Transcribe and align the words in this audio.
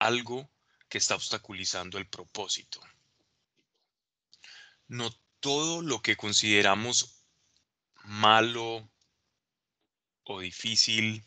algo 0.00 0.50
que 0.88 0.98
está 0.98 1.14
obstaculizando 1.14 1.98
el 1.98 2.08
propósito. 2.08 2.80
No 4.88 5.14
todo 5.38 5.82
lo 5.82 6.02
que 6.02 6.16
consideramos 6.16 7.24
malo 8.04 8.90
o 10.24 10.40
difícil 10.40 11.24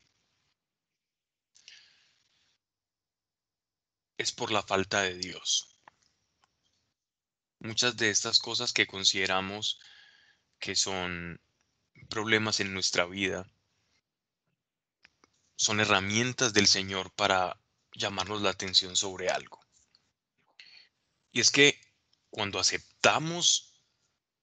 es 4.17 4.31
por 4.31 4.51
la 4.51 4.63
falta 4.63 5.01
de 5.03 5.15
Dios. 5.15 5.77
Muchas 7.59 7.95
de 7.95 8.09
estas 8.09 8.39
cosas 8.39 8.73
que 8.73 8.87
consideramos 8.87 9.79
que 10.59 10.75
son 10.75 11.39
problemas 12.09 12.59
en 12.59 12.73
nuestra 12.73 13.05
vida 13.05 13.45
son 15.55 15.79
herramientas 15.79 16.53
del 16.53 16.67
Señor 16.67 17.13
para 17.13 17.62
llamarnos 17.95 18.41
la 18.41 18.49
atención 18.51 18.95
sobre 18.95 19.29
algo. 19.29 19.59
Y 21.31 21.41
es 21.41 21.49
que 21.49 21.79
cuando 22.29 22.59
aceptamos 22.59 23.81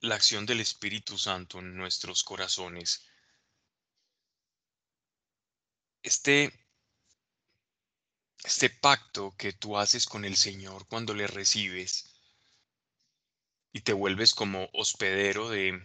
la 0.00 0.16
acción 0.16 0.46
del 0.46 0.60
Espíritu 0.60 1.18
Santo 1.18 1.58
en 1.58 1.76
nuestros 1.76 2.24
corazones, 2.24 3.06
este, 6.02 6.52
este 8.44 8.70
pacto 8.70 9.34
que 9.36 9.52
tú 9.52 9.78
haces 9.78 10.06
con 10.06 10.24
el 10.24 10.36
Señor 10.36 10.86
cuando 10.88 11.14
le 11.14 11.26
recibes 11.26 12.10
y 13.72 13.82
te 13.82 13.92
vuelves 13.92 14.34
como 14.34 14.68
hospedero 14.72 15.48
de, 15.48 15.80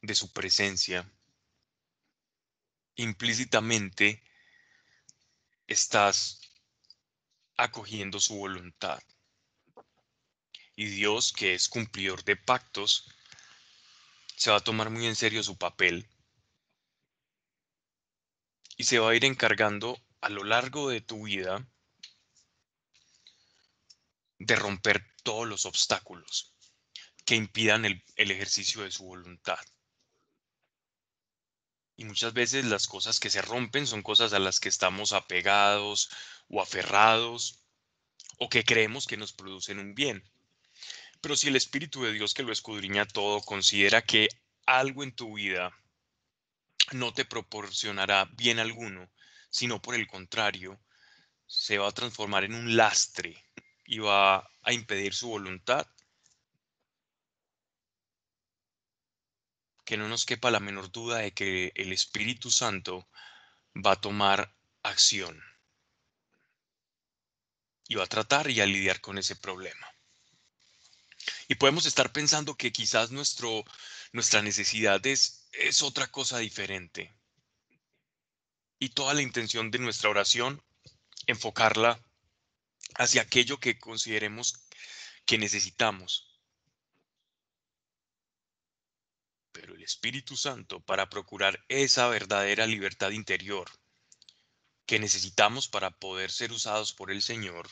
de 0.00 0.14
su 0.14 0.32
presencia, 0.32 1.10
implícitamente 2.96 4.23
estás 5.66 6.40
acogiendo 7.56 8.20
su 8.20 8.36
voluntad. 8.36 9.00
Y 10.76 10.86
Dios, 10.86 11.32
que 11.32 11.54
es 11.54 11.68
cumplidor 11.68 12.24
de 12.24 12.36
pactos, 12.36 13.08
se 14.36 14.50
va 14.50 14.56
a 14.58 14.64
tomar 14.64 14.90
muy 14.90 15.06
en 15.06 15.16
serio 15.16 15.42
su 15.42 15.56
papel 15.56 16.08
y 18.76 18.84
se 18.84 18.98
va 18.98 19.10
a 19.10 19.14
ir 19.14 19.24
encargando 19.24 20.00
a 20.20 20.28
lo 20.28 20.42
largo 20.42 20.88
de 20.88 21.00
tu 21.00 21.24
vida 21.24 21.66
de 24.38 24.56
romper 24.56 25.06
todos 25.22 25.46
los 25.46 25.64
obstáculos 25.64 26.54
que 27.24 27.36
impidan 27.36 27.84
el, 27.84 28.02
ejercicio 28.16 28.82
de 28.82 28.90
su 28.90 29.04
voluntad. 29.04 29.58
Y 31.96 32.04
muchas 32.04 32.32
veces 32.32 32.64
las 32.64 32.86
cosas 32.86 33.20
que 33.20 33.30
se 33.30 33.42
rompen 33.42 33.86
son 33.86 34.02
cosas 34.02 34.32
a 34.32 34.38
las 34.38 34.60
que 34.60 34.68
estamos 34.68 35.12
apegados 35.12 36.10
o 36.48 36.60
aferrados 36.60 37.60
o 38.38 38.48
que 38.48 38.64
creemos 38.64 39.06
que 39.06 39.16
nos 39.16 39.32
producen 39.32 39.78
un 39.78 39.94
bien. 39.94 40.22
Pero 41.20 41.36
si 41.36 41.48
el 41.48 41.56
Espíritu 41.56 42.02
de 42.02 42.12
Dios 42.12 42.34
que 42.34 42.42
lo 42.42 42.52
escudriña 42.52 43.06
todo 43.06 43.40
considera 43.40 44.02
que 44.02 44.28
algo 44.66 45.02
en 45.04 45.12
tu 45.12 45.34
vida 45.34 45.72
no 46.92 47.14
te 47.14 47.24
proporcionará 47.24 48.26
bien 48.32 48.58
alguno, 48.58 49.08
sino 49.50 49.80
por 49.80 49.94
el 49.94 50.06
contrario, 50.06 50.78
se 51.46 51.78
va 51.78 51.88
a 51.88 51.92
transformar 51.92 52.44
en 52.44 52.54
un 52.54 52.76
lastre 52.76 53.42
y 53.86 53.98
va 53.98 54.50
a 54.62 54.72
impedir 54.72 55.14
su 55.14 55.28
voluntad, 55.28 55.86
que 59.84 59.96
no 59.96 60.08
nos 60.08 60.24
quepa 60.24 60.50
la 60.50 60.60
menor 60.60 60.90
duda 60.90 61.18
de 61.18 61.32
que 61.32 61.72
el 61.74 61.92
Espíritu 61.92 62.50
Santo 62.50 63.08
va 63.74 63.92
a 63.92 64.00
tomar 64.00 64.54
acción 64.82 65.42
y 67.88 67.96
va 67.96 68.04
a 68.04 68.08
tratar 68.08 68.50
y 68.50 68.60
a 68.60 68.66
lidiar 68.66 69.00
con 69.00 69.18
ese 69.18 69.36
problema. 69.36 69.86
Y 71.48 71.56
podemos 71.56 71.86
estar 71.86 72.12
pensando 72.12 72.56
que 72.56 72.72
quizás 72.72 73.10
nuestro, 73.10 73.64
nuestra 74.12 74.42
necesidad 74.42 75.04
es, 75.06 75.48
es 75.52 75.82
otra 75.82 76.06
cosa 76.06 76.38
diferente. 76.38 77.14
Y 78.78 78.90
toda 78.90 79.14
la 79.14 79.22
intención 79.22 79.70
de 79.70 79.78
nuestra 79.78 80.10
oración, 80.10 80.62
enfocarla 81.26 82.00
hacia 82.96 83.22
aquello 83.22 83.58
que 83.58 83.78
consideremos 83.78 84.66
que 85.26 85.38
necesitamos. 85.38 86.33
Pero 89.54 89.76
el 89.76 89.84
Espíritu 89.84 90.36
Santo, 90.36 90.80
para 90.80 91.08
procurar 91.08 91.64
esa 91.68 92.08
verdadera 92.08 92.66
libertad 92.66 93.10
interior 93.12 93.70
que 94.84 94.98
necesitamos 94.98 95.68
para 95.68 95.92
poder 95.92 96.32
ser 96.32 96.50
usados 96.50 96.92
por 96.92 97.12
el 97.12 97.22
Señor, 97.22 97.68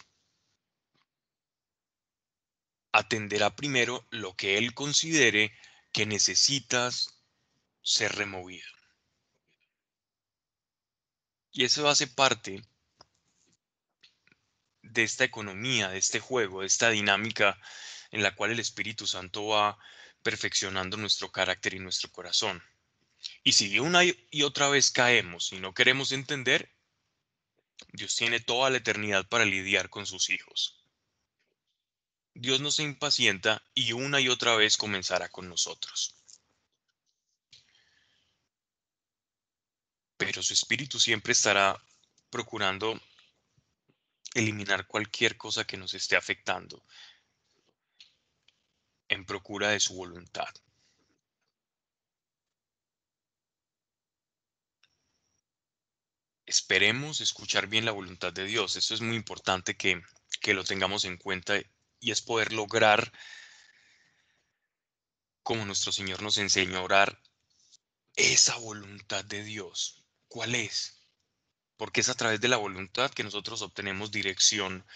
atenderá 2.93 3.57
primero 3.57 4.07
lo 4.11 4.37
que 4.37 4.59
Él 4.59 4.75
considere 4.75 5.53
que 5.93 6.07
necesitas 6.07 7.21
ser 7.83 8.15
removido. 8.15 8.71
Y 11.51 11.65
eso 11.65 11.89
hace 11.89 12.07
parte 12.07 12.63
de 14.83 15.03
esta 15.03 15.25
economía, 15.25 15.89
de 15.89 15.99
este 15.99 16.21
juego, 16.21 16.61
de 16.61 16.69
esta 16.69 16.91
dinámica 16.91 17.61
en 18.13 18.23
la 18.23 18.37
cual 18.37 18.53
el 18.53 18.61
Espíritu 18.61 19.09
Santo 19.09 19.49
va 19.49 19.79
perfeccionando 20.23 20.97
nuestro 20.97 21.31
carácter 21.31 21.75
y 21.75 21.79
nuestro 21.79 22.11
corazón. 22.11 22.63
Y 23.45 23.53
si 23.53 23.79
una 23.79 24.03
y 24.05 24.43
otra 24.43 24.69
vez 24.69 24.91
caemos 24.91 25.53
y 25.53 25.61
no 25.61 25.75
queremos 25.75 26.13
entender, 26.13 26.71
Dios 27.93 28.17
tiene 28.17 28.41
toda 28.41 28.71
la 28.71 28.79
eternidad 28.79 29.27
para 29.29 29.45
lidiar 29.45 29.91
con 29.91 30.07
sus 30.07 30.31
hijos. 30.31 30.83
Dios 32.35 32.61
no 32.61 32.71
se 32.71 32.83
impacienta 32.83 33.63
y 33.75 33.93
una 33.93 34.21
y 34.21 34.29
otra 34.29 34.57
vez 34.57 34.77
comenzará 34.77 35.29
con 35.29 35.49
nosotros. 35.49 36.15
Pero 40.17 40.43
su 40.43 40.55
espíritu 40.55 40.99
siempre 40.99 41.33
estará 41.33 41.83
procurando 42.31 42.99
eliminar 44.35 44.87
cualquier 44.87 45.37
cosa 45.37 45.67
que 45.67 45.77
nos 45.77 45.93
esté 45.93 46.17
afectando 46.17 46.83
en 49.13 49.27
procura 49.27 49.69
de 49.69 49.81
su 49.81 49.95
voluntad. 49.95 50.49
Esperemos 56.47 57.21
escuchar 57.21 57.67
bien 57.67 57.85
la 57.85 57.93
voluntad 57.93 58.33
de 58.33 58.45
Dios. 58.45 58.77
Eso 58.77 58.95
es 58.95 59.01
muy 59.01 59.17
importante 59.17 59.77
que, 59.77 60.03
que 60.41 60.55
lo 60.55 60.65
tengamos 60.65 61.05
en 61.05 61.19
cuenta 61.19 61.55
y 62.01 62.11
es 62.11 62.23
poder 62.23 62.53
lograr, 62.53 63.13
como 65.43 65.65
nuestro 65.65 65.93
Señor 65.93 66.23
nos 66.23 66.39
enseñó 66.39 66.79
a 66.79 66.83
orar, 66.83 67.23
esa 68.17 68.57
voluntad 68.57 69.25
de 69.25 69.45
Dios. 69.45 70.05
¿Cuál 70.29 70.55
es? 70.55 71.01
Porque 71.77 72.01
es 72.01 72.09
a 72.09 72.15
través 72.15 72.41
de 72.41 72.49
la 72.49 72.57
voluntad 72.57 73.11
que 73.11 73.25
nosotros 73.25 73.63
obtenemos 73.63 74.11
dirección 74.11 74.87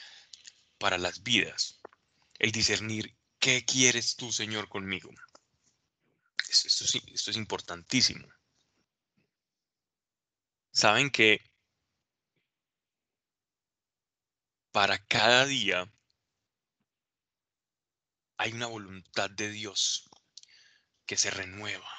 para 0.78 0.99
las 0.99 1.22
vidas. 1.22 1.81
El 2.38 2.53
discernir, 2.53 3.16
¿qué 3.47 3.65
quieres 3.65 4.17
tú, 4.17 4.33
Señor, 4.33 4.69
conmigo? 4.69 5.09
Esto, 6.51 6.84
esto 7.15 7.31
es 7.31 7.37
importantísimo. 7.37 8.27
Saben 10.73 11.11
que 11.11 11.49
para 14.73 14.99
cada 14.99 15.47
día 15.47 15.89
hay 18.37 18.53
una 18.53 18.67
voluntad 18.67 19.31
de 19.31 19.49
Dios 19.49 20.11
que 21.06 21.17
se 21.17 21.31
renueva. 21.31 21.93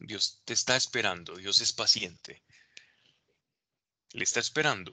Dios 0.00 0.42
te 0.44 0.52
está 0.52 0.74
esperando, 0.74 1.36
Dios 1.36 1.60
es 1.60 1.72
paciente. 1.72 2.42
Le 4.10 4.24
está 4.24 4.40
esperando 4.40 4.90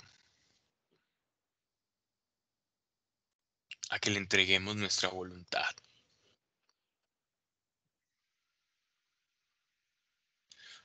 a 3.91 3.99
que 3.99 4.09
le 4.09 4.17
entreguemos 4.17 4.75
nuestra 4.77 5.09
voluntad. 5.09 5.75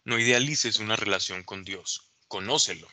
No 0.05 0.19
idealices 0.19 0.79
una 0.79 0.97
relación 0.97 1.45
con 1.45 1.65
Dios, 1.65 2.11
conócelo. 2.27 2.89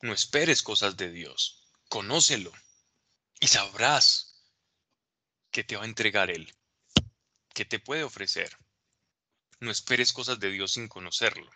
No 0.00 0.12
esperes 0.12 0.62
cosas 0.62 0.96
de 0.96 1.10
Dios. 1.10 1.66
Conócelo 1.88 2.52
y 3.40 3.48
sabrás 3.48 4.42
que 5.50 5.64
te 5.64 5.76
va 5.76 5.82
a 5.82 5.86
entregar 5.86 6.30
Él, 6.30 6.54
que 7.52 7.64
te 7.64 7.78
puede 7.78 8.04
ofrecer. 8.04 8.56
No 9.60 9.70
esperes 9.70 10.12
cosas 10.12 10.38
de 10.40 10.50
Dios 10.50 10.72
sin 10.72 10.88
conocerlo. 10.88 11.50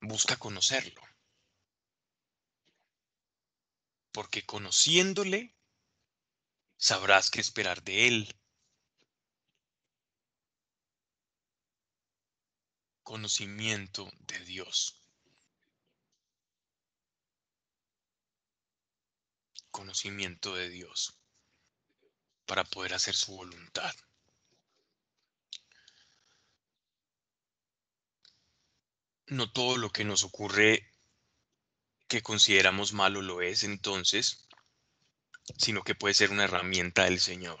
Busca 0.00 0.36
conocerlo. 0.36 1.09
Porque 4.12 4.44
conociéndole, 4.44 5.54
sabrás 6.76 7.30
qué 7.30 7.40
esperar 7.40 7.82
de 7.82 8.08
Él. 8.08 8.40
conocimiento 13.10 14.08
de 14.20 14.38
Dios. 14.44 15.02
Conocimiento 19.72 20.54
de 20.54 20.68
Dios 20.68 21.18
para 22.46 22.62
poder 22.62 22.94
hacer 22.94 23.16
su 23.16 23.34
voluntad. 23.34 23.92
No 29.26 29.52
todo 29.52 29.76
lo 29.76 29.90
que 29.90 30.04
nos 30.04 30.22
ocurre 30.22 30.89
que 32.10 32.22
consideramos 32.22 32.92
malo 32.92 33.22
lo 33.22 33.40
es 33.40 33.62
entonces, 33.62 34.48
sino 35.56 35.84
que 35.84 35.94
puede 35.94 36.12
ser 36.12 36.32
una 36.32 36.42
herramienta 36.42 37.04
del 37.04 37.20
Señor 37.20 37.60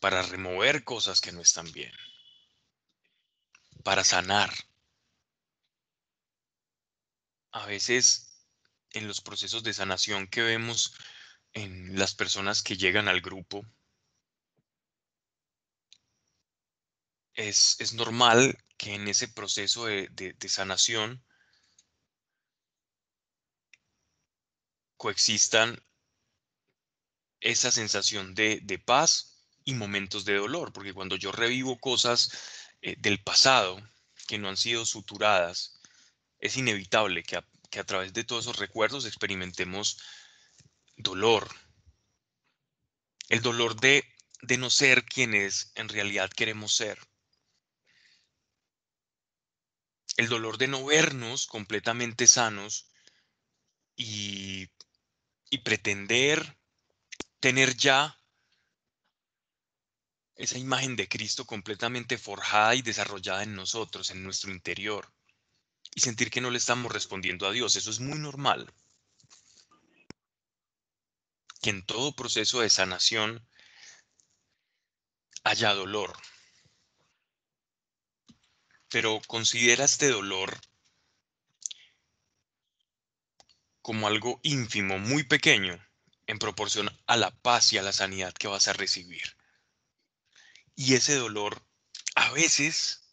para 0.00 0.22
remover 0.22 0.82
cosas 0.82 1.20
que 1.20 1.30
no 1.30 1.42
están 1.42 1.70
bien, 1.72 1.92
para 3.84 4.02
sanar. 4.02 4.50
A 7.52 7.66
veces 7.66 8.34
en 8.92 9.08
los 9.08 9.20
procesos 9.20 9.62
de 9.62 9.74
sanación 9.74 10.26
que 10.26 10.40
vemos 10.40 10.94
en 11.52 11.98
las 11.98 12.14
personas 12.14 12.62
que 12.62 12.78
llegan 12.78 13.08
al 13.08 13.20
grupo, 13.20 13.62
es, 17.34 17.92
normal 17.92 18.56
que 18.78 18.94
en 18.94 19.06
ese 19.06 19.28
proceso 19.28 19.84
de, 19.84 20.08
de 20.08 20.48
sanación 20.48 21.22
coexistan 25.04 25.78
esa 27.38 27.70
sensación 27.70 28.34
de, 28.34 28.82
paz 28.82 29.36
y 29.62 29.74
momentos 29.74 30.24
de 30.24 30.34
dolor, 30.34 30.72
porque 30.72 30.94
cuando 30.94 31.16
yo 31.16 31.30
revivo 31.30 31.78
cosas 31.78 32.30
eh, 32.80 32.96
del 32.96 33.22
pasado 33.22 33.86
que 34.26 34.38
no 34.38 34.48
han 34.48 34.56
sido 34.56 34.86
suturadas, 34.86 35.78
es 36.38 36.56
inevitable 36.56 37.22
que 37.22 37.36
a, 37.36 37.46
que 37.70 37.80
a 37.80 37.84
través 37.84 38.14
de 38.14 38.24
todos 38.24 38.46
esos 38.46 38.56
recuerdos 38.56 39.04
experimentemos 39.04 39.98
dolor. 40.96 41.54
El 43.28 43.42
dolor 43.42 43.78
de, 43.78 44.10
de 44.40 44.56
no 44.56 44.70
ser 44.70 45.04
quienes 45.04 45.70
en 45.74 45.90
realidad 45.90 46.30
queremos 46.30 46.74
ser. 46.74 46.98
El 50.16 50.30
dolor 50.30 50.56
de 50.56 50.68
no 50.68 50.82
vernos 50.86 51.46
completamente 51.46 52.26
sanos 52.26 52.88
y 53.96 54.68
y 55.50 55.58
pretender 55.58 56.58
tener 57.40 57.76
ya 57.76 58.18
esa 60.36 60.58
imagen 60.58 60.96
de 60.96 61.08
Cristo 61.08 61.44
completamente 61.44 62.18
forjada 62.18 62.74
y 62.74 62.82
desarrollada 62.82 63.42
en 63.42 63.54
nosotros, 63.54 64.10
en 64.10 64.24
nuestro 64.24 64.50
interior, 64.50 65.12
y 65.94 66.00
sentir 66.00 66.30
que 66.30 66.40
no 66.40 66.50
le 66.50 66.58
estamos 66.58 66.90
respondiendo 66.90 67.46
a 67.46 67.52
Dios. 67.52 67.76
Eso 67.76 67.90
es 67.90 68.00
muy 68.00 68.18
normal. 68.18 68.72
Que 71.62 71.70
en 71.70 71.84
todo 71.86 72.16
proceso 72.16 72.60
de 72.60 72.70
sanación 72.70 73.46
haya 75.44 75.72
dolor. 75.72 76.12
Pero 78.88 79.20
considera 79.26 79.84
este 79.84 80.08
dolor 80.08 80.58
como 83.84 84.06
algo 84.06 84.40
ínfimo, 84.42 84.98
muy 84.98 85.24
pequeño, 85.24 85.78
en 86.26 86.38
proporción 86.38 86.88
a 87.06 87.18
la 87.18 87.30
paz 87.30 87.70
y 87.74 87.76
a 87.76 87.82
la 87.82 87.92
sanidad 87.92 88.32
que 88.32 88.48
vas 88.48 88.66
a 88.66 88.72
recibir. 88.72 89.36
Y 90.74 90.94
ese 90.94 91.16
dolor 91.16 91.62
a 92.14 92.30
veces 92.32 93.04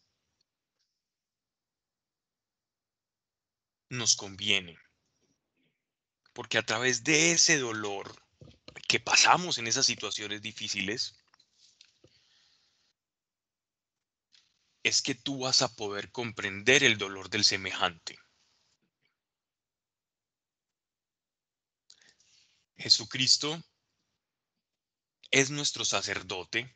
nos 3.89 4.15
conviene, 4.15 4.79
porque 6.31 6.57
a 6.57 6.65
través 6.65 7.03
de 7.03 7.33
ese 7.33 7.57
dolor 7.57 8.15
que 8.87 9.01
pasamos 9.01 9.57
en 9.57 9.67
esas 9.67 9.85
situaciones 9.85 10.41
difíciles, 10.41 11.17
es 14.83 15.01
que 15.01 15.15
tú 15.15 15.39
vas 15.39 15.63
a 15.63 15.75
poder 15.75 16.13
comprender 16.13 16.85
el 16.85 16.97
dolor 16.97 17.29
del 17.29 17.43
semejante. 17.43 18.17
Jesucristo 22.81 23.61
es 25.29 25.49
nuestro 25.49 25.85
sacerdote, 25.85 26.75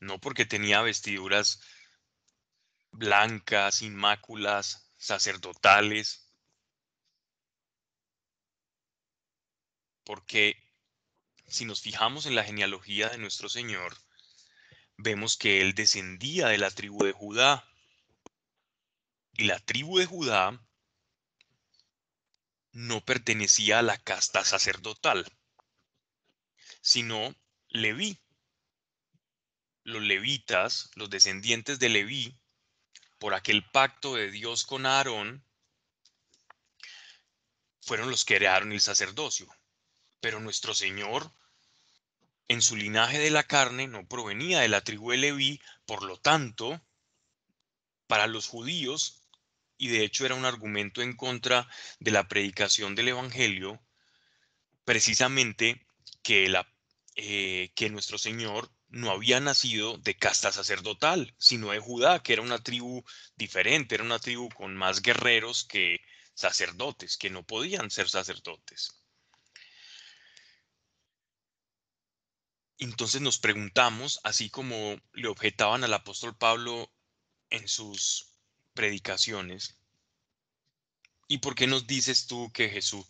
no 0.00 0.20
porque 0.20 0.46
tenía 0.46 0.80
vestiduras 0.80 1.60
blancas, 2.90 3.82
inmáculas, 3.82 4.90
sacerdotales, 4.96 6.32
porque 10.04 10.56
si 11.46 11.64
nos 11.64 11.82
fijamos 11.82 12.26
en 12.26 12.34
la 12.34 12.44
genealogía 12.44 13.08
de 13.08 13.18
nuestro 13.18 13.48
Señor, 13.48 13.96
vemos 14.96 15.36
que 15.36 15.60
Él 15.60 15.74
descendía 15.74 16.48
de 16.48 16.58
la 16.58 16.70
tribu 16.70 17.04
de 17.04 17.12
Judá. 17.12 17.64
Y 19.32 19.44
la 19.44 19.58
tribu 19.60 19.98
de 19.98 20.06
Judá 20.06 20.67
no 22.72 23.04
pertenecía 23.04 23.78
a 23.78 23.82
la 23.82 23.98
casta 23.98 24.44
sacerdotal, 24.44 25.26
sino 26.80 27.34
Leví. 27.68 28.18
Los 29.84 30.02
levitas, 30.02 30.90
los 30.94 31.08
descendientes 31.08 31.78
de 31.78 31.88
Leví, 31.88 32.38
por 33.18 33.34
aquel 33.34 33.68
pacto 33.70 34.14
de 34.14 34.30
Dios 34.30 34.64
con 34.64 34.86
Aarón, 34.86 35.44
fueron 37.80 38.10
los 38.10 38.24
que 38.24 38.36
crearon 38.36 38.72
el 38.72 38.80
sacerdocio. 38.80 39.48
Pero 40.20 40.40
nuestro 40.40 40.74
Señor, 40.74 41.32
en 42.48 42.60
su 42.60 42.76
linaje 42.76 43.18
de 43.18 43.30
la 43.30 43.44
carne, 43.44 43.86
no 43.86 44.06
provenía 44.06 44.60
de 44.60 44.68
la 44.68 44.82
tribu 44.82 45.10
de 45.10 45.18
Leví, 45.18 45.60
por 45.86 46.02
lo 46.02 46.18
tanto, 46.18 46.80
para 48.06 48.26
los 48.26 48.46
judíos, 48.46 49.17
y 49.78 49.88
de 49.88 50.04
hecho 50.04 50.26
era 50.26 50.34
un 50.34 50.44
argumento 50.44 51.00
en 51.00 51.16
contra 51.16 51.68
de 52.00 52.10
la 52.10 52.28
predicación 52.28 52.94
del 52.94 53.08
Evangelio, 53.08 53.80
precisamente 54.84 55.86
que, 56.22 56.48
la, 56.48 56.70
eh, 57.14 57.72
que 57.74 57.88
nuestro 57.88 58.18
Señor 58.18 58.70
no 58.88 59.10
había 59.10 59.40
nacido 59.40 59.98
de 59.98 60.16
casta 60.16 60.50
sacerdotal, 60.50 61.34
sino 61.38 61.70
de 61.70 61.78
Judá, 61.78 62.22
que 62.22 62.32
era 62.32 62.42
una 62.42 62.62
tribu 62.62 63.04
diferente, 63.36 63.94
era 63.94 64.04
una 64.04 64.18
tribu 64.18 64.48
con 64.50 64.76
más 64.76 65.00
guerreros 65.02 65.64
que 65.64 66.00
sacerdotes, 66.34 67.16
que 67.16 67.30
no 67.30 67.44
podían 67.46 67.90
ser 67.90 68.08
sacerdotes. 68.08 68.98
Entonces 72.78 73.20
nos 73.20 73.38
preguntamos, 73.38 74.20
así 74.22 74.50
como 74.50 75.00
le 75.12 75.28
objetaban 75.28 75.84
al 75.84 75.94
apóstol 75.94 76.36
Pablo 76.36 76.92
en 77.50 77.66
sus 77.68 78.28
predicaciones. 78.72 79.77
¿Y 81.28 81.38
por 81.38 81.54
qué 81.54 81.66
nos 81.66 81.86
dices 81.86 82.26
tú 82.26 82.50
que 82.52 82.70
Jesús 82.70 83.06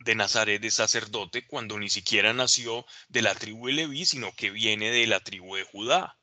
de 0.00 0.14
Nazaret 0.16 0.62
es 0.64 0.74
sacerdote 0.74 1.46
cuando 1.46 1.78
ni 1.78 1.88
siquiera 1.88 2.32
nació 2.32 2.84
de 3.08 3.22
la 3.22 3.34
tribu 3.34 3.68
de 3.68 3.74
Leví, 3.74 4.04
sino 4.06 4.32
que 4.34 4.50
viene 4.50 4.90
de 4.90 5.06
la 5.06 5.20
tribu 5.20 5.54
de 5.54 5.62
Judá? 5.62 6.18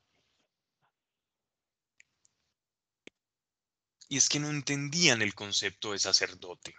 Y 4.09 4.17
es 4.17 4.27
que 4.27 4.39
no 4.39 4.49
entendían 4.49 5.21
el 5.21 5.33
concepto 5.33 5.93
de 5.93 5.99
sacerdote. 5.99 6.75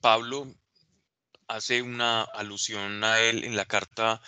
Pablo 0.00 0.54
hace 1.48 1.80
una 1.80 2.22
alusión 2.22 3.02
a 3.02 3.18
él 3.20 3.44
en 3.44 3.56
la 3.56 3.64
carta 3.64 4.20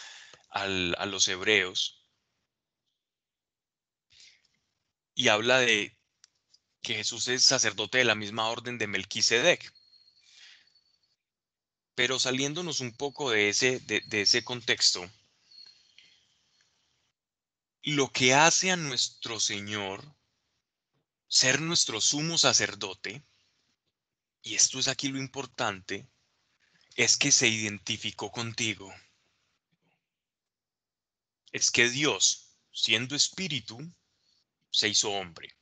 a 0.48 0.66
los 0.66 1.28
hebreos, 1.28 2.04
y 5.14 5.28
habla 5.28 5.58
de 5.58 5.99
que 6.82 6.94
Jesús 6.94 7.28
es 7.28 7.44
sacerdote 7.44 7.98
de 7.98 8.04
la 8.04 8.14
misma 8.14 8.48
orden 8.48 8.78
de 8.78 8.86
Melquisedec. 8.86 9.72
Pero 11.94 12.18
saliéndonos 12.18 12.80
un 12.80 12.92
poco 12.92 13.30
de 13.30 13.48
ese, 13.48 13.80
de, 13.80 14.00
de 14.06 14.22
ese 14.22 14.42
contexto, 14.42 15.10
lo 17.82 18.12
que 18.12 18.34
hace 18.34 18.70
a 18.70 18.76
nuestro 18.76 19.40
Señor 19.40 20.14
ser 21.28 21.60
nuestro 21.60 22.00
sumo 22.00 22.38
sacerdote, 22.38 23.22
y 24.42 24.54
esto 24.54 24.78
es 24.78 24.88
aquí 24.88 25.08
lo 25.08 25.18
importante, 25.18 26.08
es 26.96 27.16
que 27.16 27.30
se 27.30 27.48
identificó 27.48 28.30
contigo. 28.30 28.92
Es 31.52 31.70
que 31.70 31.88
Dios, 31.88 32.56
siendo 32.72 33.14
espíritu, 33.14 33.78
se 34.70 34.88
hizo 34.88 35.10
hombre. 35.10 35.59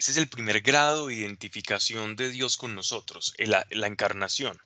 Ese 0.00 0.12
es 0.12 0.16
el 0.16 0.30
primer 0.30 0.62
grado 0.62 1.08
de 1.08 1.14
identificación 1.14 2.16
de 2.16 2.30
Dios 2.30 2.56
con 2.56 2.74
nosotros, 2.74 3.34
la, 3.36 3.66
la 3.68 3.86
encarnación. 3.86 4.58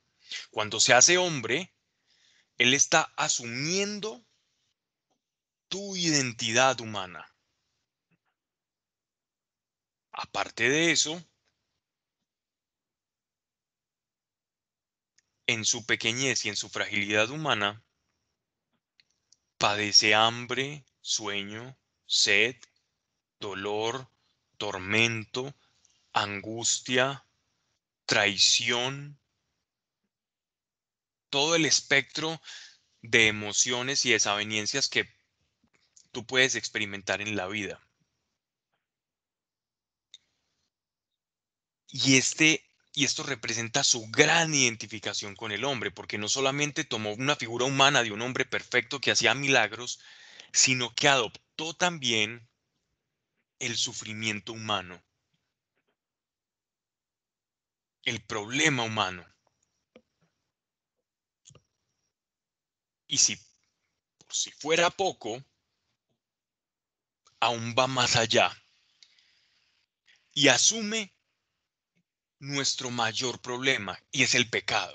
Cuando 0.53 0.79
se 0.79 0.95
hace 0.95 1.19
hombre, 1.19 1.75
Él 2.57 2.73
está 2.73 3.13
asumiendo 3.17 4.25
tu 5.67 5.97
identidad 5.97 6.81
humana. 6.81 7.35
Aparte 10.13 10.69
de 10.69 10.93
eso, 10.93 11.21
en 15.49 15.65
su 15.65 15.85
pequeñez 15.85 16.45
y 16.45 16.51
en 16.51 16.55
su 16.55 16.69
fragilidad 16.69 17.31
humana, 17.31 17.85
padece 19.59 20.15
hambre, 20.15 20.85
sueño, 21.01 21.77
sed, 22.07 22.55
dolor, 23.41 24.14
tormento, 24.65 25.55
angustia, 26.15 27.27
traición, 28.07 29.19
todo 31.29 31.55
el 31.55 31.67
espectro 31.67 32.41
de 33.03 33.29
emociones 33.29 34.07
y 34.07 34.13
desavenencias 34.13 34.89
que 34.89 35.07
tú 36.13 36.25
puedes 36.25 36.55
experimentar 36.55 37.21
en 37.21 37.37
la 37.37 37.47
vida. 37.47 37.79
Y 41.89 42.17
este 42.17 42.65
y 42.95 43.05
esto 43.05 43.23
representa 43.23 43.85
su 43.85 44.07
gran 44.09 44.55
identificación 44.55 45.37
con 45.37 45.53
el 45.53 45.65
hombre, 45.65 45.91
porque 45.91 46.17
no 46.17 46.29
solamente 46.31 46.85
tomó 46.85 47.13
una 47.13 47.37
figura 47.37 47.67
humana 47.67 48.03
de 48.03 48.13
un 48.13 48.23
hombre 48.23 48.47
perfecto 48.47 48.99
que 48.99 49.11
hacía 49.11 49.35
milagros, 49.35 50.01
sino 50.53 50.95
que 50.95 51.09
adoptó 51.09 51.75
también 51.75 52.49
el 53.59 53.77
sufrimiento 53.77 54.53
humano, 54.53 55.03
el 58.03 58.23
problema 58.25 58.83
humano. 58.83 59.27
Y 63.07 63.19
si, 63.19 63.37
por 63.37 64.35
si 64.35 64.51
fuera 64.51 64.91
poco, 64.91 65.45
aún 67.41 67.75
va 67.79 67.87
más 67.87 68.17
allá 68.17 68.51
y 70.33 70.49
asume 70.49 71.15
nuestro 72.41 72.91
mayor 72.91 73.41
problema 73.41 73.99
y 74.11 74.23
es 74.23 74.35
el 74.35 74.51
pecado. 74.51 74.95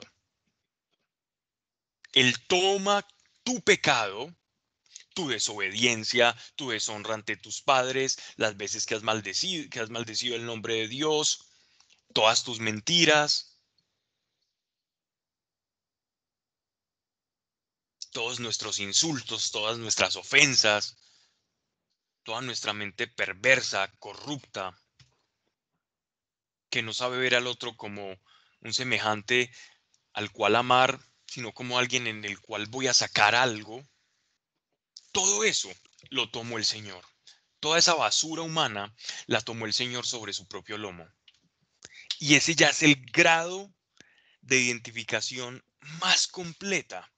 Él 2.14 2.36
toma 2.48 3.08
tu 3.44 3.62
pecado, 3.62 4.36
tu 5.14 5.30
desobediencia, 5.30 6.36
tu 6.56 6.70
deshonra 6.70 7.16
ante 7.16 7.38
tus 7.38 7.62
padres, 7.62 8.18
las 8.36 8.58
veces 8.58 8.86
que 8.86 8.96
has 8.96 9.04
maldecido, 9.04 9.70
que 9.70 9.80
has 9.80 9.90
maldecido 9.90 10.36
el 10.36 10.46
nombre 10.46 10.76
de 10.76 10.88
Dios, 10.88 11.46
todas 12.14 12.44
tus 12.44 12.60
mentiras, 12.60 13.60
todos 18.12 18.40
nuestros 18.40 18.80
insultos, 18.80 19.52
todas 19.52 19.78
nuestras 19.78 20.16
ofensas, 20.16 20.98
toda 22.24 22.42
nuestra 22.42 22.74
mente 22.74 23.08
perversa, 23.08 23.92
corrupta, 24.00 24.78
que 26.70 26.82
no 26.84 26.94
sabe 26.94 27.18
ver 27.18 27.36
al 27.36 27.48
otro 27.48 27.76
como 27.76 28.20
un 28.62 28.74
semejante 28.74 29.52
al 30.14 30.32
cual 30.32 30.56
amar, 30.56 31.00
sino 31.26 31.54
como 31.54 31.80
alguien 31.80 32.08
en 32.08 32.26
el 32.26 32.40
cual 32.40 32.68
voy 32.68 32.88
a 32.88 32.94
sacar 32.94 33.36
algo. 33.36 33.84
Todo 35.12 35.44
eso 35.44 35.70
lo 36.10 36.30
tomó 36.30 36.58
el 36.58 36.66
Señor. 36.66 37.06
Toda 37.60 37.80
esa 37.80 37.94
basura 37.94 38.42
humana 38.42 38.96
la 39.28 39.42
tomó 39.42 39.66
el 39.66 39.74
Señor 39.74 40.06
sobre 40.06 40.34
su 40.34 40.48
propio 40.48 40.78
lomo. 40.78 41.08
Y 42.20 42.36
ese 42.36 42.56
ya 42.56 42.68
es 42.68 42.84
el 42.84 42.96
grado 43.12 43.74
de 44.42 44.60
identificación 44.60 45.64
más 46.00 46.28
completa 46.28 47.12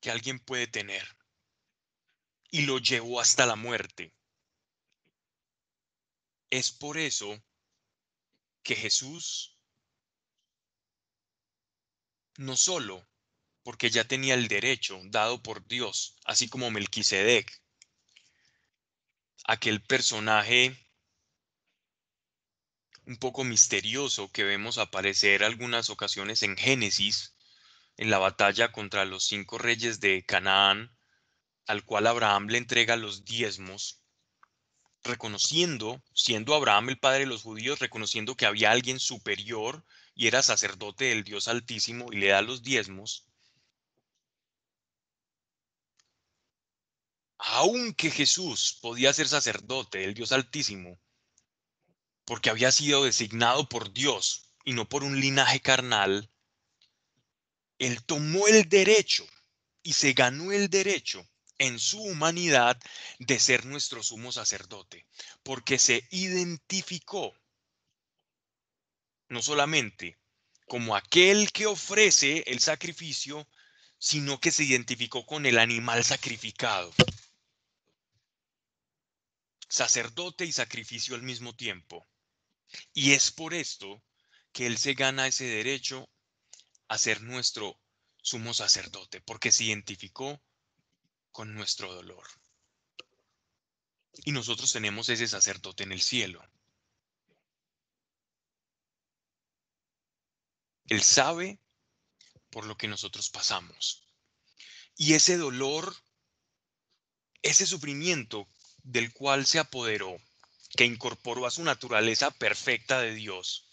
que 0.00 0.10
alguien 0.10 0.40
puede 0.40 0.66
tener. 0.66 1.16
Y 2.50 2.62
lo 2.62 2.78
llevó 2.78 3.20
hasta 3.20 3.46
la 3.46 3.56
muerte. 3.56 4.14
Es 6.50 6.70
por 6.70 6.96
eso 6.96 7.42
que 8.62 8.76
Jesús 8.76 9.56
no 12.38 12.56
solo 12.56 13.05
porque 13.66 13.90
ya 13.90 14.04
tenía 14.04 14.34
el 14.34 14.46
derecho 14.46 15.00
dado 15.06 15.42
por 15.42 15.66
Dios, 15.66 16.14
así 16.24 16.48
como 16.48 16.70
Melquisedec, 16.70 17.52
aquel 19.42 19.82
personaje 19.82 20.78
un 23.06 23.16
poco 23.16 23.42
misterioso 23.42 24.30
que 24.30 24.44
vemos 24.44 24.78
aparecer 24.78 25.42
algunas 25.42 25.90
ocasiones 25.90 26.44
en 26.44 26.56
Génesis, 26.56 27.34
en 27.96 28.08
la 28.08 28.18
batalla 28.18 28.70
contra 28.70 29.04
los 29.04 29.24
cinco 29.24 29.58
reyes 29.58 29.98
de 29.98 30.24
Canaán, 30.24 30.96
al 31.66 31.84
cual 31.84 32.06
Abraham 32.06 32.46
le 32.46 32.58
entrega 32.58 32.94
los 32.94 33.24
diezmos, 33.24 34.00
reconociendo, 35.02 36.04
siendo 36.14 36.54
Abraham 36.54 36.90
el 36.90 37.00
padre 37.00 37.20
de 37.20 37.26
los 37.26 37.42
judíos, 37.42 37.80
reconociendo 37.80 38.36
que 38.36 38.46
había 38.46 38.70
alguien 38.70 39.00
superior 39.00 39.84
y 40.14 40.28
era 40.28 40.44
sacerdote 40.44 41.06
del 41.06 41.24
Dios 41.24 41.48
Altísimo 41.48 42.12
y 42.12 42.18
le 42.18 42.28
da 42.28 42.42
los 42.42 42.62
diezmos, 42.62 43.26
aunque 47.38 48.10
Jesús 48.10 48.78
podía 48.80 49.12
ser 49.12 49.28
sacerdote 49.28 49.98
del 49.98 50.14
Dios 50.14 50.32
Altísimo, 50.32 50.98
porque 52.24 52.50
había 52.50 52.72
sido 52.72 53.04
designado 53.04 53.68
por 53.68 53.92
Dios 53.92 54.50
y 54.64 54.72
no 54.72 54.88
por 54.88 55.04
un 55.04 55.20
linaje 55.20 55.60
carnal, 55.60 56.30
él 57.78 58.02
tomó 58.04 58.48
el 58.48 58.68
derecho 58.68 59.26
y 59.82 59.92
se 59.92 60.12
ganó 60.12 60.52
el 60.52 60.68
derecho 60.68 61.26
en 61.58 61.78
su 61.78 62.02
humanidad 62.02 62.78
de 63.18 63.38
ser 63.38 63.64
nuestro 63.64 64.02
sumo 64.02 64.32
sacerdote, 64.32 65.06
porque 65.42 65.78
se 65.78 66.06
identificó 66.10 67.34
no 69.28 69.42
solamente 69.42 70.18
como 70.66 70.96
aquel 70.96 71.52
que 71.52 71.66
ofrece 71.66 72.44
el 72.46 72.60
sacrificio, 72.60 73.46
sino 73.98 74.40
que 74.40 74.50
se 74.50 74.64
identificó 74.64 75.24
con 75.24 75.46
el 75.46 75.58
animal 75.58 76.04
sacrificado. 76.04 76.92
Sacerdote 79.68 80.44
y 80.44 80.52
sacrificio 80.52 81.14
al 81.14 81.22
mismo 81.22 81.54
tiempo. 81.54 82.06
Y 82.92 83.12
es 83.12 83.30
por 83.30 83.54
esto 83.54 84.02
que 84.52 84.66
Él 84.66 84.78
se 84.78 84.94
gana 84.94 85.26
ese 85.26 85.44
derecho 85.44 86.08
a 86.88 86.98
ser 86.98 87.20
nuestro 87.22 87.78
sumo 88.22 88.54
sacerdote, 88.54 89.20
porque 89.20 89.52
se 89.52 89.64
identificó 89.64 90.40
con 91.30 91.54
nuestro 91.54 91.92
dolor. 91.92 92.26
Y 94.24 94.32
nosotros 94.32 94.72
tenemos 94.72 95.08
ese 95.08 95.28
sacerdote 95.28 95.82
en 95.82 95.92
el 95.92 96.00
cielo. 96.00 96.42
Él 100.86 101.02
sabe 101.02 101.60
por 102.50 102.64
lo 102.64 102.76
que 102.76 102.88
nosotros 102.88 103.28
pasamos. 103.28 104.08
Y 104.96 105.14
ese 105.14 105.36
dolor, 105.36 105.94
ese 107.42 107.66
sufrimiento 107.66 108.48
del 108.86 109.12
cual 109.12 109.46
se 109.46 109.58
apoderó, 109.58 110.16
que 110.76 110.84
incorporó 110.84 111.44
a 111.44 111.50
su 111.50 111.64
naturaleza 111.64 112.30
perfecta 112.30 113.00
de 113.00 113.14
Dios, 113.14 113.68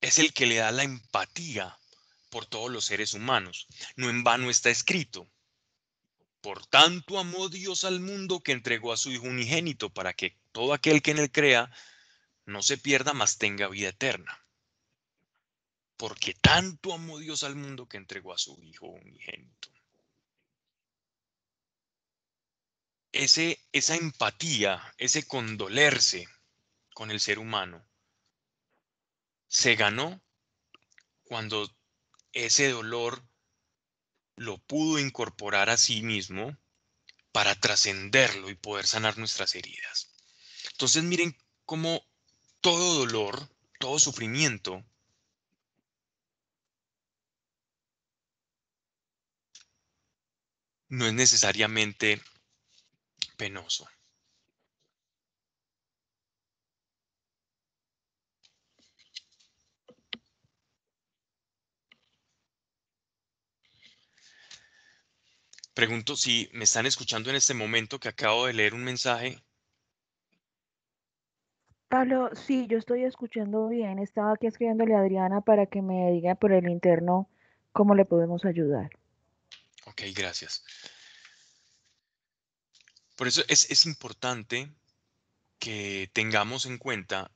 es 0.00 0.18
el 0.18 0.32
que 0.32 0.46
le 0.46 0.56
da 0.56 0.72
la 0.72 0.82
empatía 0.82 1.78
por 2.30 2.46
todos 2.46 2.70
los 2.70 2.84
seres 2.84 3.14
humanos. 3.14 3.66
No 3.94 4.10
en 4.10 4.24
vano 4.24 4.50
está 4.50 4.70
escrito. 4.70 5.30
Por 6.40 6.66
tanto 6.66 7.18
amó 7.18 7.48
Dios 7.48 7.84
al 7.84 8.00
mundo 8.00 8.40
que 8.40 8.52
entregó 8.52 8.92
a 8.92 8.96
su 8.96 9.10
Hijo 9.10 9.26
unigénito 9.26 9.90
para 9.90 10.12
que 10.12 10.36
todo 10.52 10.74
aquel 10.74 11.00
que 11.00 11.12
en 11.12 11.18
él 11.18 11.30
crea 11.30 11.70
no 12.44 12.62
se 12.62 12.76
pierda, 12.76 13.14
mas 13.14 13.38
tenga 13.38 13.68
vida 13.68 13.88
eterna. 13.88 14.44
Porque 15.96 16.34
tanto 16.34 16.92
amó 16.92 17.18
Dios 17.18 17.42
al 17.42 17.56
mundo 17.56 17.88
que 17.88 17.96
entregó 17.96 18.32
a 18.32 18.38
su 18.38 18.60
Hijo 18.62 18.86
unigénito. 18.86 19.75
Ese, 23.18 23.58
esa 23.72 23.94
empatía, 23.94 24.92
ese 24.98 25.26
condolerse 25.26 26.28
con 26.92 27.10
el 27.10 27.18
ser 27.18 27.38
humano, 27.38 27.82
se 29.48 29.74
ganó 29.74 30.20
cuando 31.24 31.74
ese 32.34 32.68
dolor 32.68 33.26
lo 34.36 34.58
pudo 34.58 34.98
incorporar 34.98 35.70
a 35.70 35.78
sí 35.78 36.02
mismo 36.02 36.58
para 37.32 37.58
trascenderlo 37.58 38.50
y 38.50 38.54
poder 38.54 38.86
sanar 38.86 39.16
nuestras 39.16 39.54
heridas. 39.54 40.12
Entonces 40.72 41.02
miren 41.02 41.34
cómo 41.64 42.04
todo 42.60 42.98
dolor, 42.98 43.48
todo 43.80 43.98
sufrimiento, 43.98 44.84
no 50.90 51.06
es 51.06 51.14
necesariamente 51.14 52.22
penoso. 53.36 53.86
Pregunto 65.74 66.16
si 66.16 66.48
me 66.54 66.64
están 66.64 66.86
escuchando 66.86 67.28
en 67.28 67.36
este 67.36 67.52
momento 67.52 68.00
que 68.00 68.08
acabo 68.08 68.46
de 68.46 68.54
leer 68.54 68.72
un 68.72 68.82
mensaje. 68.82 69.42
Pablo, 71.88 72.30
sí, 72.34 72.66
yo 72.66 72.78
estoy 72.78 73.04
escuchando 73.04 73.68
bien. 73.68 73.98
Estaba 73.98 74.32
aquí 74.32 74.46
escribiéndole 74.46 74.94
a 74.94 75.00
Adriana 75.00 75.42
para 75.42 75.66
que 75.66 75.82
me 75.82 76.10
diga 76.12 76.34
por 76.34 76.52
el 76.52 76.68
interno 76.68 77.28
cómo 77.72 77.94
le 77.94 78.06
podemos 78.06 78.46
ayudar. 78.46 78.90
Ok, 79.86 80.02
gracias. 80.16 80.64
Por 83.16 83.28
eso 83.28 83.42
es, 83.48 83.70
es 83.70 83.86
importante 83.86 84.70
que 85.58 86.10
tengamos 86.12 86.66
en 86.66 86.78
cuenta 86.78 87.30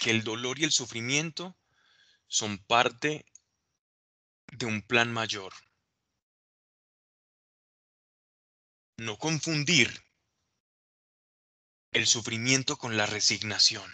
que 0.00 0.10
el 0.10 0.22
dolor 0.22 0.58
y 0.58 0.64
el 0.64 0.70
sufrimiento 0.70 1.56
son 2.28 2.58
parte 2.58 3.24
de 4.52 4.66
un 4.66 4.82
plan 4.82 5.12
mayor. 5.12 5.52
No 8.98 9.16
confundir 9.16 10.04
el 11.92 12.06
sufrimiento 12.06 12.76
con 12.76 12.96
la 12.96 13.06
resignación. 13.06 13.90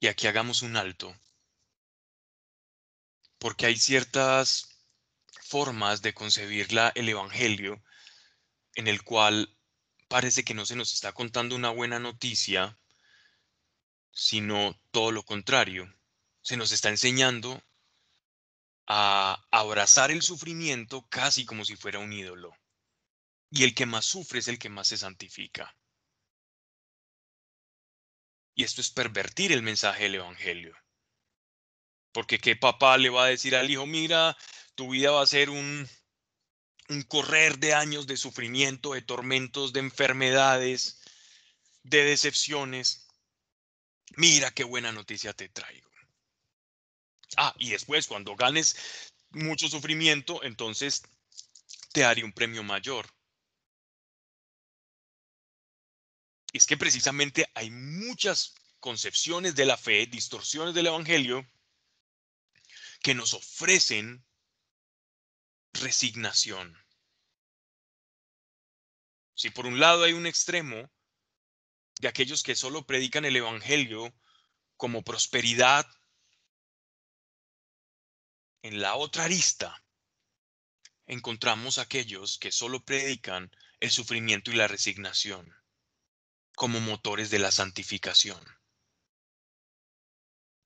Y 0.00 0.06
aquí 0.06 0.26
hagamos 0.26 0.62
un 0.62 0.76
alto, 0.76 1.14
porque 3.38 3.66
hay 3.66 3.76
ciertas 3.76 4.69
formas 5.50 6.00
de 6.00 6.14
concebir 6.14 6.72
la, 6.72 6.92
el 6.94 7.08
Evangelio 7.08 7.82
en 8.76 8.86
el 8.86 9.02
cual 9.02 9.56
parece 10.08 10.44
que 10.44 10.54
no 10.54 10.64
se 10.64 10.76
nos 10.76 10.92
está 10.92 11.12
contando 11.12 11.56
una 11.56 11.70
buena 11.70 11.98
noticia, 11.98 12.78
sino 14.12 14.80
todo 14.92 15.10
lo 15.10 15.24
contrario. 15.24 15.92
Se 16.40 16.56
nos 16.56 16.70
está 16.72 16.88
enseñando 16.88 17.62
a 18.86 19.44
abrazar 19.50 20.10
el 20.10 20.22
sufrimiento 20.22 21.06
casi 21.08 21.44
como 21.44 21.64
si 21.64 21.76
fuera 21.76 21.98
un 21.98 22.12
ídolo. 22.12 22.56
Y 23.50 23.64
el 23.64 23.74
que 23.74 23.86
más 23.86 24.04
sufre 24.04 24.38
es 24.38 24.48
el 24.48 24.58
que 24.58 24.68
más 24.68 24.88
se 24.88 24.98
santifica. 24.98 25.76
Y 28.54 28.62
esto 28.62 28.80
es 28.80 28.90
pervertir 28.90 29.52
el 29.52 29.62
mensaje 29.62 30.04
del 30.04 30.16
Evangelio. 30.16 30.76
Porque 32.12 32.38
qué 32.38 32.56
papá 32.56 32.98
le 32.98 33.10
va 33.10 33.24
a 33.24 33.28
decir 33.28 33.54
al 33.54 33.70
hijo, 33.70 33.86
mira, 33.86 34.36
tu 34.80 34.88
vida 34.88 35.10
va 35.10 35.20
a 35.20 35.26
ser 35.26 35.50
un, 35.50 35.86
un 36.88 37.02
correr 37.02 37.58
de 37.58 37.74
años 37.74 38.06
de 38.06 38.16
sufrimiento, 38.16 38.94
de 38.94 39.02
tormentos, 39.02 39.74
de 39.74 39.80
enfermedades, 39.80 41.02
de 41.82 42.02
decepciones. 42.02 43.06
Mira 44.16 44.50
qué 44.52 44.64
buena 44.64 44.90
noticia 44.90 45.34
te 45.34 45.50
traigo. 45.50 45.90
Ah, 47.36 47.54
y 47.58 47.68
después 47.68 48.06
cuando 48.06 48.34
ganes 48.36 48.74
mucho 49.32 49.68
sufrimiento, 49.68 50.42
entonces 50.44 51.02
te 51.92 52.02
haré 52.02 52.24
un 52.24 52.32
premio 52.32 52.62
mayor. 52.62 53.06
es 56.54 56.64
que 56.64 56.78
precisamente 56.78 57.46
hay 57.54 57.70
muchas 57.70 58.54
concepciones 58.80 59.54
de 59.54 59.66
la 59.66 59.76
fe, 59.76 60.06
distorsiones 60.06 60.74
del 60.74 60.86
Evangelio, 60.86 61.46
que 63.02 63.14
nos 63.14 63.34
ofrecen 63.34 64.24
resignación. 65.74 66.76
Si 69.34 69.50
por 69.50 69.66
un 69.66 69.80
lado 69.80 70.04
hay 70.04 70.12
un 70.12 70.26
extremo 70.26 70.90
de 72.00 72.08
aquellos 72.08 72.42
que 72.42 72.54
solo 72.54 72.86
predican 72.86 73.24
el 73.24 73.36
Evangelio 73.36 74.12
como 74.76 75.02
prosperidad, 75.02 75.86
en 78.62 78.80
la 78.80 78.96
otra 78.96 79.24
arista 79.24 79.82
encontramos 81.06 81.78
aquellos 81.78 82.38
que 82.38 82.52
solo 82.52 82.84
predican 82.84 83.50
el 83.80 83.90
sufrimiento 83.90 84.50
y 84.50 84.54
la 84.54 84.68
resignación 84.68 85.50
como 86.54 86.80
motores 86.80 87.30
de 87.30 87.38
la 87.38 87.50
santificación. 87.50 88.42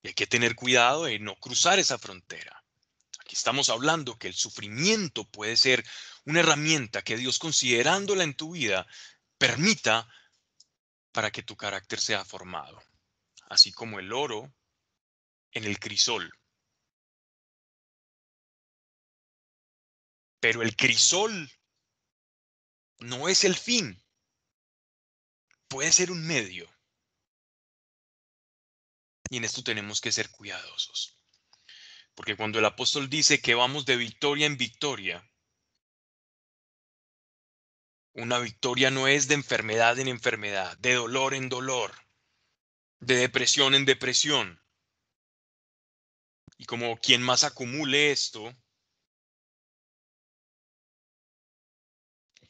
Y 0.03 0.09
hay 0.09 0.13
que 0.13 0.27
tener 0.27 0.55
cuidado 0.55 1.05
de 1.05 1.17
no 1.19 1.35
cruzar 1.37 1.79
esa 1.79 1.97
frontera. 1.97 2.64
Aquí 3.25 3.35
estamos 3.35 3.69
hablando 3.69 4.19
que 4.19 4.27
el 4.27 4.35
sufrimiento 4.35 5.27
puede 5.27 5.57
ser 5.57 5.83
una 6.25 6.41
herramienta 6.41 7.01
que 7.01 7.17
Dios, 7.17 7.39
considerándola 7.39 8.23
en 8.23 8.35
tu 8.35 8.51
vida, 8.51 8.85
permita 9.39 10.07
para 11.11 11.31
que 11.31 11.41
tu 11.41 11.57
carácter 11.57 11.99
sea 11.99 12.23
formado, 12.23 12.79
así 13.49 13.71
como 13.71 13.97
el 13.97 14.13
oro 14.13 14.53
en 15.53 15.63
el 15.63 15.79
crisol. 15.79 16.31
Pero 20.39 20.61
el 20.61 20.75
crisol 20.75 21.51
no 22.99 23.27
es 23.27 23.43
el 23.43 23.55
fin 23.55 24.05
puede 25.67 25.91
ser 25.91 26.11
un 26.11 26.25
medio. 26.25 26.71
Y 29.31 29.37
en 29.37 29.45
esto 29.45 29.63
tenemos 29.63 29.99
que 29.99 30.11
ser 30.11 30.29
cuidadosos. 30.29 31.14
Porque 32.15 32.37
cuando 32.37 32.59
el 32.59 32.65
apóstol 32.65 33.09
dice 33.09 33.41
que 33.41 33.55
vamos 33.55 33.85
de 33.85 33.97
victoria 33.97 34.47
en 34.47 34.57
victoria, 34.57 35.29
una 38.13 38.39
victoria 38.39 38.89
no 38.89 39.07
es 39.07 39.27
de 39.27 39.35
enfermedad 39.35 39.99
en 39.99 40.07
enfermedad, 40.07 40.77
de 40.77 40.93
dolor 40.93 41.33
en 41.33 41.49
dolor, 41.49 41.93
de 43.01 43.15
depresión 43.15 43.75
en 43.75 43.83
depresión. 43.83 44.61
Y 46.57 46.65
como 46.65 46.97
quien 46.97 47.21
más 47.21 47.43
acumule 47.43 48.11
esto, 48.11 48.55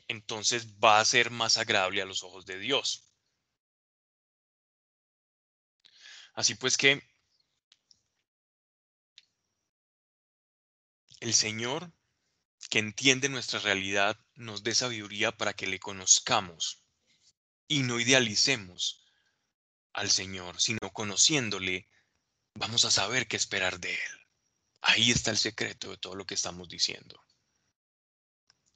entonces 0.08 0.78
va 0.78 1.00
a 1.00 1.06
ser 1.06 1.32
más 1.32 1.58
agradable 1.58 2.04
a 2.04 2.06
los 2.06 2.22
ojos 2.22 2.46
de 2.46 2.60
Dios. 2.60 3.12
Así 6.36 6.54
pues 6.54 6.78
que 6.78 7.02
el 11.26 11.34
Señor, 11.34 11.92
que 12.70 12.78
entiende 12.78 13.30
nuestra 13.30 13.58
realidad, 13.60 14.16
nos 14.36 14.62
dé 14.62 14.76
sabiduría 14.76 15.36
para 15.36 15.54
que 15.54 15.66
le 15.66 15.80
conozcamos 15.80 16.84
y 17.68 17.82
no 17.82 18.00
idealicemos 18.00 19.04
al 19.94 20.12
Señor, 20.12 20.62
sino 20.62 20.94
conociéndole, 20.94 21.90
vamos 22.54 22.86
a 22.86 22.92
saber 22.92 23.28
qué 23.28 23.38
esperar 23.38 23.80
de 23.80 23.96
Él. 23.96 24.28
Ahí 24.82 25.10
está 25.10 25.32
el 25.32 25.40
secreto 25.40 25.90
de 25.90 25.98
todo 25.98 26.14
lo 26.14 26.28
que 26.28 26.36
estamos 26.36 26.70
diciendo. 26.70 27.20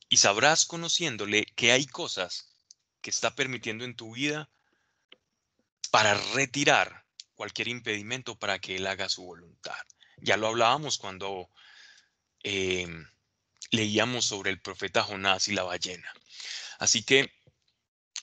Y 0.09 0.17
sabrás 0.17 0.65
conociéndole 0.65 1.45
que 1.55 1.71
hay 1.71 1.85
cosas 1.85 2.49
que 2.99 3.11
está 3.11 3.35
permitiendo 3.35 3.85
en 3.85 3.95
tu 3.95 4.15
vida 4.15 4.49
para 5.91 6.15
retirar 6.33 7.05
cualquier 7.35 7.67
impedimento 7.67 8.39
para 8.39 8.57
que 8.57 8.77
Él 8.77 8.87
haga 8.87 9.07
su 9.07 9.23
voluntad. 9.23 9.85
Ya 10.17 10.35
lo 10.35 10.47
hablábamos 10.47 10.97
cuando 10.97 11.51
em, 12.43 13.07
leíamos 13.71 14.25
sobre 14.25 14.51
el 14.51 14.61
profeta 14.61 15.03
Jonás 15.03 15.47
y 15.47 15.53
la 15.53 15.63
ballena. 15.63 16.11
Así 16.79 17.03
que, 17.03 17.31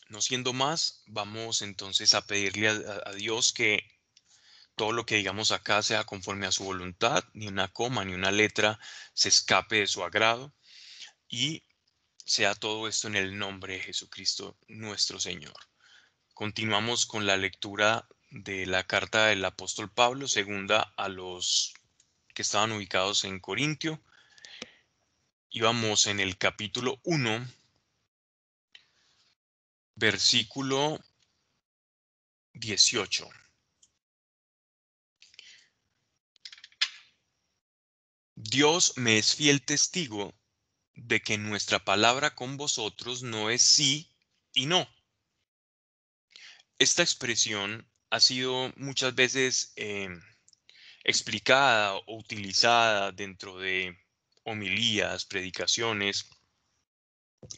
no 0.09 0.21
siendo 0.21 0.53
más, 0.53 1.03
vamos 1.07 1.63
entonces 1.63 2.15
a 2.15 2.27
pedirle 2.27 2.69
a 2.69 3.13
Dios 3.13 3.53
que 3.53 3.87
todo 4.77 4.93
lo 4.93 5.07
que 5.07 5.17
digamos 5.17 5.53
acá 5.53 5.83
sea 5.83 6.05
conforme 6.05 6.47
a 6.47 6.53
su 6.53 6.65
voluntad, 6.65 7.25
ni 7.33 7.49
una 7.49 7.69
coma, 7.69 8.05
ni 8.05 8.13
una 8.13 8.31
letra 8.31 8.79
se 9.15 9.31
escape 9.31 9.77
de 9.77 9.87
su 9.87 10.05
agrado 10.05 10.55
y 11.29 11.65
sea 12.25 12.55
todo 12.55 12.87
esto 12.87 13.09
en 13.09 13.17
el 13.17 13.39
nombre 13.39 13.75
de 13.75 13.81
Jesucristo 13.81 14.59
nuestro 14.69 15.19
Señor. 15.19 15.55
Continuamos 16.35 17.07
con 17.07 17.25
la 17.25 17.39
lectura 17.39 18.07
de 18.31 18.67
la 18.67 18.85
carta 18.85 19.27
del 19.27 19.45
apóstol 19.45 19.91
Pablo, 19.91 20.29
segunda 20.29 20.93
a 20.97 21.09
los 21.09 21.73
que 22.35 22.43
estaban 22.43 22.73
ubicados 22.73 23.25
en 23.25 23.41
Corintio. 23.41 24.03
Íbamos 25.59 26.07
en 26.07 26.21
el 26.21 26.37
capítulo 26.37 27.01
1, 27.05 27.49
versículo 29.95 31.03
18. 32.53 33.27
Dios 38.35 38.93
me 38.97 39.17
es 39.17 39.35
fiel 39.35 39.65
testigo 39.65 40.35
de 40.95 41.23
que 41.23 41.39
nuestra 41.39 41.83
palabra 41.83 42.35
con 42.35 42.59
vosotros 42.59 43.23
no 43.23 43.49
es 43.49 43.63
sí 43.63 44.13
y 44.53 44.67
no. 44.67 44.87
Esta 46.79 47.03
expresión 47.03 47.91
ha 48.11 48.21
sido 48.21 48.75
muchas 48.77 49.15
veces 49.15 49.73
em, 49.77 50.21
explicada 51.03 51.97
o 51.97 52.19
utilizada 52.19 53.11
dentro 53.11 53.59
de 53.59 53.97
homilías, 54.47 55.27
predicaciones, 55.27 56.31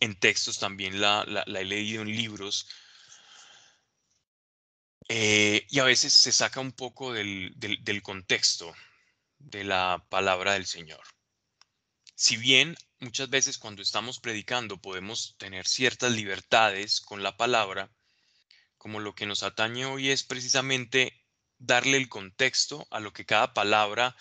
en 0.00 0.18
textos 0.18 0.58
también 0.58 1.00
la, 1.00 1.22
he 1.46 1.64
leído 1.64 2.02
en 2.02 2.08
libros. 2.08 2.66
Eh, 5.08 5.66
y 5.70 5.78
a 5.78 5.84
veces 5.84 6.12
se 6.12 6.32
saca 6.32 6.60
un 6.60 6.72
poco 6.72 7.12
del, 7.12 7.52
del 7.56 8.02
contexto. 8.02 8.74
de 9.38 9.62
la 9.62 10.04
palabra 10.08 10.54
del 10.54 10.66
Señor. 10.66 11.02
Si 12.16 12.36
bien 12.36 12.76
muchas 12.98 13.30
veces 13.30 13.56
cuando 13.56 13.82
estamos 13.82 14.18
predicando 14.18 14.82
podemos 14.82 15.36
tener 15.38 15.66
ciertas 15.68 16.10
libertades 16.10 17.00
con 17.00 17.22
la 17.22 17.36
palabra, 17.36 17.88
como 18.76 18.98
lo 18.98 19.14
que 19.14 19.26
nos 19.26 19.44
atañe 19.44 19.86
hoy 19.86 20.10
es 20.10 20.24
precisamente 20.24 21.24
darle 21.58 21.96
el 21.98 22.08
contexto 22.08 22.88
a 22.90 22.98
lo 22.98 23.12
que 23.12 23.24
cada 23.24 23.54
palabra 23.54 24.16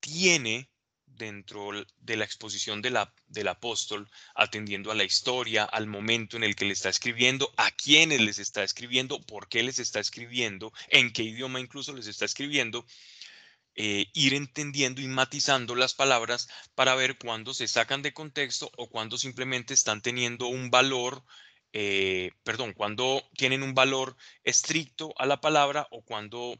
tiene 0.00 0.68
dentro 1.16 1.70
de 1.98 2.16
la 2.16 2.24
exposición 2.24 2.82
del 2.82 3.48
apóstol, 3.48 4.08
atendiendo 4.34 4.90
a 4.90 4.94
la 4.94 5.04
historia, 5.04 5.64
al 5.64 5.86
momento 5.86 6.36
en 6.36 6.44
el 6.44 6.54
que 6.54 6.64
le 6.64 6.72
está 6.72 6.88
escribiendo, 6.88 7.52
a 7.56 7.70
quiénes 7.70 8.20
les 8.20 8.38
está 8.38 8.62
escribiendo, 8.62 9.20
por 9.22 9.48
qué 9.48 9.62
les 9.62 9.78
está 9.78 10.00
escribiendo, 10.00 10.72
en 10.88 11.12
qué 11.12 11.22
idioma 11.22 11.60
incluso 11.60 11.94
les 11.94 12.06
está 12.06 12.24
escribiendo, 12.24 12.86
eh, 13.78 14.06
ir 14.14 14.32
entendiendo 14.32 15.02
y 15.02 15.06
matizando 15.06 15.74
las 15.74 15.92
palabras 15.92 16.48
para 16.74 16.94
ver 16.94 17.18
cuándo 17.18 17.52
se 17.52 17.68
sacan 17.68 18.00
de 18.00 18.14
contexto 18.14 18.70
o 18.78 18.88
cuándo 18.88 19.18
simplemente 19.18 19.74
están 19.74 20.00
teniendo 20.00 20.46
un 20.46 20.70
valor, 20.70 21.22
eh, 21.74 22.30
perdón, 22.42 22.72
cuando 22.72 23.22
tienen 23.36 23.62
un 23.62 23.74
valor 23.74 24.16
estricto 24.44 25.14
a 25.18 25.26
la 25.26 25.42
palabra 25.42 25.88
o 25.90 26.02
cuando 26.02 26.58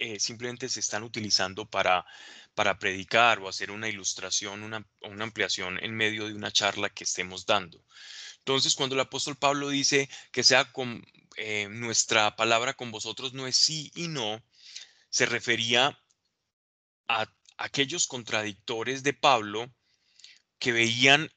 eh, 0.00 0.18
simplemente 0.18 0.68
se 0.68 0.80
están 0.80 1.04
utilizando 1.04 1.66
para, 1.66 2.04
para 2.54 2.78
predicar 2.78 3.38
o 3.38 3.48
hacer 3.48 3.70
una 3.70 3.88
ilustración, 3.88 4.64
una, 4.64 4.84
una 5.02 5.24
ampliación 5.24 5.78
en 5.82 5.94
medio 5.94 6.26
de 6.26 6.34
una 6.34 6.50
charla 6.50 6.90
que 6.90 7.04
estemos 7.04 7.46
dando. 7.46 7.84
Entonces, 8.38 8.74
cuando 8.74 8.94
el 8.96 9.02
apóstol 9.02 9.36
Pablo 9.36 9.68
dice 9.68 10.08
que 10.32 10.42
sea 10.42 10.72
con 10.72 11.04
nuestra 11.70 12.36
palabra 12.36 12.74
con 12.74 12.90
vosotros 12.90 13.32
no 13.32 13.46
es 13.46 13.56
sí 13.56 13.90
y 13.94 14.08
no, 14.08 14.42
se 15.08 15.24
refería 15.24 15.98
a 17.08 17.26
aquellos 17.56 18.06
contradictores 18.06 19.02
de 19.02 19.12
Pablo 19.12 19.72
que 20.58 20.72
veían 20.72 21.30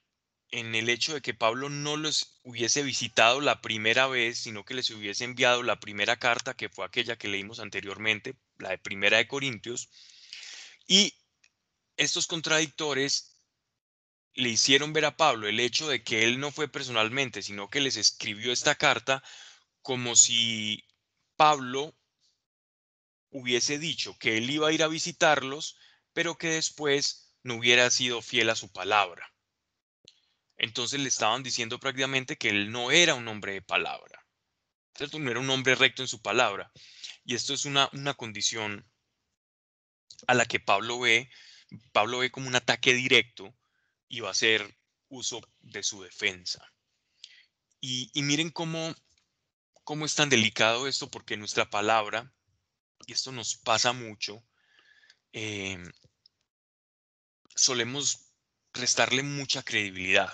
en 0.53 0.75
el 0.75 0.89
hecho 0.89 1.15
de 1.15 1.21
que 1.21 1.33
Pablo 1.33 1.69
no 1.69 1.97
los 1.97 2.39
hubiese 2.43 2.83
visitado 2.83 3.41
la 3.41 3.59
primera 3.59 4.05
vez, 4.05 4.37
sino 4.37 4.63
que 4.63 4.75
les 4.75 4.91
hubiese 4.91 5.23
enviado 5.23 5.63
la 5.63 5.79
primera 5.79 6.17
carta, 6.17 6.53
que 6.53 6.69
fue 6.69 6.85
aquella 6.85 7.15
que 7.15 7.27
leímos 7.27 7.59
anteriormente, 7.59 8.35
la 8.63 8.71
de 8.71 8.77
Primera 8.79 9.17
de 9.17 9.27
Corintios, 9.27 9.89
y 10.87 11.13
estos 11.97 12.27
contradictores 12.27 13.37
le 14.33 14.49
hicieron 14.49 14.93
ver 14.93 15.05
a 15.05 15.15
Pablo 15.15 15.47
el 15.47 15.59
hecho 15.59 15.87
de 15.87 16.03
que 16.03 16.23
él 16.23 16.39
no 16.39 16.51
fue 16.51 16.67
personalmente, 16.67 17.43
sino 17.43 17.69
que 17.69 17.81
les 17.81 17.97
escribió 17.97 18.51
esta 18.51 18.75
carta 18.75 19.23
como 19.81 20.15
si 20.15 20.83
Pablo 21.35 21.95
hubiese 23.29 23.77
dicho 23.79 24.17
que 24.17 24.37
él 24.37 24.49
iba 24.49 24.67
a 24.67 24.71
ir 24.71 24.83
a 24.83 24.87
visitarlos, 24.87 25.77
pero 26.13 26.37
que 26.37 26.47
después 26.47 27.35
no 27.43 27.55
hubiera 27.55 27.89
sido 27.91 28.21
fiel 28.21 28.49
a 28.49 28.55
su 28.55 28.71
palabra. 28.71 29.31
Entonces 30.57 30.99
le 30.99 31.09
estaban 31.09 31.43
diciendo 31.43 31.79
prácticamente 31.79 32.37
que 32.37 32.49
él 32.49 32.71
no 32.71 32.91
era 32.91 33.15
un 33.15 33.27
hombre 33.27 33.53
de 33.53 33.61
palabra, 33.61 34.25
¿cierto? 34.95 35.19
No 35.19 35.29
era 35.29 35.39
un 35.39 35.49
hombre 35.49 35.75
recto 35.75 36.01
en 36.01 36.07
su 36.07 36.21
palabra. 36.21 36.71
Y 37.25 37.35
esto 37.35 37.53
es 37.53 37.65
una, 37.65 37.89
una 37.93 38.13
condición 38.13 38.85
a 40.27 40.33
la 40.33 40.45
que 40.45 40.59
Pablo 40.59 40.99
ve, 40.99 41.29
Pablo 41.91 42.19
ve 42.19 42.31
como 42.31 42.47
un 42.47 42.55
ataque 42.55 42.93
directo 42.93 43.55
y 44.07 44.19
va 44.19 44.29
a 44.29 44.31
hacer 44.31 44.77
uso 45.09 45.41
de 45.61 45.83
su 45.83 46.03
defensa. 46.03 46.73
Y, 47.79 48.09
miren 48.21 48.49
cómo, 48.49 48.95
cómo 49.83 50.05
es 50.05 50.15
tan 50.15 50.29
delicado 50.29 50.87
esto, 50.87 51.11
porque 51.11 51.35
nuestra 51.35 51.69
palabra 51.69 52.33
y 53.05 53.11
esto 53.11 53.33
nos 53.33 53.57
pasa 53.57 53.91
mucho, 53.91 54.41
em, 55.33 55.91
solemos 57.55 58.31
restarle 58.73 59.23
mucha 59.23 59.63
credibilidad. 59.63 60.31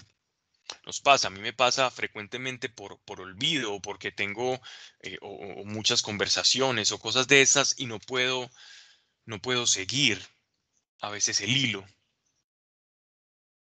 Nos 0.86 1.01
pasa, 1.01 1.27
a 1.27 1.32
mí 1.32 1.39
me 1.39 1.53
pasa 1.53 1.89
frecuentemente 1.91 2.69
por, 2.69 2.99
por 3.01 3.21
olvido 3.21 3.79
porque 3.82 4.12
tengo 4.12 4.62
eh, 5.01 5.17
o, 5.21 5.63
muchas 5.65 6.01
conversaciones 6.01 6.91
o 6.91 6.99
cosas 6.99 7.27
de 7.27 7.41
esas 7.41 7.75
y 7.77 7.86
no 7.86 7.99
puedo, 7.99 8.49
no 9.25 9.41
puedo 9.41 9.67
seguir 9.67 10.21
a 11.01 11.10
veces 11.10 11.41
el 11.41 11.55
hilo. 11.55 11.86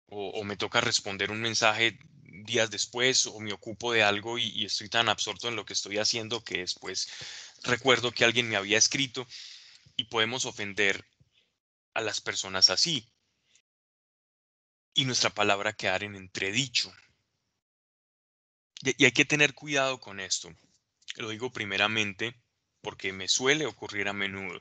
O, 0.08 0.44
me 0.44 0.56
toca 0.56 0.80
responder 0.80 1.32
un 1.32 1.40
mensaje 1.40 1.98
días 2.22 2.70
después 2.70 3.26
o 3.26 3.40
me 3.40 3.52
ocupo 3.52 3.92
de 3.92 4.04
algo 4.04 4.38
y 4.38 4.64
estoy 4.64 4.88
tan 4.88 5.08
absorto 5.08 5.48
en 5.48 5.56
lo 5.56 5.64
que 5.64 5.72
estoy 5.72 5.98
haciendo 5.98 6.44
que 6.44 6.58
después 6.58 7.08
recuerdo 7.64 8.12
que 8.12 8.24
alguien 8.24 8.48
me 8.48 8.56
había 8.56 8.78
escrito 8.78 9.26
y 9.96 10.04
podemos 10.04 10.44
ofender 10.44 11.04
a 11.94 12.02
las 12.02 12.20
personas 12.20 12.70
así. 12.70 13.08
Y 14.96 15.04
nuestra 15.04 15.30
palabra 15.30 15.74
quedar 15.74 16.02
en 16.02 16.16
entredicho. 16.16 16.92
Y, 18.82 19.04
hay 19.04 19.12
que 19.12 19.24
tener 19.24 19.54
cuidado 19.54 20.00
con 20.00 20.18
esto. 20.18 20.50
Lo 21.14 21.28
digo 21.28 21.52
primeramente 21.52 22.34
porque 22.80 23.12
me 23.12 23.28
suele 23.28 23.66
ocurrir 23.66 24.08
a 24.08 24.12
menudo. 24.12 24.60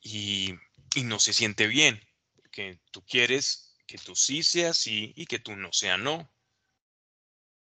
Y, 0.00 0.54
y 0.96 1.04
no 1.04 1.20
se 1.20 1.32
siente 1.32 1.68
bien. 1.68 2.04
Que 2.50 2.80
tú 2.90 3.04
quieres 3.06 3.76
que 3.86 3.98
tú 3.98 4.16
sí 4.16 4.42
sea 4.42 4.74
sí 4.74 5.12
y 5.16 5.26
que 5.26 5.38
tú 5.38 5.54
no 5.54 5.72
sea 5.72 5.96
no. 5.96 6.32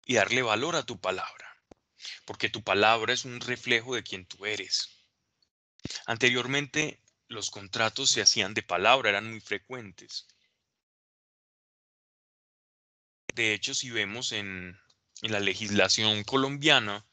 Y 0.06 0.14
darle 0.14 0.44
valor 0.44 0.76
a 0.76 0.84
tu 0.84 1.02
palabra 1.02 1.48
porque 2.26 2.50
tu 2.50 2.64
palabra 2.64 3.14
es 3.14 3.26
un 3.26 3.40
reflejo 3.40 3.96
de 3.96 4.04
quien 4.04 4.26
tú 4.26 4.46
eres. 4.46 4.90
Anteriormente, 6.06 7.02
los 7.28 7.50
contratos 7.50 8.12
se 8.12 8.22
hacían 8.22 8.54
de 8.54 8.64
palabra, 8.64 9.10
eran 9.10 9.30
muy 9.30 9.40
frecuentes. 9.40 10.28
De 13.38 13.54
hecho, 13.54 13.74
si 13.76 13.92
vemos 13.92 14.32
en, 14.32 14.80
la 15.22 15.40
legislación 15.40 16.24
colombiana, 16.24 17.06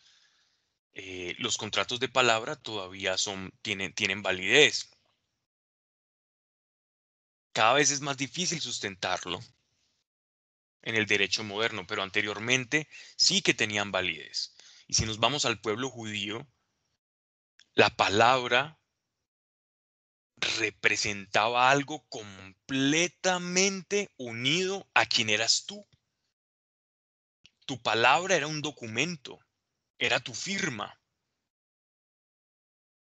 eh, 0.94 1.34
los 1.38 1.58
contratos 1.58 2.00
de 2.00 2.08
palabra 2.08 2.56
todavía 2.56 3.18
son, 3.18 3.52
tienen, 3.60 3.92
tienen 3.92 4.22
validez. 4.22 4.88
Cada 7.52 7.74
vez 7.74 7.90
es 7.90 8.00
más 8.00 8.16
difícil 8.16 8.62
sustentarlo 8.62 9.38
en 10.80 10.94
el 10.94 11.04
derecho 11.04 11.44
moderno, 11.44 11.87
pero 11.87 12.02
anteriormente 12.02 12.88
sí 13.16 13.42
que 13.42 13.52
tenían 13.52 13.92
validez. 13.92 14.56
Y 14.87 14.94
si 14.94 15.04
nos 15.04 15.18
vamos 15.18 15.44
al 15.44 15.60
pueblo 15.60 15.90
judío, 15.90 16.46
la 17.74 17.90
palabra 17.90 18.80
representaba 20.58 21.70
algo 21.70 22.06
completamente 22.08 24.10
unido 24.16 24.88
a 24.94 25.04
quien 25.04 25.28
eras 25.28 25.66
tú. 25.66 25.87
Tu 27.66 27.81
palabra 27.81 28.37
era 28.37 28.46
un 28.46 28.61
documento, 28.61 29.38
era 29.98 30.20
tu 30.20 30.35
firma, 30.35 31.00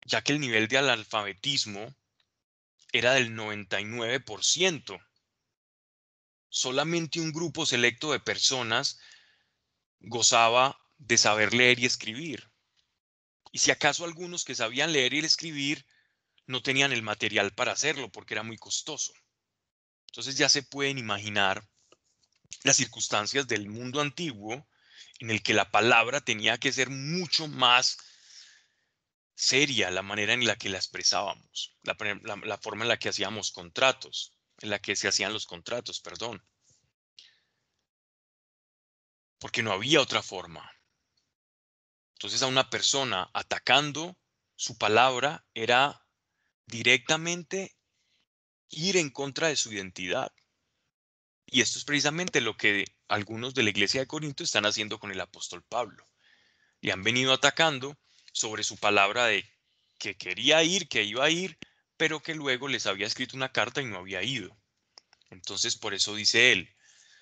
ya 0.06 0.22
que 0.22 0.32
el 0.32 0.40
nivel 0.40 0.68
de 0.68 0.78
analfabetismo 0.78 1.94
era 2.92 3.14
del 3.14 3.34
99%. 3.34 5.00
Solamente 6.48 7.20
un 7.20 7.32
grupo 7.32 7.66
selecto 7.66 8.12
de 8.12 8.20
personas 8.20 9.00
gozaba 9.98 10.78
de 10.98 11.18
saber 11.18 11.52
leer 11.52 11.80
y 11.80 11.86
escribir. 11.86 12.48
Y 13.50 13.58
si 13.58 13.70
acaso 13.70 14.04
algunos 14.04 14.44
que 14.44 14.54
sabían 14.54 14.92
leer 14.92 15.14
y 15.14 15.18
escribir 15.20 15.84
no 16.46 16.62
tenían 16.62 16.92
el 16.92 17.02
material 17.02 17.52
para 17.54 17.72
hacerlo 17.72 18.12
porque 18.12 18.34
era 18.34 18.42
muy 18.42 18.56
costoso. 18.56 19.12
Entonces 20.08 20.36
ya 20.36 20.48
se 20.48 20.62
pueden 20.62 20.98
imaginar 20.98 21.68
las 22.62 22.76
circunstancias 22.76 23.46
del 23.46 23.68
mundo 23.68 24.00
antiguo 24.00 24.66
en 25.20 25.30
el 25.30 25.42
que 25.42 25.54
la 25.54 25.70
palabra 25.70 26.20
tenía 26.20 26.58
que 26.58 26.72
ser 26.72 26.90
mucho 26.90 27.48
más 27.48 27.98
seria 29.34 29.90
la 29.90 30.02
manera 30.02 30.32
en 30.32 30.46
la 30.46 30.56
que 30.56 30.68
la 30.68 30.78
expresábamos, 30.78 31.76
la, 31.82 32.58
forma 32.58 32.84
en 32.84 32.88
la 32.88 32.98
que 32.98 33.08
hacíamos 33.08 33.50
contratos, 33.50 34.32
en 34.58 34.70
la 34.70 34.78
que 34.78 34.96
se 34.96 35.08
hacían 35.08 35.32
los 35.32 35.46
contratos, 35.46 36.00
perdón. 36.00 36.44
Porque 39.38 39.62
no 39.62 39.72
había 39.72 40.00
otra 40.00 40.22
forma. 40.22 40.70
Entonces 42.14 42.42
a 42.42 42.46
una 42.46 42.70
persona 42.70 43.28
atacando 43.34 44.16
su 44.54 44.78
palabra 44.78 45.44
era 45.52 46.06
directamente 46.66 47.76
ir 48.70 48.96
en 48.96 49.10
contra 49.10 49.48
de 49.48 49.56
su 49.56 49.72
identidad. 49.72 50.32
Y 51.54 51.60
esto 51.60 51.78
es 51.78 51.84
precisamente 51.84 52.40
lo 52.40 52.56
que 52.56 52.84
algunos 53.06 53.54
de 53.54 53.62
la 53.62 53.70
iglesia 53.70 54.00
de 54.00 54.08
Corinto 54.08 54.42
están 54.42 54.66
haciendo 54.66 54.98
con 54.98 55.12
el 55.12 55.20
apóstol 55.20 55.62
Pablo. 55.62 56.04
Le 56.80 56.90
han 56.90 57.04
venido 57.04 57.32
atacando 57.32 57.96
sobre 58.32 58.64
su 58.64 58.76
palabra 58.76 59.26
de 59.26 59.48
que 59.96 60.16
quería 60.16 60.64
ir, 60.64 60.88
que 60.88 61.04
iba 61.04 61.24
a 61.24 61.30
ir, 61.30 61.56
pero 61.96 62.20
que 62.20 62.34
luego 62.34 62.66
les 62.66 62.86
había 62.86 63.06
escrito 63.06 63.36
una 63.36 63.52
carta 63.52 63.80
y 63.80 63.84
no 63.84 63.98
había 63.98 64.24
ido. 64.24 64.58
Entonces 65.30 65.76
por 65.76 65.94
eso 65.94 66.16
dice 66.16 66.50
él, 66.50 66.74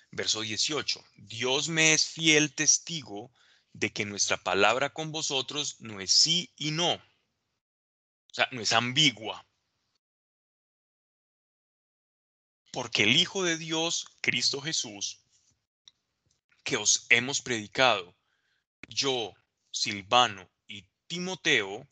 verso 0.09 0.41
18, 0.41 1.05
Dios 1.15 1.69
me 1.69 1.93
es 1.93 2.07
fiel 2.07 2.55
testigo 2.55 3.31
de 3.71 3.93
que 3.93 4.03
nuestra 4.03 4.37
palabra 4.37 4.89
con 4.89 5.11
vosotros 5.11 5.79
no 5.79 6.01
es 6.01 6.11
sí 6.11 6.51
y 6.57 6.71
no. 6.71 6.93
O 6.93 8.33
sea, 8.33 8.49
no 8.51 8.61
es 8.61 8.73
ambigua. 8.73 9.45
Porque 12.73 13.03
el 13.03 13.15
Hijo 13.15 13.43
de 13.43 13.55
Dios, 13.55 14.07
Cristo 14.19 14.59
Jesús, 14.59 15.21
que 16.63 16.75
os 16.75 17.05
hemos 17.09 17.39
predicado, 17.39 18.17
yo, 18.87 19.35
Silvano 19.69 20.49
y 20.65 20.87
Timoteo, 21.05 21.87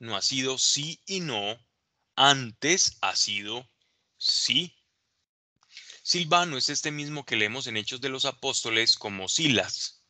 no 0.00 0.16
ha 0.16 0.22
sido 0.22 0.58
sí 0.58 1.00
y 1.06 1.20
no, 1.20 1.56
antes 2.16 2.98
ha 3.02 3.14
sido 3.14 3.70
sí. 4.18 4.76
Silvano 6.02 6.56
es 6.56 6.70
este 6.70 6.90
mismo 6.90 7.24
que 7.24 7.36
leemos 7.36 7.68
en 7.68 7.76
Hechos 7.76 8.00
de 8.00 8.08
los 8.08 8.24
Apóstoles 8.24 8.96
como 8.96 9.28
Silas. 9.28 10.02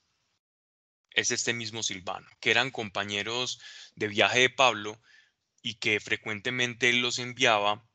Es 1.10 1.30
este 1.30 1.52
mismo 1.52 1.82
Silvano, 1.82 2.26
que 2.40 2.50
eran 2.50 2.70
compañeros 2.70 3.60
de 3.96 4.08
viaje 4.08 4.40
de 4.40 4.50
Pablo 4.50 4.98
y 5.60 5.74
que 5.74 6.00
frecuentemente 6.00 6.90
los 6.94 7.18
enviaba 7.18 7.86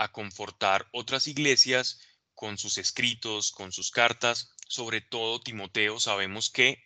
a 0.00 0.10
confortar 0.10 0.88
otras 0.92 1.26
iglesias 1.26 2.00
con 2.34 2.56
sus 2.56 2.78
escritos, 2.78 3.52
con 3.52 3.70
sus 3.70 3.90
cartas. 3.90 4.56
Sobre 4.66 5.02
todo 5.02 5.42
Timoteo 5.42 6.00
sabemos 6.00 6.48
que 6.48 6.82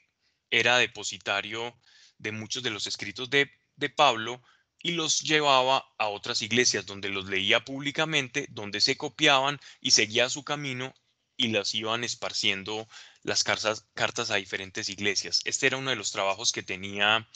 era 0.51 0.79
depositario 0.79 1.79
de 2.19 2.33
muchos 2.33 2.65
de 2.65 2.71
los 2.71 2.89
escritos 2.89 3.31
de, 3.31 3.49
de 3.77 3.89
Pablo 3.89 4.43
y 4.83 4.93
los 4.93 5.21
llevaba 5.21 5.87
a 5.97 6.09
otras 6.09 6.43
iglesias 6.43 6.87
donde 6.87 7.09
los 7.09 7.27
leía 7.27 7.65
públicamente, 7.65 8.49
donde 8.51 8.81
se 8.81 8.97
copiaban 8.97 9.61
y 9.81 9.93
seguía 9.93 10.29
su 10.29 10.43
camino 10.43 10.93
y 11.37 11.49
las 11.49 11.73
iban 11.73 12.03
esparciendo 12.03 12.89
las 13.23 13.45
cartas, 13.45 13.87
cartas 13.95 14.33
a 14.33 14.37
diferentes 14.37 14.89
iglesias. 14.89 15.41
Este 15.45 15.69
era 15.69 15.77
uno 15.77 15.91
de 15.91 15.97
los 15.97 16.11
trabajos 16.11 16.51
que 16.51 16.65
tenía 16.65 17.29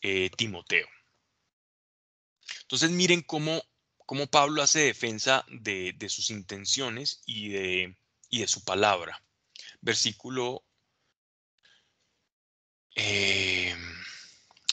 eh, 0.00 0.30
Timoteo. 0.36 0.88
Entonces 2.62 2.90
miren 2.90 3.20
cómo, 3.20 3.62
cómo 4.10 4.26
Pablo 4.26 4.60
hace 4.60 4.80
defensa 4.80 5.46
de, 5.48 5.94
sus 6.08 6.30
intenciones 6.30 7.22
y 7.26 7.50
de, 7.50 7.96
y 8.28 8.40
de, 8.40 8.48
su 8.48 8.64
palabra. 8.64 9.22
Versículo 9.80 10.64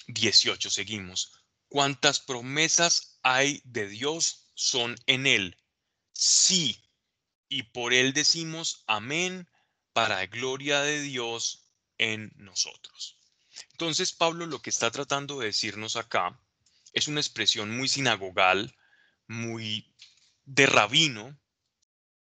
18, 0.07 0.67
eh, 0.67 0.71
seguimos. 0.71 1.33
¿Cuántas 1.69 2.19
promesas 2.19 3.19
hay 3.21 3.61
de 3.63 3.87
Dios 3.87 4.49
son 4.55 4.95
en 5.05 5.27
Él? 5.27 5.55
Sí, 6.13 6.83
y 7.47 7.61
por 7.61 7.93
Él 7.93 8.13
decimos 8.13 8.85
amén 8.87 9.47
para 9.93 10.25
gloria 10.25 10.81
de 10.81 10.99
Dios 10.99 11.69
en 11.99 12.31
nosotros. 12.37 13.19
Entonces 13.73 14.13
Pablo 14.13 14.47
lo 14.47 14.63
que 14.63 14.71
está 14.71 14.89
tratando 14.89 15.37
de 15.37 15.45
decirnos 15.45 15.95
acá 15.95 16.41
es 16.91 17.07
una 17.07 17.19
expresión 17.19 17.77
muy 17.77 17.87
sinagogal, 17.87 18.75
muy 19.27 19.93
de 20.45 20.65
rabino. 20.65 21.37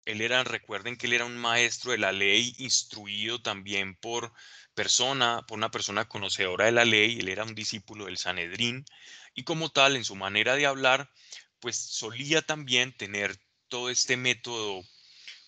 Él 0.05 0.21
era, 0.21 0.43
recuerden 0.43 0.97
que 0.97 1.07
él 1.07 1.13
era 1.13 1.25
un 1.25 1.38
maestro 1.38 1.91
de 1.91 1.97
la 1.97 2.12
ley, 2.12 2.55
instruido 2.57 3.41
también 3.41 3.95
por 3.95 4.33
persona, 4.73 5.45
por 5.45 5.57
una 5.57 5.71
persona 5.71 6.07
conocedora 6.07 6.65
de 6.65 6.71
la 6.71 6.85
ley, 6.85 7.19
él 7.19 7.27
era 7.27 7.43
un 7.43 7.53
discípulo 7.53 8.05
del 8.05 8.17
Sanedrín 8.17 8.85
y 9.33 9.43
como 9.43 9.69
tal 9.69 9.95
en 9.95 10.05
su 10.05 10.15
manera 10.15 10.55
de 10.55 10.65
hablar, 10.65 11.12
pues 11.59 11.77
solía 11.77 12.41
también 12.41 12.95
tener 12.95 13.38
todo 13.67 13.89
este 13.89 14.17
método 14.17 14.81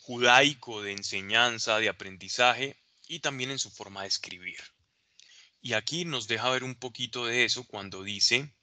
judaico 0.01 0.81
de 0.81 0.91
enseñanza, 0.91 1.79
de 1.79 1.89
aprendizaje 1.89 2.77
y 3.07 3.19
también 3.19 3.51
en 3.51 3.59
su 3.59 3.71
forma 3.71 4.01
de 4.01 4.09
escribir. 4.09 4.59
Y 5.61 5.73
aquí 5.73 6.05
nos 6.05 6.27
deja 6.27 6.49
ver 6.49 6.63
un 6.63 6.75
poquito 6.75 7.25
de 7.25 7.45
eso 7.45 7.65
cuando 7.65 8.03
dice, 8.03 8.53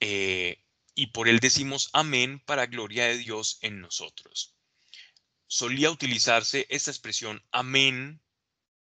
eh, 0.00 0.63
y 0.94 1.08
por 1.08 1.28
él 1.28 1.40
decimos 1.40 1.90
amén 1.92 2.40
para 2.40 2.66
gloria 2.66 3.06
de 3.06 3.18
Dios 3.18 3.58
en 3.62 3.80
nosotros. 3.80 4.54
Solía 5.46 5.90
utilizarse 5.90 6.66
esta 6.70 6.90
expresión 6.90 7.42
amén, 7.52 8.20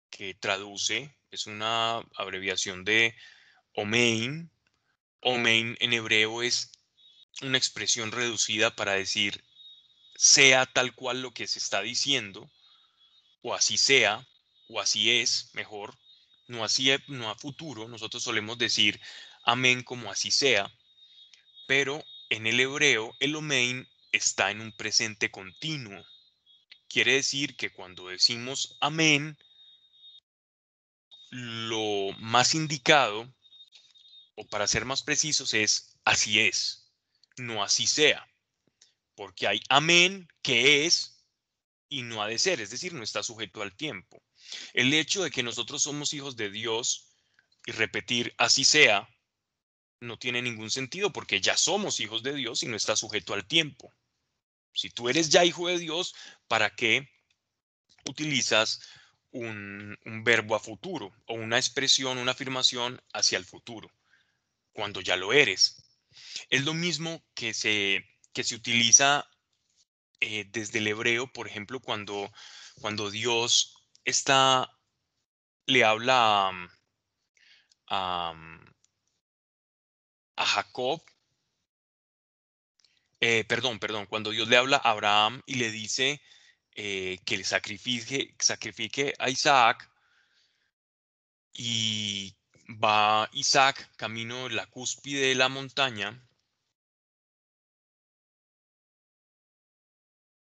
que 0.09 0.33
traduce, 0.33 1.15
es 1.31 1.47
una 1.47 1.97
abreviación 2.15 2.83
de 2.83 3.15
omein, 3.75 4.51
Omein 5.23 5.77
en 5.79 5.93
hebreo 5.93 6.41
es 6.41 6.71
una 7.43 7.57
expresión 7.57 8.11
reducida 8.11 8.75
para 8.75 8.93
decir 8.93 9.43
sea 10.15 10.65
tal 10.65 10.95
cual 10.95 11.21
lo 11.21 11.31
que 11.31 11.47
se 11.47 11.59
está 11.59 11.81
diciendo, 11.81 12.51
o 13.41 13.53
así 13.53 13.77
sea, 13.77 14.27
o 14.67 14.79
así 14.79 15.11
es, 15.11 15.51
mejor, 15.53 15.95
no 16.47 16.63
así, 16.63 16.91
no 17.07 17.29
a 17.29 17.35
futuro, 17.35 17.87
nosotros 17.87 18.23
solemos 18.23 18.57
decir 18.57 18.99
amén 19.43 19.83
como 19.83 20.11
así 20.11 20.31
sea, 20.31 20.71
pero 21.67 22.03
en 22.29 22.47
el 22.47 22.59
hebreo 22.59 23.15
el 23.19 23.35
omein 23.35 23.87
está 24.11 24.51
en 24.51 24.61
un 24.61 24.71
presente 24.71 25.31
continuo. 25.31 26.03
Quiere 26.87 27.13
decir 27.13 27.55
que 27.55 27.71
cuando 27.71 28.07
decimos 28.07 28.77
amén, 28.81 29.37
lo 31.29 32.13
más 32.19 32.55
indicado 32.55 33.33
o 34.35 34.45
para 34.47 34.67
ser 34.67 34.85
más 34.85 35.01
precisos, 35.01 35.53
es 35.53 35.97
así 36.03 36.39
es, 36.39 36.91
no 37.37 37.63
así 37.63 37.87
sea, 37.87 38.27
porque 39.15 39.47
hay 39.47 39.61
amén 39.69 40.27
que 40.41 40.85
es 40.85 41.25
y 41.87 42.03
no 42.03 42.21
ha 42.21 42.27
de 42.27 42.39
ser, 42.39 42.61
es 42.61 42.69
decir, 42.69 42.93
no 42.93 43.03
está 43.03 43.23
sujeto 43.23 43.61
al 43.61 43.75
tiempo. 43.75 44.21
El 44.73 44.93
hecho 44.93 45.23
de 45.23 45.31
que 45.31 45.43
nosotros 45.43 45.83
somos 45.83 46.13
hijos 46.13 46.35
de 46.35 46.49
Dios 46.49 47.13
y 47.65 47.71
repetir 47.71 48.33
así 48.37 48.63
sea 48.63 49.07
no 50.01 50.19
tiene 50.19 50.41
ningún 50.41 50.69
sentido 50.69 51.13
porque 51.13 51.39
ya 51.39 51.55
somos 51.55 51.99
hijos 52.01 52.23
de 52.23 52.33
Dios 52.33 52.63
y 52.63 52.67
no 52.67 52.75
está 52.75 52.95
sujeto 52.95 53.33
al 53.33 53.47
tiempo. 53.47 53.93
Si 54.73 54.89
tú 54.89 55.07
eres 55.07 55.29
ya 55.29 55.45
hijo 55.45 55.67
de 55.67 55.79
Dios, 55.79 56.13
¿para 56.47 56.75
qué 56.75 57.09
utilizas 58.05 58.81
un, 59.31 59.97
verbo 60.23 60.55
a 60.55 60.59
futuro 60.59 61.13
o 61.27 61.35
una 61.35 61.57
expresión, 61.57 62.17
una 62.17 62.33
afirmación 62.33 63.01
hacia 63.13 63.37
el 63.37 63.45
futuro? 63.45 63.89
cuando 64.73 65.01
ya 65.01 65.15
lo 65.15 65.33
eres. 65.33 65.83
Es 66.49 66.63
lo 66.63 66.73
mismo 66.73 67.23
que 67.33 67.53
se, 67.53 68.05
que 68.33 68.43
se 68.43 68.55
utiliza 68.55 69.29
eh, 70.19 70.45
desde 70.49 70.79
el 70.79 70.87
hebreo, 70.87 71.31
por 71.31 71.47
ejemplo, 71.47 71.79
cuando, 71.79 72.31
cuando 72.79 73.09
Dios 73.09 73.75
está, 74.05 74.69
le 75.65 75.83
habla 75.83 76.51
a, 77.87 78.33
Jacob, 80.45 81.01
eh, 83.19 83.43
perdón, 83.45 83.79
perdón, 83.79 84.05
cuando 84.07 84.31
Dios 84.31 84.47
le 84.47 84.57
habla 84.57 84.77
a 84.77 84.91
Abraham 84.91 85.41
y 85.45 85.55
le 85.55 85.71
dice 85.71 86.21
eh, 86.73 87.19
que 87.25 87.37
le 87.37 87.43
sacrifique, 87.43 88.35
sacrifique 88.39 89.13
a 89.19 89.29
Isaac 89.29 89.89
y 91.53 92.35
va 92.67 93.29
Isaac 93.33 93.95
camino 93.97 94.49
la 94.49 94.65
cúspide 94.67 95.27
de 95.27 95.35
la 95.35 95.49
montaña 95.49 96.19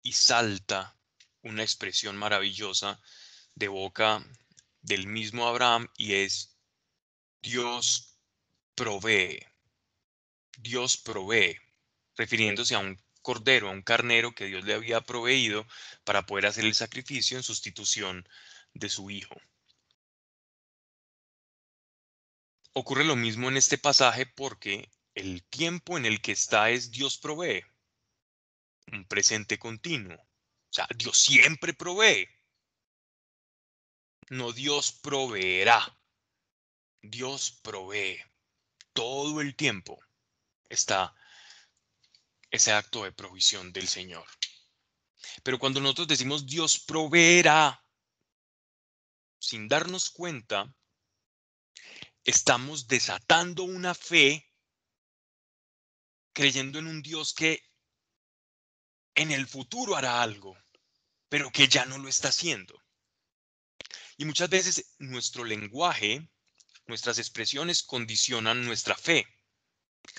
y 0.03 0.13
salta 0.13 0.95
una 1.43 1.63
expresión 1.63 2.17
maravillosa 2.17 2.99
de 3.55 3.67
boca 3.67 4.23
del 4.81 5.07
mismo 5.07 5.47
Abraham 5.47 5.87
y 5.97 6.13
es 6.13 6.55
Dios 7.41 8.17
provee. 8.75 9.50
Dios 10.61 10.97
provee, 10.97 11.57
refiriéndose 12.15 12.75
a 12.75 12.79
un 12.79 13.01
cordero, 13.21 13.69
a 13.69 13.71
un 13.71 13.81
carnero 13.81 14.33
que 14.33 14.45
Dios 14.45 14.63
le 14.63 14.75
había 14.75 15.01
proveído 15.01 15.65
para 16.03 16.25
poder 16.25 16.45
hacer 16.45 16.65
el 16.65 16.75
sacrificio 16.75 17.37
en 17.37 17.43
sustitución 17.43 18.27
de 18.73 18.89
su 18.89 19.09
hijo. 19.09 19.35
Ocurre 22.73 23.03
lo 23.03 23.15
mismo 23.15 23.49
en 23.49 23.57
este 23.57 23.77
pasaje 23.77 24.25
porque 24.25 24.89
el 25.15 25.43
tiempo 25.43 25.97
en 25.97 26.05
el 26.05 26.21
que 26.21 26.31
está 26.31 26.69
es 26.69 26.91
Dios 26.91 27.17
provee. 27.17 27.63
Un 28.91 29.05
presente 29.05 29.57
continuo. 29.57 30.15
O 30.15 30.73
sea, 30.73 30.87
Dios 30.95 31.17
siempre 31.17 31.73
provee. 31.73 32.29
No 34.29 34.53
Dios 34.53 34.93
proveerá. 34.93 35.81
Dios 37.01 37.59
provee. 37.63 38.21
Todo 38.93 39.41
el 39.41 39.55
tiempo 39.55 39.99
está 40.71 41.13
ese 42.49 42.71
acto 42.71 43.03
de 43.03 43.11
provisión 43.11 43.71
del 43.71 43.87
Señor. 43.87 44.25
Pero 45.43 45.59
cuando 45.59 45.79
nosotros 45.79 46.07
decimos 46.07 46.45
Dios 46.45 46.79
proveerá, 46.79 47.83
sin 49.39 49.67
darnos 49.67 50.09
cuenta, 50.09 50.73
estamos 52.23 52.87
desatando 52.87 53.63
una 53.63 53.93
fe 53.93 54.47
creyendo 56.33 56.79
en 56.79 56.87
un 56.87 57.01
Dios 57.01 57.33
que 57.33 57.61
en 59.15 59.31
el 59.31 59.47
futuro 59.47 59.95
hará 59.95 60.21
algo, 60.21 60.57
pero 61.29 61.51
que 61.51 61.67
ya 61.67 61.85
no 61.85 61.97
lo 61.97 62.07
está 62.07 62.29
haciendo. 62.29 62.81
Y 64.17 64.25
muchas 64.25 64.49
veces 64.49 64.95
nuestro 64.99 65.43
lenguaje, 65.43 66.29
nuestras 66.85 67.17
expresiones 67.17 67.83
condicionan 67.83 68.63
nuestra 68.63 68.95
fe. 68.95 69.25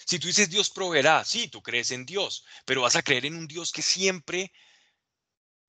Si 0.07 0.19
tú 0.19 0.29
dices 0.29 0.51
Dios 0.51 0.71
proveerá, 0.71 1.25
sí, 1.25 1.49
tú 1.49 1.63
crees 1.63 1.91
en 1.91 2.07
Dios, 2.07 2.45
pero 2.65 2.83
vas 2.83 2.97
a 2.97 3.03
creer 3.03 3.27
en 3.27 3.37
un 3.37 3.47
Dios 3.47 3.73
que 3.73 3.83
siempre 3.83 4.53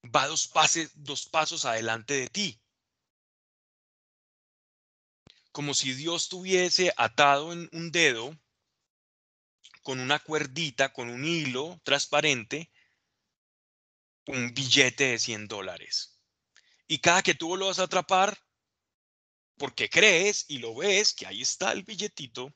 va 0.04 0.28
dos, 0.28 0.48
pases, 0.48 0.92
dos 0.96 1.28
pasos 1.28 1.66
adelante 1.66 2.14
de 2.14 2.28
ti. 2.28 2.62
Como 5.52 5.74
si 5.74 5.94
Dios 5.94 6.30
tuviese 6.30 6.94
atado 6.98 7.54
en 7.54 7.70
un 7.72 7.92
dedo 7.92 8.38
con 9.84 10.00
una 10.00 10.20
cuerdita, 10.20 10.94
con 10.94 11.10
un 11.10 11.26
hilo 11.26 11.80
transparente, 11.84 12.72
un 14.28 14.54
billete 14.54 15.10
de 15.10 15.20
100 15.20 15.48
dólares. 15.48 16.18
Y 16.88 17.00
cada 17.00 17.22
que 17.22 17.36
tú 17.36 17.56
lo 17.58 17.68
vas 17.68 17.80
a 17.80 17.84
atrapar, 17.84 18.38
porque 19.58 19.90
crees 19.90 20.46
y 20.48 20.58
lo 20.58 20.76
ves 20.76 21.14
que 21.14 21.28
ahí 21.28 21.42
está 21.42 21.72
el 21.72 21.84
billetito, 21.84 22.54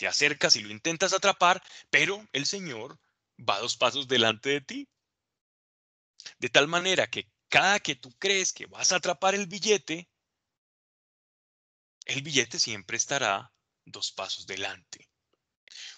te 0.00 0.06
acercas 0.06 0.56
y 0.56 0.62
lo 0.62 0.70
intentas 0.70 1.12
atrapar, 1.12 1.62
pero 1.90 2.26
el 2.32 2.46
Señor 2.46 2.98
va 3.38 3.60
dos 3.60 3.76
pasos 3.76 4.08
delante 4.08 4.48
de 4.48 4.60
ti. 4.62 4.88
De 6.38 6.48
tal 6.48 6.68
manera 6.68 7.06
que 7.10 7.30
cada 7.50 7.80
que 7.80 7.96
tú 7.96 8.10
crees 8.18 8.54
que 8.54 8.64
vas 8.64 8.92
a 8.92 8.96
atrapar 8.96 9.34
el 9.34 9.46
billete, 9.46 10.08
el 12.06 12.22
billete 12.22 12.58
siempre 12.58 12.96
estará 12.96 13.52
dos 13.84 14.10
pasos 14.10 14.46
delante. 14.46 15.06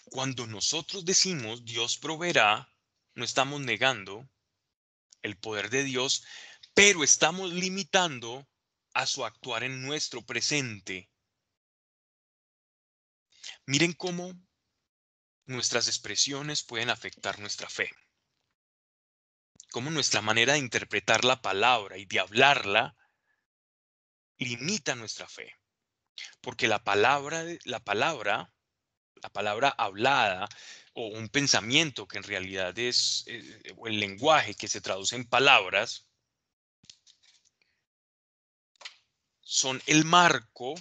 Cuando 0.06 0.48
nosotros 0.48 1.04
decimos 1.04 1.64
Dios 1.64 1.96
proveerá, 1.96 2.74
no 3.14 3.24
estamos 3.24 3.60
negando 3.60 4.28
el 5.22 5.38
poder 5.38 5.70
de 5.70 5.84
Dios, 5.84 6.24
pero 6.74 7.04
estamos 7.04 7.52
limitando 7.52 8.48
a 8.94 9.06
su 9.06 9.24
actuar 9.24 9.62
en 9.62 9.80
nuestro 9.80 10.26
presente. 10.26 11.11
Miren 13.66 13.92
cómo 13.92 14.32
nuestras 15.46 15.88
expresiones 15.88 16.62
pueden 16.62 16.90
afectar 16.90 17.38
nuestra 17.38 17.68
fe. 17.68 17.90
Cómo 19.70 19.90
nuestra 19.90 20.20
manera 20.20 20.54
de 20.54 20.58
interpretar 20.58 21.24
la 21.24 21.40
palabra 21.40 21.98
y 21.98 22.04
de 22.04 22.20
hablarla 22.20 22.96
limita 24.38 24.94
nuestra 24.94 25.28
fe. 25.28 25.54
Porque 26.40 26.68
la 26.68 26.82
palabra, 26.84 27.44
la 27.64 27.80
palabra, 27.80 28.52
la 29.22 29.30
palabra 29.30 29.70
hablada 29.70 30.48
o 30.94 31.06
un 31.06 31.28
pensamiento 31.28 32.06
que 32.06 32.18
en 32.18 32.24
realidad 32.24 32.78
es 32.78 33.24
eh, 33.26 33.62
el 33.86 33.98
lenguaje 33.98 34.54
que 34.54 34.68
se 34.68 34.80
traduce 34.80 35.16
en 35.16 35.26
palabras, 35.26 36.06
son 39.40 39.82
el 39.86 40.04
marco 40.04 40.74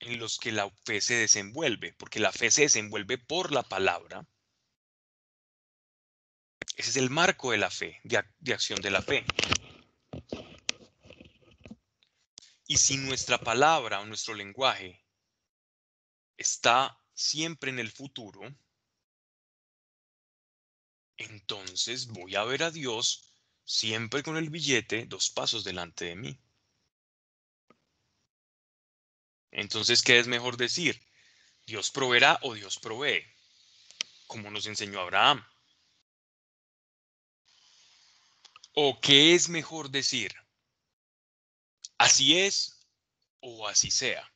en 0.00 0.18
los 0.18 0.38
que 0.38 0.52
la 0.52 0.70
fe 0.84 1.00
se 1.00 1.14
desenvuelve, 1.14 1.92
porque 1.94 2.20
la 2.20 2.32
fe 2.32 2.50
se 2.50 2.62
desenvuelve 2.62 3.18
por 3.18 3.52
la 3.52 3.62
palabra. 3.62 4.26
Ese 6.76 6.90
es 6.90 6.96
el 6.96 7.10
marco 7.10 7.50
de 7.50 7.58
la 7.58 7.70
fe, 7.70 8.00
de, 8.04 8.52
acción 8.52 8.80
de 8.80 8.90
la 8.90 9.02
fe. 9.02 9.24
Y 12.66 12.76
si 12.76 12.98
nuestra 12.98 13.38
palabra 13.38 14.00
o 14.00 14.06
nuestro 14.06 14.34
lenguaje 14.34 15.04
está 16.36 16.96
siempre 17.14 17.70
en 17.70 17.78
el 17.78 17.90
futuro, 17.90 18.42
entonces 21.16 22.06
voy 22.06 22.36
a 22.36 22.44
ver 22.44 22.62
a 22.62 22.70
Dios 22.70 23.32
siempre 23.64 24.22
con 24.22 24.36
el 24.36 24.50
billete 24.50 25.06
dos 25.06 25.30
pasos 25.30 25.64
delante 25.64 26.04
de 26.04 26.16
mí. 26.16 26.38
Entonces, 29.50 30.02
¿qué 30.02 30.18
es 30.18 30.26
mejor 30.26 30.56
decir? 30.56 31.00
¿Dios 31.66 31.90
proveerá 31.90 32.38
o 32.42 32.54
Dios 32.54 32.78
provee? 32.78 33.24
Como 34.26 34.50
nos 34.50 34.66
enseñó 34.66 35.00
Abraham. 35.00 35.44
¿O 38.74 39.00
qué 39.00 39.34
es 39.34 39.48
mejor 39.48 39.90
decir? 39.90 40.34
Así 41.98 42.38
es 42.38 42.86
o 43.40 43.66
así 43.66 43.90
sea. 43.90 44.32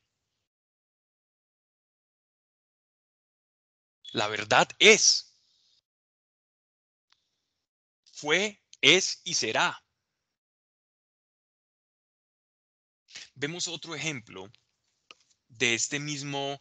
La 4.13 4.29
verdad 4.29 4.69
es. 4.79 5.35
Fue, 8.13 8.63
es 8.81 9.21
y 9.25 9.35
será. 9.35 9.83
Vemos 13.35 13.69
otro 13.69 13.95
ejemplo 13.95 14.51
de 15.63 15.75
este 15.75 16.01
mismo 16.01 16.61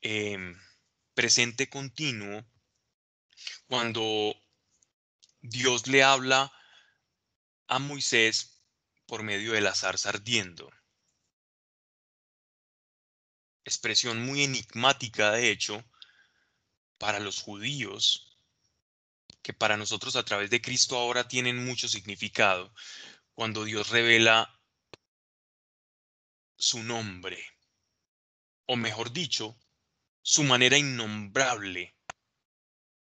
em, 0.00 0.56
presente 1.12 1.68
continuo, 1.68 2.46
cuando 3.66 4.32
Dios 5.40 5.88
le 5.88 6.04
habla 6.04 6.52
a 7.66 7.80
Moisés 7.80 8.62
por 9.06 9.24
medio 9.24 9.54
de 9.54 9.60
la 9.60 9.74
zarza 9.74 10.10
ardiendo. 10.10 10.70
Expresión 13.64 14.24
muy 14.24 14.44
enigmática, 14.44 15.32
de 15.32 15.50
hecho, 15.50 15.84
para 16.96 17.18
los 17.18 17.42
judíos, 17.42 18.38
que 19.42 19.52
para 19.52 19.76
nosotros 19.76 20.14
a 20.14 20.24
través 20.24 20.48
de 20.50 20.60
Cristo 20.60 20.96
ahora 20.96 21.26
tienen 21.26 21.64
mucho 21.64 21.88
significado, 21.88 22.72
cuando 23.34 23.64
Dios 23.64 23.88
revela 23.88 24.60
su 26.56 26.84
nombre 26.84 27.57
o 28.68 28.76
mejor 28.76 29.12
dicho, 29.12 29.58
su 30.22 30.44
manera 30.44 30.76
innombrable 30.76 31.96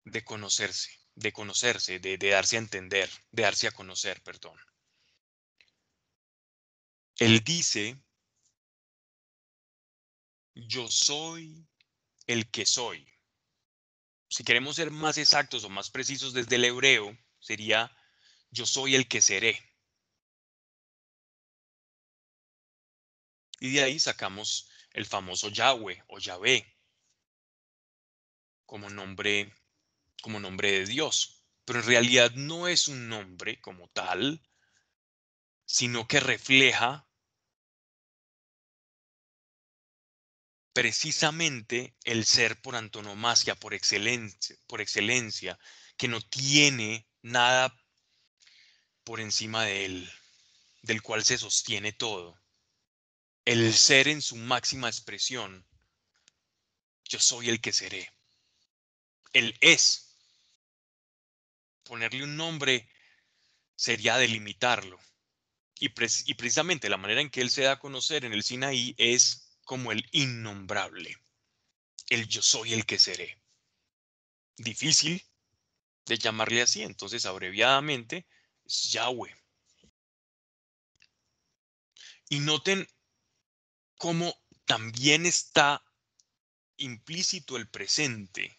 de 0.04 0.24
conocerse, 0.24 0.90
de 1.14 1.32
conocerse, 1.32 1.98
de, 2.00 2.16
darse 2.16 2.56
a 2.56 2.60
entender, 2.60 3.10
de 3.30 3.42
darse 3.42 3.68
a 3.68 3.72
conocer, 3.72 4.22
perdón. 4.22 4.58
Él 7.18 7.40
dice, 7.40 8.02
yo 10.54 10.88
soy 10.88 11.68
el 12.26 12.50
que 12.50 12.64
soy. 12.64 13.06
Si 14.30 14.44
queremos 14.44 14.76
ser 14.76 14.90
más 14.90 15.18
exactos 15.18 15.62
o 15.64 15.68
más 15.68 15.90
precisos 15.90 16.32
desde 16.32 16.56
el 16.56 16.64
hebreo, 16.64 17.18
sería, 17.38 17.94
yo 18.50 18.64
soy 18.64 18.94
el 18.94 19.08
que 19.08 19.20
seré. 19.20 19.60
Y 23.60 23.72
de 23.72 23.82
ahí 23.82 23.98
sacamos 24.00 24.70
el 24.92 25.06
famoso 25.06 25.48
Yahweh 25.48 26.02
o 26.08 26.18
Yahvé 26.18 26.76
como 28.66 28.88
nombre, 28.88 29.52
como 30.22 30.38
nombre 30.38 30.72
de 30.72 30.86
Dios. 30.86 31.44
Pero 31.64 31.80
en 31.80 31.86
realidad 31.86 32.32
no 32.34 32.68
es 32.68 32.88
un 32.88 33.08
nombre 33.08 33.60
como 33.60 33.88
tal, 33.88 34.40
sino 35.64 36.06
que 36.06 36.20
refleja 36.20 37.06
precisamente 40.72 41.96
el 42.04 42.24
ser 42.24 42.60
por 42.62 42.76
antonomasia, 42.76 43.54
por 43.54 43.74
excelencia, 43.74 44.56
por 44.66 44.80
excelencia, 44.80 45.58
que 45.96 46.08
no 46.08 46.20
tiene 46.20 47.08
nada 47.22 47.76
por 49.04 49.20
encima 49.20 49.64
de 49.64 49.84
él, 49.84 50.12
del 50.82 51.02
cual 51.02 51.24
se 51.24 51.38
sostiene 51.38 51.92
todo 51.92 52.39
el 53.50 53.74
ser 53.74 54.06
en 54.06 54.22
su 54.22 54.36
máxima 54.36 54.88
expresión. 54.88 55.66
Yo 57.02 57.18
soy 57.18 57.48
el 57.48 57.60
que 57.60 57.72
seré. 57.72 58.12
Él 59.32 59.56
es. 59.60 60.14
Ponerle 61.82 62.22
un 62.22 62.36
nombre 62.36 62.88
sería 63.74 64.18
delimitarlo. 64.18 65.00
Y, 65.80 65.88
precisamente 65.88 66.88
la 66.88 66.96
manera 66.96 67.22
en 67.22 67.28
que 67.28 67.40
él 67.40 67.50
se 67.50 67.62
da 67.62 67.72
a 67.72 67.78
conocer 67.80 68.24
en 68.24 68.32
el 68.32 68.44
Sinaí 68.44 68.94
es 68.98 69.58
como 69.64 69.90
el 69.90 70.08
innombrable. 70.12 71.16
El 72.08 72.28
yo 72.28 72.42
soy 72.42 72.72
el 72.72 72.86
que 72.86 73.00
seré. 73.00 73.36
Difícil 74.58 75.24
de 76.06 76.18
llamarle 76.18 76.62
así, 76.62 76.82
entonces 76.84 77.26
abreviadamente 77.26 78.28
es 78.64 78.92
Yahweh. 78.92 79.34
Y 82.28 82.38
noten 82.38 82.86
como 84.00 84.34
también 84.64 85.26
está 85.26 85.84
implícito 86.78 87.58
el 87.58 87.68
presente, 87.68 88.58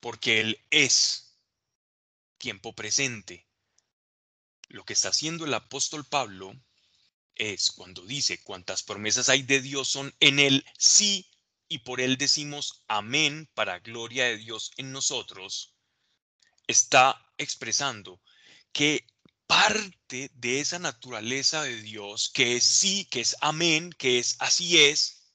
porque 0.00 0.40
él 0.40 0.64
es 0.70 1.38
tiempo 2.38 2.74
presente. 2.74 3.46
Lo 4.68 4.86
que 4.86 4.94
está 4.94 5.10
haciendo 5.10 5.44
el 5.44 5.52
apóstol 5.52 6.06
Pablo 6.06 6.58
es 7.34 7.70
cuando 7.70 8.06
dice 8.06 8.42
cuántas 8.42 8.82
promesas 8.82 9.28
hay 9.28 9.42
de 9.42 9.60
Dios 9.60 9.86
son 9.88 10.14
en 10.18 10.38
él 10.38 10.64
sí 10.78 11.30
y 11.68 11.80
por 11.80 12.00
él 12.00 12.16
decimos 12.16 12.84
amén 12.88 13.50
para 13.52 13.80
gloria 13.80 14.24
de 14.24 14.38
Dios 14.38 14.70
en 14.78 14.92
nosotros, 14.92 15.74
está 16.66 17.22
expresando 17.36 18.22
que 18.72 19.06
parte 19.48 20.30
de 20.34 20.60
esa 20.60 20.78
naturaleza 20.78 21.62
de 21.64 21.80
Dios, 21.80 22.30
que 22.32 22.56
es 22.56 22.64
sí, 22.64 23.06
que 23.06 23.20
es 23.20 23.34
amén, 23.40 23.90
que 23.98 24.18
es 24.18 24.36
así 24.38 24.84
es, 24.84 25.32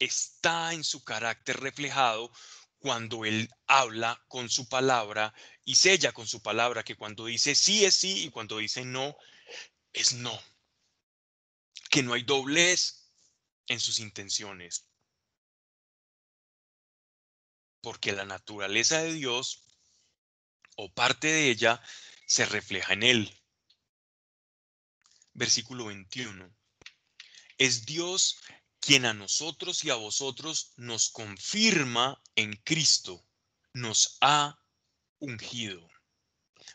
está 0.00 0.74
en 0.74 0.82
su 0.82 1.04
carácter 1.04 1.60
reflejado 1.60 2.32
cuando 2.78 3.24
Él 3.24 3.48
habla 3.66 4.22
con 4.26 4.50
su 4.50 4.68
palabra 4.68 5.32
y 5.64 5.76
sella 5.76 6.12
con 6.12 6.26
su 6.26 6.42
palabra 6.42 6.82
que 6.82 6.96
cuando 6.96 7.26
dice 7.26 7.54
sí 7.54 7.84
es 7.84 7.94
sí 7.94 8.24
y 8.24 8.30
cuando 8.30 8.58
dice 8.58 8.84
no 8.84 9.16
es 9.92 10.14
no. 10.14 10.38
Que 11.88 12.02
no 12.02 12.14
hay 12.14 12.22
doblez 12.22 13.12
en 13.68 13.78
sus 13.78 14.00
intenciones. 14.00 14.86
Porque 17.80 18.12
la 18.12 18.24
naturaleza 18.24 19.02
de 19.02 19.12
Dios 19.12 19.62
o 20.76 20.92
parte 20.92 21.28
de 21.28 21.50
ella 21.50 21.80
se 22.30 22.46
refleja 22.46 22.92
en 22.92 23.02
él. 23.02 23.42
Versículo 25.32 25.86
21. 25.86 26.48
Es 27.58 27.84
Dios 27.86 28.38
quien 28.78 29.04
a 29.04 29.12
nosotros 29.12 29.82
y 29.82 29.90
a 29.90 29.96
vosotros 29.96 30.72
nos 30.76 31.10
confirma 31.10 32.22
en 32.36 32.52
Cristo, 32.62 33.26
nos 33.72 34.16
ha 34.20 34.64
ungido, 35.18 35.90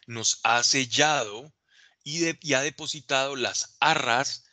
nos 0.08 0.42
ha 0.44 0.62
sellado 0.62 1.56
y, 2.04 2.54
ha 2.54 2.62
depositado 2.62 3.38
las 3.38 3.78
arras 3.80 4.44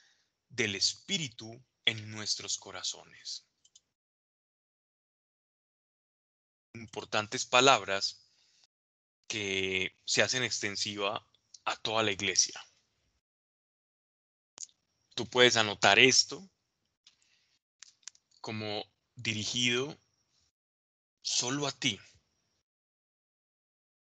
del 0.51 0.77
Espíritu 0.77 1.61
en 1.85 2.13
nuestros 2.13 2.59
corazones. 2.59 3.49
Importantes 6.75 7.45
palabras 7.45 8.22
que 9.33 9.97
se 10.05 10.21
hacen 10.21 10.43
extensiva 10.43 11.27
a 11.65 11.77
toda 11.77 12.03
la 12.03 12.13
iglesia. 12.13 12.61
Tú 15.15 15.27
puedes 15.27 15.57
anotar 15.57 15.99
esto 15.99 16.47
como 18.43 18.85
dirigido 19.15 19.99
solo 21.23 21.67
a 21.67 21.73
ti 21.73 21.99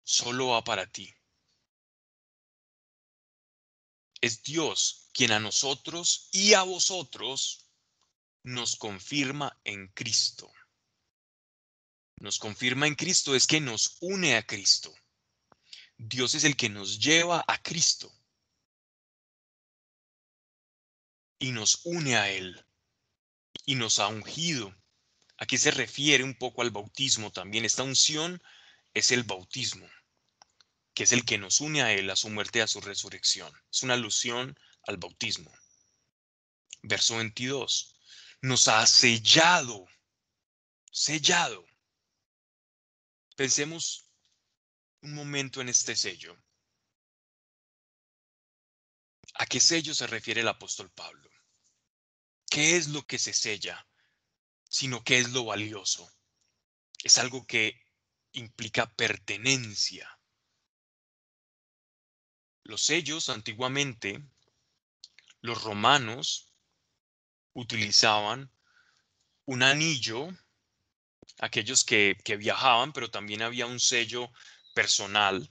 solo 0.07 0.51
va 0.51 0.63
para 0.63 0.87
ti. 0.87 1.13
Es 4.21 4.43
Dios 4.45 5.11
quien 5.13 5.33
a 5.33 5.41
nosotros 5.41 6.29
y 6.33 6.55
a 6.55 6.63
vosotros 6.63 7.67
nos 8.45 8.77
confirma 8.77 9.61
en 9.65 9.89
Cristo. 9.89 10.51
Nos 12.21 12.39
confirma 12.39 12.87
en 12.87 12.95
Cristo 12.95 13.35
es 13.35 13.49
que 13.49 13.61
nos 13.61 13.97
une 14.01 14.37
a 14.37 14.47
Cristo. 14.47 14.95
Dios 15.99 16.35
es 16.35 16.45
el 16.45 16.57
que 16.57 16.69
nos 16.69 16.99
lleva 16.99 17.45
a 17.47 17.63
Cristo 17.63 18.13
y 21.39 21.53
nos 21.53 21.81
une 21.85 22.17
a 22.17 22.31
Él 22.31 22.65
y 23.65 23.75
nos 23.75 23.99
ha 23.99 24.09
ungido. 24.09 24.75
Aquí 25.39 25.59
se 25.59 25.71
refiere 25.71 26.25
un 26.25 26.35
poco 26.35 26.63
al 26.63 26.71
bautismo 26.71 27.31
también. 27.31 27.65
Esta 27.65 27.83
unción 27.83 28.43
es 28.95 29.11
el 29.11 29.25
bautismo 29.25 29.87
que 30.97 31.03
es 31.03 31.13
el 31.13 31.27
que 31.27 31.37
nos 31.37 31.61
une 31.61 31.83
a 31.83 31.93
Él, 31.93 32.09
a 32.09 32.17
su 32.17 32.31
muerte 32.31 32.59
y 32.59 32.63
a 32.63 32.67
su 32.67 32.81
resurrección. 32.81 33.53
Es 33.71 33.83
una 33.83 33.93
alusión 33.93 34.59
al 34.85 34.97
bautismo. 34.97 35.53
Verso 36.81 37.19
22. 37.19 37.95
Nos 38.41 38.67
ha 38.69 38.87
sellado, 38.87 39.87
sellado. 40.91 41.67
Pensemos 43.37 44.06
un 45.07 45.15
momento 45.15 45.61
en 45.61 45.69
este 45.69 45.97
sello. 45.97 46.37
¿A 49.35 49.47
qué 49.47 49.61
sello 49.61 49.95
se 49.95 50.07
refiere 50.07 50.43
el 50.43 50.49
apóstol 50.49 50.91
Pablo? 50.91 51.31
¿Qué 52.51 52.77
es 52.77 52.89
lo 52.89 53.03
que 53.07 53.19
se 53.19 53.33
sella? 53.33 53.87
Sino 54.69 55.03
qué 55.03 55.19
es 55.19 55.31
lo 55.31 55.45
valioso. 55.45 56.11
Es 57.03 57.19
algo 57.19 57.47
que 57.47 57.81
implica 58.33 58.87
pertenencia 58.95 60.17
los 62.67 62.83
sellos 62.83 63.29
antiguamente, 63.29 64.23
los 65.41 65.63
romanos 65.63 66.53
utilizaban 67.53 68.51
un 69.45 69.63
anillo, 69.63 70.29
aquellos 71.39 71.85
que, 71.85 72.17
viajaban, 72.39 72.93
pero 72.93 73.11
también 73.11 73.43
había 73.43 73.67
un 73.67 73.79
sello 73.79 74.33
personal. 74.77 75.51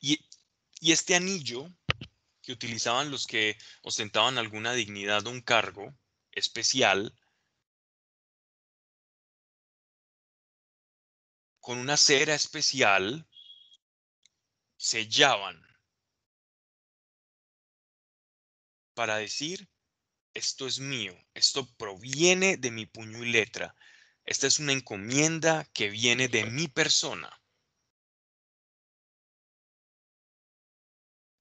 Y, 0.00 0.24
este 0.80 1.16
anillo 1.16 1.68
que 2.40 2.52
utilizaban 2.52 3.10
los 3.10 3.26
que 3.26 3.58
ostentaban 3.82 4.38
alguna 4.38 4.72
dignidad 4.74 5.26
o 5.26 5.30
un 5.30 5.40
cargo 5.40 5.92
especial, 6.30 7.12
con 11.58 11.78
una 11.78 11.96
cera 11.96 12.34
especial, 12.36 13.26
sellaban 14.76 15.60
para 18.94 19.16
decir, 19.16 19.68
esto 20.32 20.68
es 20.68 20.78
mío, 20.78 21.14
esto 21.34 21.66
proviene 21.76 22.56
de 22.56 22.70
mi 22.70 22.86
puño 22.86 23.24
y 23.24 23.32
letra, 23.32 23.74
esta 24.24 24.46
es 24.46 24.60
una 24.60 24.72
encomienda 24.72 25.64
que 25.72 25.88
viene 25.88 26.28
de 26.28 26.44
mi 26.44 26.68
persona. 26.68 27.37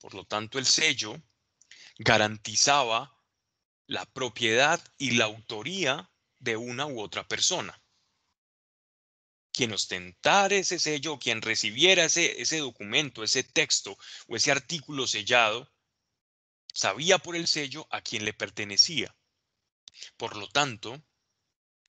Por 0.08 0.14
lo 0.14 0.24
tanto, 0.24 0.58
el 0.58 0.66
sello 0.66 1.22
garantizaba 1.98 3.22
la 3.88 4.06
propiedad 4.06 4.82
y 4.98 5.12
la 5.12 5.26
autoría 5.26 6.10
de 6.40 6.56
una 6.56 6.86
u 6.86 7.02
otra 7.02 7.28
persona 7.28 7.78
quien 9.52 9.74
ostentara 9.74 10.56
ese 10.56 10.80
sello, 10.80 11.20
quien 11.20 11.42
recibiera 11.42 12.06
ese, 12.06 12.42
ese 12.42 12.60
documento, 12.60 13.22
ese 13.22 13.44
texto 13.44 13.98
o 14.30 14.38
ese 14.38 14.50
artículo 14.50 15.08
sellado, 15.08 15.70
sabía 16.74 17.18
por 17.18 17.36
el 17.36 17.46
sello 17.46 17.86
a 17.92 18.00
quien 18.00 18.24
le 18.24 18.32
pertenecía. 18.32 19.14
Por 20.16 20.38
lo 20.38 20.48
tanto, 20.48 21.04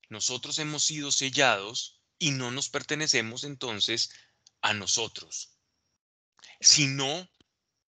nosotros 0.09 0.59
hemos 0.59 0.83
sido 0.83 1.13
sellados 1.13 2.03
y 2.19 2.33
no 2.33 2.51
nos 2.51 2.69
pertenecemos 2.69 3.45
entonces 3.45 4.11
a 4.61 4.75
nosotros, 4.75 5.57
sino 6.61 7.31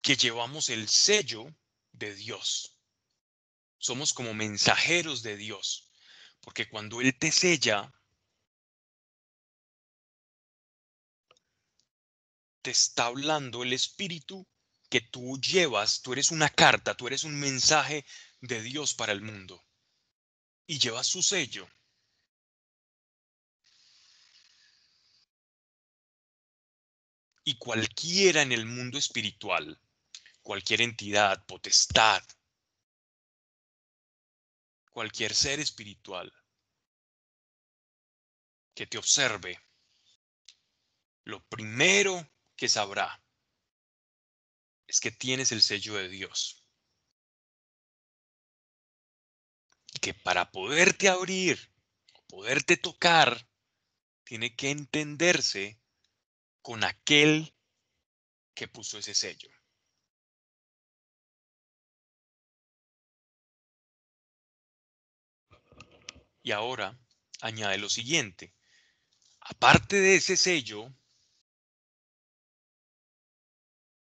que 0.06 0.16
llevamos 0.16 0.70
el 0.70 0.88
sello 0.88 1.52
de 1.92 2.14
Dios. 2.14 2.78
Somos 3.80 4.14
como 4.14 4.36
mensajeros 4.36 5.24
de 5.24 5.36
Dios, 5.36 5.90
porque 6.42 6.70
cuando 6.70 7.02
Él 7.02 7.18
te 7.18 7.32
sella, 7.32 7.92
te 12.62 12.70
está 12.70 13.08
hablando 13.08 13.64
el 13.64 13.74
Espíritu 13.74 14.48
que 14.92 15.02
tú 15.02 15.40
llevas, 15.42 16.04
tú 16.04 16.14
eres 16.14 16.30
una 16.30 16.52
carta, 16.52 16.96
tú 16.96 17.08
eres 17.08 17.24
un 17.24 17.40
mensaje 17.40 18.06
de 18.42 18.62
Dios 18.62 18.94
para 18.94 19.12
el 19.12 19.22
mundo. 19.22 19.66
Y 20.68 20.78
llevas 20.78 21.08
su 21.08 21.24
sello. 21.24 21.68
Y 27.44 27.58
cualquiera 27.58 28.44
en 28.44 28.52
el 28.52 28.68
mundo 28.68 29.00
espiritual, 29.00 29.80
cualquier 30.46 30.82
entidad, 30.82 31.44
potestad, 31.48 32.24
cualquier 34.92 35.34
ser 35.34 35.60
espiritual 35.60 36.32
que 38.76 38.86
te 38.86 39.00
observe, 39.00 39.60
lo 41.24 41.44
primero 41.48 42.30
que 42.56 42.70
sabrá 42.70 43.20
es 44.86 45.00
que 45.00 45.10
tienes 45.10 45.52
el 45.52 45.64
sello 45.64 45.96
de 45.96 46.10
Dios. 46.10 46.64
Y 49.96 50.00
que 50.00 50.14
para 50.14 50.52
poderte 50.52 51.10
abrir, 51.10 51.74
poderte 52.28 52.78
tocar, 52.78 53.50
tiene 54.24 54.56
que 54.56 54.70
entenderse 54.70 55.82
con 56.62 56.84
aquel 56.84 57.56
que 58.54 58.68
puso 58.68 59.00
ese 59.00 59.16
sello. 59.16 59.50
Y 66.46 66.52
ahora 66.52 66.96
añade 67.42 67.80
lo 67.80 67.90
siguiente. 67.90 68.54
Aparte 69.40 70.00
de 70.00 70.18
ese 70.18 70.38
sello, 70.38 70.94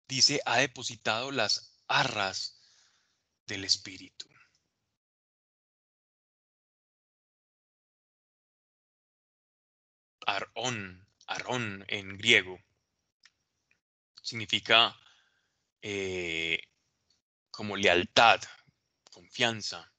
dice, 0.06 0.42
ha 0.44 0.58
depositado 0.58 1.30
las 1.30 1.74
arras 1.88 2.60
del 3.46 3.64
Espíritu. 3.64 4.28
Arón, 10.26 11.08
Arón 11.26 11.86
en 11.88 12.18
griego, 12.18 12.58
significa 14.20 14.94
eh, 15.80 16.60
como 17.50 17.74
lealtad, 17.78 18.42
confianza, 19.10 19.93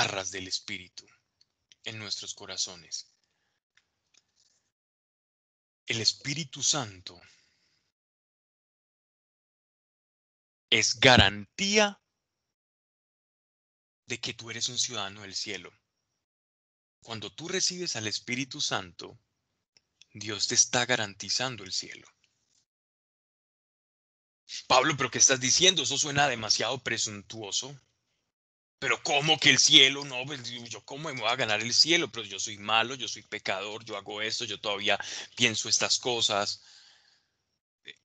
arras 0.00 0.30
del 0.30 0.48
Espíritu 0.48 1.06
en 1.84 1.98
nuestros 1.98 2.34
corazones. 2.34 3.12
el 5.86 6.00
Espíritu 6.00 6.62
Santo 6.62 7.20
es 10.70 10.98
garantía 10.98 12.00
de 14.06 14.18
que 14.18 14.32
tú 14.32 14.50
eres 14.50 14.70
un 14.70 14.78
ciudadano 14.78 15.20
del 15.20 15.34
cielo. 15.34 15.70
Cuando 17.02 17.30
tú 17.30 17.46
recibes 17.46 17.96
al 17.96 18.06
Espíritu 18.06 18.60
Santo, 18.60 19.18
Dios 20.14 20.48
te 20.48 20.54
está 20.54 20.86
garantizando 20.86 21.62
el 21.62 21.72
cielo. 21.72 22.06
Pablo, 24.66 24.94
pero 24.96 25.10
¿qué 25.10 25.18
estás 25.18 25.40
diciendo? 25.40 25.82
Eso 25.82 25.98
suena 25.98 26.28
demasiado 26.28 26.82
presuntuoso. 26.82 27.78
Pero 28.82 29.00
¿cómo 29.04 29.38
que 29.38 29.48
el 29.48 29.60
cielo? 29.60 30.04
No, 30.04 30.26
pues, 30.26 30.42
yo 30.68 30.84
cómo 30.84 31.08
me 31.08 31.20
voy 31.20 31.30
a 31.30 31.36
ganar 31.36 31.60
el 31.60 31.72
cielo, 31.72 32.10
pero 32.10 32.26
yo 32.26 32.40
soy 32.40 32.58
malo, 32.58 32.96
yo 32.96 33.06
soy 33.06 33.22
pecador, 33.22 33.84
yo 33.84 33.96
hago 33.96 34.20
esto, 34.20 34.44
yo 34.44 34.58
todavía 34.58 34.98
pienso 35.36 35.68
estas 35.68 36.00
cosas, 36.00 36.64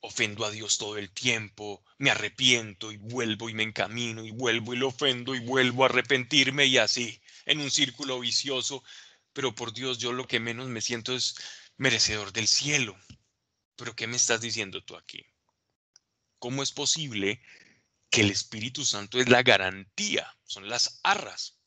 ofendo 0.02 0.46
a 0.46 0.52
Dios 0.52 0.78
todo 0.78 1.00
el 1.00 1.10
tiempo, 1.10 1.84
me 1.98 2.12
arrepiento 2.12 2.92
y 2.92 2.98
vuelvo 2.98 3.50
y 3.50 3.56
me 3.56 3.64
encamino 3.64 4.24
y 4.24 4.30
vuelvo 4.30 4.76
y 4.76 4.78
lo 4.78 4.90
ofendo 4.90 5.34
y 5.34 5.40
vuelvo 5.40 5.82
a 5.82 5.88
arrepentirme 5.88 6.68
y 6.68 6.78
así, 6.78 7.20
en 7.48 7.60
un 7.60 7.72
círculo 7.72 8.20
vicioso. 8.20 8.84
Pero 9.34 9.56
por 9.56 9.74
Dios, 9.74 9.98
yo 9.98 10.14
lo 10.14 10.28
que 10.28 10.40
menos 10.40 10.68
me 10.68 10.82
siento 10.82 11.16
es 11.16 11.38
merecedor 11.78 12.32
del 12.32 12.48
cielo. 12.48 12.96
Pero 13.78 13.96
¿qué 13.96 14.06
me 14.06 14.18
estás 14.18 14.42
diciendo 14.42 14.84
tú 14.84 14.96
aquí? 14.96 15.26
¿Cómo 16.38 16.62
es 16.62 16.72
posible 16.72 17.42
que 18.10 18.22
el 18.22 18.32
Espíritu 18.32 18.84
Santo 18.86 19.20
es 19.20 19.30
la 19.30 19.43
garantía, 19.43 20.28
son 20.43 20.68
las 20.70 20.99
arras? 21.03 21.58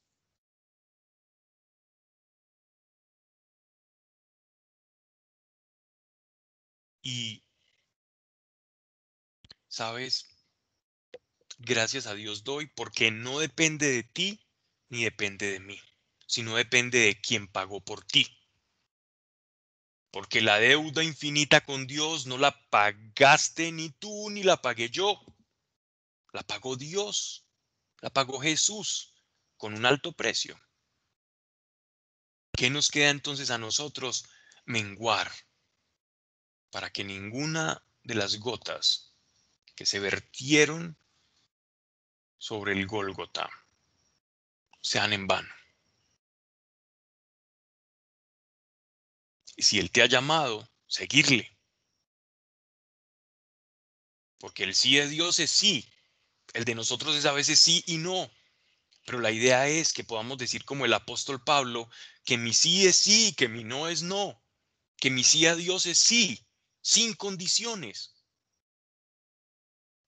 Y, 7.03 7.43
¿sabes? 9.69 10.27
Gracias 11.59 12.07
a 12.07 12.15
Dios 12.15 12.43
doy 12.43 12.67
porque 12.67 13.11
no 13.13 13.39
depende 13.39 13.89
de 13.91 14.03
ti 14.03 14.41
ni 14.89 15.05
depende 15.05 15.53
de 15.53 15.61
mí, 15.61 15.81
sino 16.27 16.57
depende 16.57 16.99
de 16.99 17.21
quien 17.21 17.47
pagó 17.47 17.81
por 17.81 18.05
ti. 18.05 18.27
Porque 20.13 20.41
la 20.41 20.59
deuda 20.59 21.03
infinita 21.05 21.61
con 21.63 21.87
Dios 21.87 22.27
no 22.27 22.39
la 22.39 22.53
pagaste 22.71 23.73
ni 23.73 23.91
tú 23.91 24.31
ni 24.31 24.43
la 24.43 24.61
pagué 24.61 24.91
yo. 24.91 25.21
La 26.33 26.43
pagó 26.43 26.77
Dios, 26.77 27.45
la 28.01 28.11
pagó 28.11 28.41
Jesús 28.41 29.15
con 29.57 29.75
un 29.75 29.85
alto 29.87 30.13
precio. 30.13 30.61
¿Qué 32.53 32.71
nos 32.71 32.91
queda 32.91 33.11
entonces 33.11 33.51
a 33.51 33.59
nosotros? 33.59 34.25
Menguar 34.65 35.31
para 36.71 36.91
que 36.91 37.05
ninguna 37.05 37.83
de 38.03 38.15
las 38.15 38.39
gotas 38.39 39.15
que 39.75 39.87
se 39.87 39.99
vertieron 39.99 40.97
sobre 42.39 42.73
el 42.73 42.87
Gólgota 42.87 43.51
sean 44.81 45.13
en 45.13 45.27
vano. 45.27 45.53
Y 49.57 49.63
si 49.63 49.79
Él 49.79 49.91
te 49.91 50.03
ha 50.03 50.07
llamado, 50.07 50.69
seguirle. 50.87 51.55
Porque 54.39 54.65
el 54.65 54.75
sí 54.75 54.97
de 54.97 55.09
Dios 55.09 55.39
es 55.39 55.51
sí. 55.51 55.87
El 56.53 56.65
de 56.65 56.75
nosotros 56.75 57.17
es 57.17 57.27
a 57.27 57.33
veces 57.33 57.59
sí 57.61 57.83
y 57.87 57.99
no. 57.99 58.31
Pero 59.07 59.21
la 59.21 59.31
idea 59.31 59.69
es 59.69 59.93
que 59.93 60.05
podamos 60.05 60.39
decir 60.39 60.65
como 60.65 60.85
el 60.85 60.93
apóstol 60.93 61.43
Pablo, 61.43 61.89
que 62.25 62.39
mi 62.39 62.53
sí 62.53 62.87
es 62.87 62.97
sí, 62.97 63.35
que 63.37 63.49
mi 63.49 63.65
no 63.65 63.89
es 63.89 64.03
no. 64.03 64.43
Que 64.97 65.11
mi 65.11 65.25
sí 65.25 65.47
a 65.47 65.55
Dios 65.55 65.87
es 65.87 65.99
sí, 65.99 66.47
sin 66.83 67.15
condiciones. 67.15 68.15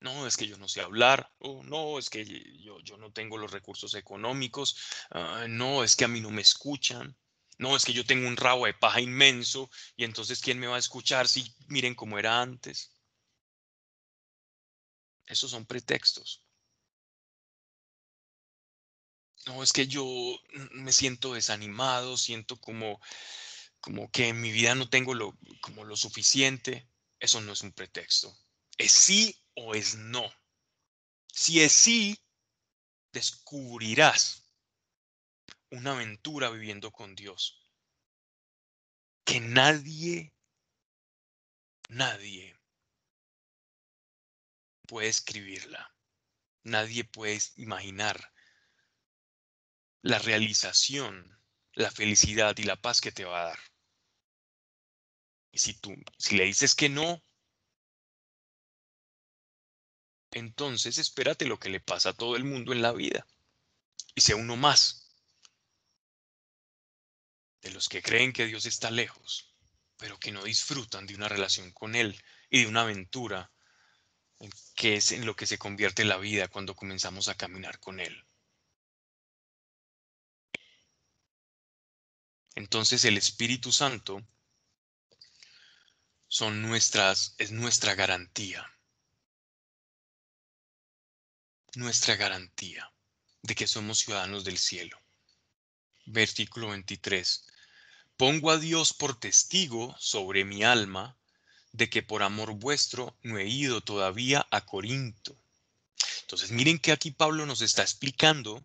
No, 0.00 0.26
es 0.26 0.36
que 0.36 0.48
yo 0.48 0.58
no 0.58 0.66
sé 0.66 0.80
hablar, 0.80 1.32
no, 1.40 1.98
es 1.98 2.10
que 2.10 2.24
yo, 2.58 2.80
yo 2.80 2.96
no 2.96 3.12
tengo 3.12 3.38
los 3.38 3.52
recursos 3.52 3.94
económicos, 3.94 4.76
ah, 5.12 5.46
no, 5.48 5.84
es 5.84 5.94
que 5.94 6.04
a 6.04 6.08
mí 6.08 6.20
no 6.20 6.30
me 6.30 6.42
escuchan, 6.42 7.16
no, 7.58 7.76
es 7.76 7.84
que 7.84 7.92
yo 7.92 8.04
tengo 8.04 8.26
un 8.26 8.36
rabo 8.36 8.66
de 8.66 8.74
paja 8.74 9.00
inmenso 9.00 9.70
y 9.96 10.02
entonces 10.02 10.40
¿quién 10.40 10.58
me 10.58 10.66
va 10.66 10.74
a 10.74 10.80
escuchar 10.80 11.28
si 11.28 11.54
miren 11.68 11.94
cómo 11.94 12.18
era 12.18 12.40
antes? 12.40 12.90
Esos 15.32 15.50
son 15.50 15.64
pretextos. 15.64 16.42
No, 19.46 19.62
es 19.62 19.72
que 19.72 19.86
yo 19.86 20.04
me 20.72 20.92
siento 20.92 21.32
desanimado, 21.32 22.18
siento 22.18 22.60
como, 22.60 23.00
como 23.80 24.10
que 24.10 24.28
en 24.28 24.42
mi 24.42 24.52
vida 24.52 24.74
no 24.74 24.90
tengo 24.90 25.14
lo, 25.14 25.34
como 25.62 25.84
lo 25.84 25.96
suficiente. 25.96 26.86
Eso 27.18 27.40
no 27.40 27.54
es 27.54 27.62
un 27.62 27.72
pretexto. 27.72 28.36
Es 28.76 28.92
sí 28.92 29.42
o 29.54 29.74
es 29.74 29.94
no. 29.96 30.30
Si 31.32 31.62
es 31.62 31.72
sí, 31.72 32.22
descubrirás 33.12 34.44
una 35.70 35.92
aventura 35.92 36.50
viviendo 36.50 36.92
con 36.92 37.14
Dios. 37.14 37.70
Que 39.24 39.40
nadie, 39.40 40.34
nadie 41.88 42.61
puede 44.92 45.08
escribirla. 45.08 45.90
Nadie 46.64 47.04
puede 47.04 47.38
imaginar 47.56 48.30
la 50.02 50.18
realización, 50.18 51.42
la 51.72 51.90
felicidad 51.90 52.54
y 52.58 52.64
la 52.64 52.76
paz 52.76 53.00
que 53.00 53.10
te 53.10 53.24
va 53.24 53.40
a 53.40 53.44
dar. 53.46 53.58
Y 55.50 55.60
si 55.60 55.80
tú, 55.80 55.94
si 56.18 56.36
le 56.36 56.44
dices 56.44 56.74
que 56.74 56.90
no, 56.90 57.24
entonces 60.30 60.98
espérate 60.98 61.46
lo 61.46 61.58
que 61.58 61.70
le 61.70 61.80
pasa 61.80 62.10
a 62.10 62.14
todo 62.14 62.36
el 62.36 62.44
mundo 62.44 62.74
en 62.74 62.82
la 62.82 62.92
vida. 62.92 63.26
Y 64.14 64.20
sea 64.20 64.36
uno 64.36 64.56
más 64.56 65.16
de 67.62 67.70
los 67.70 67.88
que 67.88 68.02
creen 68.02 68.34
que 68.34 68.44
Dios 68.44 68.66
está 68.66 68.90
lejos, 68.90 69.56
pero 69.96 70.18
que 70.18 70.32
no 70.32 70.44
disfrutan 70.44 71.06
de 71.06 71.14
una 71.14 71.30
relación 71.30 71.72
con 71.72 71.94
Él 71.94 72.22
y 72.50 72.60
de 72.60 72.66
una 72.66 72.82
aventura 72.82 73.50
que 74.82 74.96
es 74.96 75.12
en 75.12 75.24
lo 75.26 75.36
que 75.36 75.46
se 75.46 75.58
convierte 75.58 76.04
la 76.04 76.16
vida 76.16 76.48
cuando 76.48 76.74
comenzamos 76.74 77.28
a 77.28 77.36
caminar 77.36 77.78
con 77.78 78.00
Él. 78.00 78.26
Entonces 82.56 83.04
el 83.04 83.16
Espíritu 83.16 83.70
Santo 83.70 84.26
son 86.26 86.62
nuestras, 86.62 87.36
es 87.38 87.52
nuestra 87.52 87.94
garantía. 87.94 88.76
Nuestra 91.76 92.16
garantía 92.16 92.92
de 93.42 93.54
que 93.54 93.68
somos 93.68 94.00
ciudadanos 94.00 94.42
del 94.42 94.58
cielo. 94.58 95.00
Versículo 96.06 96.70
23. 96.70 97.46
Pongo 98.16 98.50
a 98.50 98.58
Dios 98.58 98.92
por 98.92 99.20
testigo 99.20 99.94
sobre 100.00 100.44
mi 100.44 100.64
alma 100.64 101.16
de 101.72 101.88
que 101.90 102.02
por 102.02 102.22
amor 102.22 102.52
vuestro 102.52 103.16
no 103.22 103.38
he 103.38 103.46
ido 103.46 103.80
todavía 103.80 104.46
a 104.50 104.64
Corinto. 104.64 105.36
Entonces 106.22 106.50
miren 106.50 106.78
que 106.78 106.92
aquí 106.92 107.10
Pablo 107.10 107.46
nos 107.46 107.60
está 107.60 107.82
explicando 107.82 108.64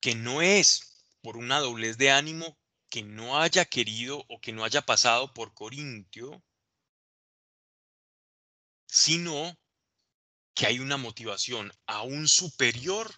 que 0.00 0.14
no 0.14 0.42
es 0.42 1.04
por 1.22 1.36
una 1.36 1.60
doblez 1.60 1.96
de 1.98 2.10
ánimo 2.10 2.58
que 2.90 3.02
no 3.02 3.40
haya 3.40 3.64
querido 3.64 4.24
o 4.28 4.40
que 4.40 4.52
no 4.52 4.64
haya 4.64 4.82
pasado 4.82 5.32
por 5.32 5.54
Corintio, 5.54 6.44
sino 8.86 9.58
que 10.54 10.66
hay 10.66 10.78
una 10.80 10.98
motivación 10.98 11.72
aún 11.86 12.28
superior 12.28 13.10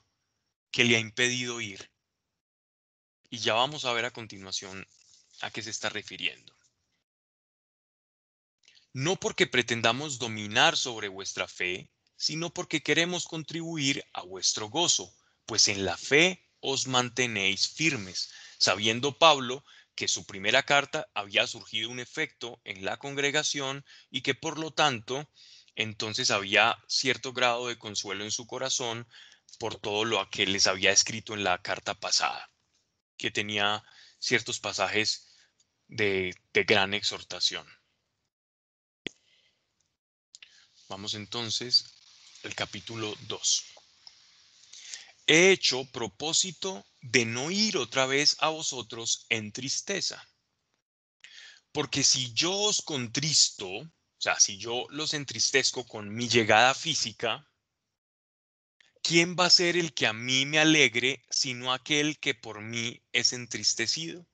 que 0.71 0.85
le 0.85 0.97
ha 0.97 1.01
impedido 1.01 1.61
ir. 1.61 1.91
Y 3.31 3.39
ya 3.39 3.55
vamos 3.55 3.85
a 3.85 3.93
ver 3.93 4.05
a 4.05 4.13
continuación 4.13 4.87
a 5.41 5.51
qué 5.51 5.63
se 5.63 5.71
está 5.71 5.89
refiriendo. 5.89 6.54
No 8.95 9.17
porque 9.17 9.49
pretendamos 9.49 10.21
dominar 10.21 10.77
sobre 10.77 11.09
vuestra 11.09 11.49
fe, 11.49 11.91
sino 12.17 12.55
porque 12.55 12.81
queremos 12.81 13.27
contribuir 13.27 14.05
a 14.13 14.23
vuestro 14.23 14.69
gozo, 14.69 15.13
pues 15.47 15.67
en 15.67 15.85
la 15.85 15.97
fe 15.97 16.49
os 16.61 16.87
mantenéis 16.87 17.67
firmes, 17.69 18.31
sabiendo 18.57 19.19
Pablo 19.19 19.65
que 19.97 20.07
su 20.07 20.25
primera 20.27 20.63
carta 20.63 21.09
había 21.13 21.45
surgido 21.49 21.91
un 21.91 21.99
efecto 21.99 22.61
en 22.63 22.85
la 22.85 22.97
congregación 22.97 23.85
y 24.13 24.23
que 24.23 24.37
por 24.37 24.61
lo 24.61 24.71
tanto 24.71 25.29
entonces 25.75 26.31
había 26.31 26.79
cierto 26.87 27.33
grado 27.33 27.67
de 27.67 27.77
consuelo 27.77 28.23
en 28.23 28.31
su 28.31 28.47
corazón 28.47 29.09
por 29.59 29.75
todo 29.75 30.05
lo 30.05 30.31
que 30.31 30.47
les 30.47 30.69
había 30.69 30.93
escrito 30.93 31.35
en 31.35 31.43
la 31.43 31.61
carta 31.61 31.95
pasada, 31.95 32.49
que 33.17 33.33
tenía 33.33 33.83
ciertos 34.21 34.61
pasajes 34.61 35.35
de, 35.89 36.33
de 36.53 36.63
gran 36.63 36.95
exhortación. 36.95 37.67
Vamos 40.95 41.15
entonces 41.15 41.87
al 42.45 42.55
capítulo 42.55 43.17
2. 43.27 43.65
He 45.27 45.51
hecho 45.51 45.85
propósito 45.91 46.87
de 47.01 47.25
no 47.25 47.51
ir 47.51 47.79
otra 47.79 48.07
vez 48.07 48.37
a 48.39 48.51
vosotros 48.51 49.27
en 49.29 49.51
tristeza, 49.51 50.25
Porque 51.73 52.05
si 52.05 52.33
yo 52.33 52.53
os 52.53 52.81
contristo, 52.81 53.67
o 53.69 53.91
sea, 54.19 54.39
si 54.39 54.57
yo 54.57 54.87
los 54.91 55.15
entristezco 55.15 55.85
con 55.85 56.15
mi 56.15 56.29
llegada 56.29 56.73
física, 56.75 57.45
¿quién 59.03 59.35
va 59.35 59.47
a 59.47 59.51
ser 59.51 59.77
el 59.77 59.95
que 59.95 60.07
a 60.07 60.13
mí 60.13 60.47
me 60.47 60.61
alegre 60.61 61.25
sino 61.29 61.73
aquel 61.73 62.21
que 62.21 62.35
por 62.37 62.61
mí 62.61 63.03
es 63.11 63.33
entristecido? 63.33 64.25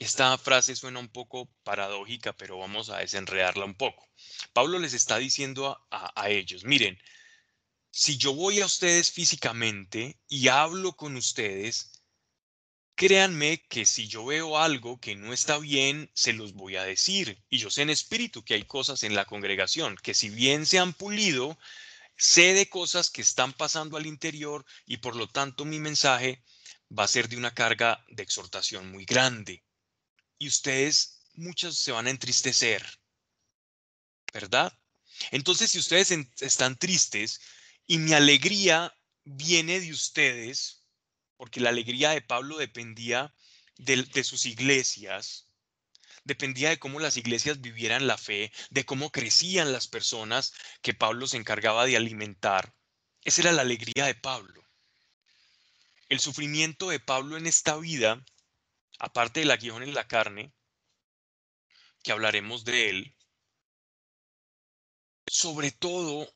Esta 0.00 0.38
frase 0.38 0.74
suena 0.76 0.98
un 0.98 1.10
poco 1.10 1.50
paradójica, 1.62 2.32
pero 2.32 2.56
vamos 2.56 2.88
a 2.88 3.00
desenredarla 3.00 3.66
un 3.66 3.74
poco. 3.74 4.08
Pablo 4.54 4.78
les 4.78 4.94
está 4.94 5.18
diciendo 5.18 5.78
a, 5.90 6.30
ellos, 6.30 6.64
miren, 6.64 6.98
si 7.90 8.16
yo 8.16 8.32
voy 8.32 8.60
a 8.60 8.64
ustedes 8.64 9.10
físicamente 9.12 10.18
y 10.26 10.48
hablo 10.48 10.94
con 10.94 11.16
ustedes, 11.16 11.92
créanme 12.94 13.62
que 13.68 13.84
si 13.84 14.08
yo 14.08 14.24
veo 14.24 14.56
algo 14.56 14.98
que 14.98 15.16
no 15.16 15.34
está 15.34 15.58
bien, 15.58 16.10
se 16.14 16.32
los 16.32 16.54
voy 16.54 16.76
a 16.76 16.84
decir. 16.84 17.44
Y 17.50 17.58
yo 17.58 17.68
sé 17.68 17.82
en 17.82 17.90
espíritu 17.90 18.42
que 18.42 18.54
hay 18.54 18.64
cosas 18.64 19.02
en 19.02 19.14
la 19.14 19.26
congregación 19.26 19.96
que 19.96 20.14
si 20.14 20.30
bien 20.30 20.64
se 20.64 20.78
han 20.78 20.94
pulido, 20.94 21.58
sé 22.16 22.54
de 22.54 22.70
cosas 22.70 23.10
que 23.10 23.20
están 23.20 23.52
pasando 23.52 23.98
al 23.98 24.06
interior 24.06 24.64
y 24.86 24.96
por 24.96 25.14
lo 25.14 25.28
tanto 25.28 25.66
mi 25.66 25.78
mensaje 25.78 26.42
va 26.90 27.04
a 27.04 27.08
ser 27.08 27.28
de 27.28 27.36
una 27.36 27.52
carga 27.52 28.02
de 28.08 28.22
exhortación 28.22 28.90
muy 28.90 29.04
grande 29.04 29.62
y 30.40 30.48
ustedes, 30.48 31.20
muchos 31.34 31.78
se 31.78 31.92
van 31.92 32.06
a 32.06 32.10
entristecer, 32.10 32.82
¿verdad? 34.32 34.72
Entonces, 35.30 35.70
si 35.70 35.78
ustedes 35.78 36.10
están 36.40 36.78
tristes 36.78 37.40
y 37.86 37.98
mi 37.98 38.14
alegría 38.14 38.92
viene 39.24 39.80
de 39.80 39.92
ustedes, 39.92 40.86
porque 41.36 41.60
la 41.60 41.68
alegría 41.68 42.10
de 42.10 42.22
Pablo 42.22 42.56
dependía 42.56 43.34
de, 43.76 44.02
de 44.02 44.24
sus 44.24 44.46
iglesias, 44.46 45.50
dependía 46.24 46.70
de 46.70 46.78
cómo 46.78 47.00
las 47.00 47.18
iglesias 47.18 47.60
vivieran 47.60 48.06
la 48.06 48.16
fe, 48.16 48.50
de 48.70 48.86
cómo 48.86 49.12
crecían 49.12 49.72
las 49.72 49.88
personas 49.88 50.54
que 50.80 50.94
Pablo 50.94 51.26
se 51.26 51.36
encargaba 51.36 51.84
de 51.84 51.98
alimentar. 51.98 52.74
Esa 53.24 53.42
era 53.42 53.52
la 53.52 53.62
alegría 53.62 54.06
de 54.06 54.14
Pablo. 54.14 54.64
El 56.08 56.18
sufrimiento 56.18 56.88
de 56.88 56.98
Pablo 56.98 57.36
en 57.36 57.46
esta 57.46 57.76
vida 57.76 58.24
aparte 59.00 59.40
del 59.40 59.50
aguijón 59.50 59.82
en 59.82 59.94
la 59.94 60.06
carne, 60.06 60.52
que 62.02 62.12
hablaremos 62.12 62.64
de 62.64 62.90
él, 62.90 63.16
sobre 65.26 65.70
todo 65.72 66.30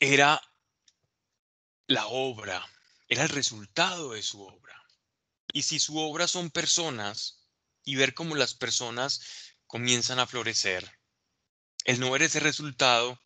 era 0.00 0.40
la 1.86 2.06
obra, 2.08 2.66
era 3.08 3.22
el 3.22 3.28
resultado 3.28 4.12
de 4.12 4.22
su 4.22 4.42
obra. 4.42 4.74
Y 5.52 5.62
si 5.62 5.78
su 5.78 5.98
obra 5.98 6.26
son 6.26 6.50
personas 6.50 7.46
y 7.84 7.94
ver 7.94 8.12
cómo 8.12 8.34
las 8.34 8.54
personas 8.54 9.54
comienzan 9.66 10.18
a 10.18 10.26
florecer, 10.26 10.98
el 11.84 12.00
no 12.00 12.10
ver 12.10 12.22
ese 12.22 12.40
resultado, 12.40 13.20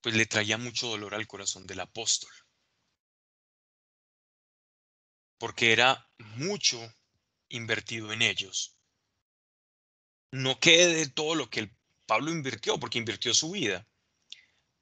pues 0.00 0.14
le 0.14 0.24
traía 0.24 0.56
mucho 0.56 0.88
dolor 0.88 1.14
al 1.14 1.26
corazón 1.26 1.66
del 1.66 1.80
apóstol 1.80 2.32
porque 5.38 5.72
era 5.72 6.08
mucho 6.18 6.80
invertido 7.48 8.12
en 8.12 8.22
ellos. 8.22 8.78
No 10.30 10.58
quede 10.58 10.94
de 10.94 11.08
todo 11.08 11.34
lo 11.34 11.48
que 11.48 11.60
el 11.60 11.76
Pablo 12.06 12.30
invirtió, 12.30 12.78
porque 12.78 12.98
invirtió 12.98 13.32
su 13.34 13.52
vida, 13.52 13.86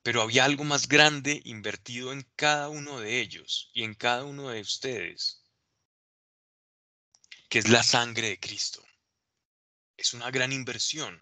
pero 0.03 0.23
había 0.23 0.45
algo 0.45 0.65
más 0.65 0.89
grande 0.89 1.41
invertido 1.45 2.13
en 2.13 2.23
cada 2.37 2.69
uno 2.69 3.01
de 3.01 3.21
ellos 3.21 3.71
y 3.73 3.85
en 3.85 3.95
cada 3.95 4.25
uno 4.25 4.49
de 4.49 4.61
ustedes, 4.61 5.45
que 7.49 7.59
es 7.59 7.69
la 7.69 7.83
sangre 7.83 8.31
de 8.31 8.41
Cristo. 8.41 8.83
Es 9.97 10.15
una 10.15 10.31
gran 10.31 10.53
inversión. 10.53 11.21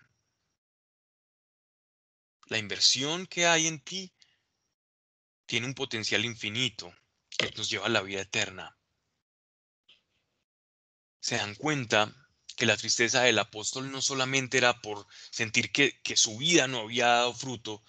La 2.47 2.59
inversión 2.59 3.27
que 3.27 3.47
hay 3.47 3.67
en 3.67 3.81
ti 3.81 4.13
tiene 5.45 5.67
un 5.67 5.75
potencial 5.75 6.25
infinito 6.25 6.93
que 7.37 7.51
nos 7.51 7.69
lleva 7.69 7.87
a 7.87 7.91
la 7.91 8.03
vida 8.03 8.23
eterna 8.23 8.80
se 11.21 11.37
dan 11.37 11.55
cuenta 11.55 12.15
que 12.57 12.67
la 12.67 12.77
tristeza 12.77 13.23
del 13.23 13.39
apóstol 13.39 13.91
no 13.91 14.03
solamente 14.03 14.59
era 14.59 14.81
por 14.83 15.07
sentir 15.31 15.73
que, 15.73 15.99
su 16.17 16.37
vida 16.37 16.67
no 16.67 16.81
había 16.81 17.07
dado 17.07 17.33
fruto, 17.33 17.83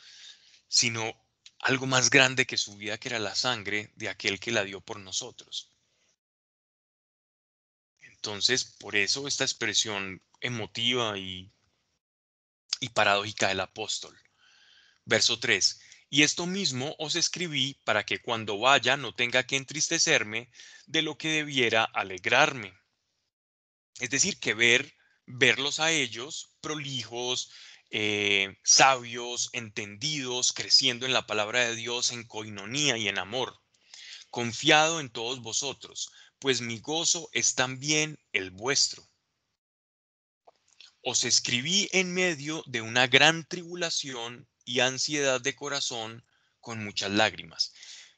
sino 0.68 1.14
algo 1.60 1.88
más 1.88 2.10
grande 2.10 2.46
que 2.46 2.58
su 2.58 2.78
vida, 2.78 2.98
que 2.98 3.10
era 3.10 3.20
la 3.20 3.36
sangre 3.36 3.92
de 3.96 4.10
aquel 4.10 4.40
que 4.40 4.52
la 4.52 4.64
dio 4.64 4.82
por 4.82 5.00
nosotros. 5.00 5.74
Entonces, 8.00 8.64
por 8.64 8.96
eso 8.96 9.28
esta 9.28 9.44
expresión 9.44 10.22
emotiva 10.40 11.18
y, 11.18 11.52
y 12.80 12.90
paradójica 12.90 13.48
del 13.50 13.60
apóstol. 13.60 14.18
Verso 15.06 15.40
3. 15.40 15.82
Y 16.10 16.24
esto 16.24 16.46
mismo 16.46 16.96
os 17.00 17.16
escribí 17.16 17.74
para 17.84 18.06
que 18.06 18.22
cuando 18.22 18.60
vaya 18.60 18.96
no 18.98 19.14
tenga 19.16 19.44
que 19.44 19.56
entristecerme 19.56 20.50
de 20.86 21.02
lo 21.02 21.18
que 21.18 21.30
debiera 21.30 21.84
alegrarme 21.84 22.81
es 24.00 24.10
decir, 24.10 24.40
que 24.40 24.54
ver, 24.54 24.94
verlos 25.26 25.80
a 25.80 25.92
ellos 25.92 26.56
prolijos, 26.62 27.52
eh, 27.90 28.58
sabios, 28.64 29.50
entendidos, 29.54 30.54
creciendo 30.54 31.06
en 31.06 31.14
la 31.14 31.28
palabra 31.28 31.66
de 31.68 31.76
Dios, 31.76 32.12
en 32.12 32.26
coinonía 32.26 32.98
y 32.98 33.08
en 33.08 33.20
amor, 33.20 33.60
confiado 34.30 35.00
en 35.00 35.10
todos 35.10 35.42
vosotros, 35.42 36.12
pues 36.40 36.62
mi 36.62 36.80
gozo 36.80 37.30
es 37.34 37.54
también 37.54 38.18
el 38.32 38.52
vuestro. 38.52 39.08
Os 41.04 41.24
escribí 41.24 41.90
en 41.92 42.14
medio 42.14 42.64
de 42.66 42.82
una 42.82 43.08
gran 43.08 43.46
tribulación 43.46 44.48
y 44.64 44.80
ansiedad 44.80 45.42
de 45.42 45.56
corazón 45.56 46.26
con 46.60 46.84
muchas 46.84 47.12
lágrimas. 47.12 47.74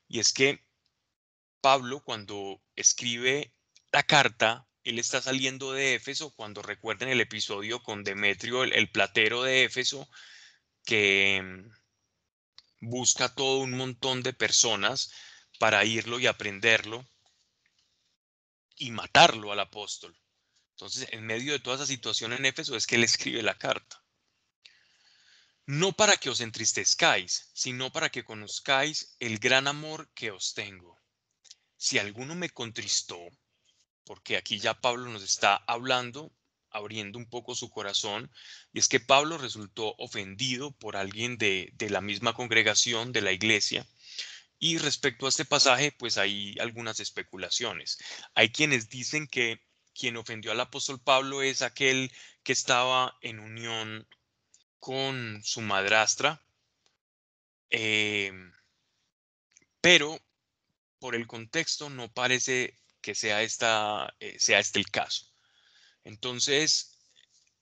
Y 0.07 0.19
es 0.19 0.33
que 0.33 0.63
Pablo 1.61 2.03
cuando 2.03 2.61
escribe 2.75 3.53
la 3.91 4.03
carta 4.03 4.67
él 4.83 4.99
está 4.99 5.21
saliendo 5.21 5.71
de 5.71 5.95
Éfeso 5.95 6.31
cuando 6.31 6.61
recuerden 6.61 7.09
el 7.09 7.21
episodio 7.21 7.81
con 7.81 8.03
Demetrio, 8.03 8.63
el, 8.63 8.89
platero 8.91 9.43
de 9.43 9.63
Éfeso, 9.63 10.09
que 10.85 11.41
mm, 11.41 12.89
busca 12.89 13.33
todo 13.33 13.59
un 13.59 13.71
montón 13.71 14.23
de 14.23 14.33
personas 14.33 15.13
para 15.59 15.85
irlo 15.85 16.19
y 16.19 16.27
aprenderlo 16.27 17.07
y 18.75 18.91
matarlo 18.91 19.51
al 19.51 19.61
apóstol. 19.61 20.17
Entonces, 20.71 21.07
en 21.11 21.25
medio 21.25 21.53
de 21.53 21.59
toda 21.59 21.77
esa 21.77 21.85
situación 21.85 22.33
en 22.33 22.45
Éfeso 22.45 22.75
es 22.75 22.85
que 22.85 22.95
él 22.95 23.03
escribe 23.03 23.41
la 23.41 23.57
carta. 23.57 24.03
No 25.65 25.93
para 25.93 26.17
que 26.17 26.29
os 26.29 26.41
entristezcáis, 26.41 27.49
sino 27.53 27.91
para 27.91 28.09
que 28.09 28.25
conozcáis 28.25 29.15
el 29.19 29.39
gran 29.39 29.67
amor 29.67 30.11
que 30.13 30.31
os 30.31 30.53
tengo. 30.53 30.99
Si 31.77 31.99
alguno 31.99 32.35
me 32.35 32.49
contristó, 32.49 33.17
porque 34.05 34.37
aquí 34.37 34.59
ya 34.59 34.73
Pablo 34.73 35.09
nos 35.09 35.23
está 35.23 35.55
hablando, 35.67 36.31
abriendo 36.69 37.17
un 37.19 37.29
poco 37.29 37.55
su 37.55 37.69
corazón, 37.69 38.31
y 38.73 38.79
es 38.79 38.87
que 38.87 38.99
Pablo 38.99 39.37
resultó 39.37 39.95
ofendido 39.97 40.71
por 40.71 40.95
alguien 40.95 41.37
de, 41.37 41.71
de 41.73 41.89
la 41.89 42.01
misma 42.01 42.33
congregación 42.33 43.11
de 43.11 43.21
la 43.21 43.31
iglesia. 43.31 43.85
Y 44.59 44.77
respecto 44.77 45.25
a 45.25 45.29
este 45.29 45.45
pasaje, 45.45 45.91
pues 45.91 46.17
hay 46.17 46.55
algunas 46.59 46.99
especulaciones. 46.99 47.97
Hay 48.33 48.49
quienes 48.49 48.89
dicen 48.89 49.27
que 49.27 49.61
quien 49.93 50.17
ofendió 50.17 50.51
al 50.51 50.59
apóstol 50.59 50.99
Pablo 51.01 51.41
es 51.41 51.61
aquel 51.61 52.11
que 52.43 52.53
estaba 52.53 53.17
en 53.21 53.39
unión 53.39 54.07
con 54.79 55.41
su 55.43 55.61
madrastra, 55.61 56.43
em, 57.69 58.51
pero 59.81 60.19
por 60.99 61.15
el 61.15 61.27
contexto 61.27 61.89
no 61.89 62.11
parece 62.11 62.77
que 63.03 63.13
sea, 63.13 63.43
esta, 63.43 64.15
eh, 64.19 64.37
sea 64.39 64.57
este 64.57 64.79
el 64.79 64.89
caso. 64.89 65.27
Entonces, 66.03 66.97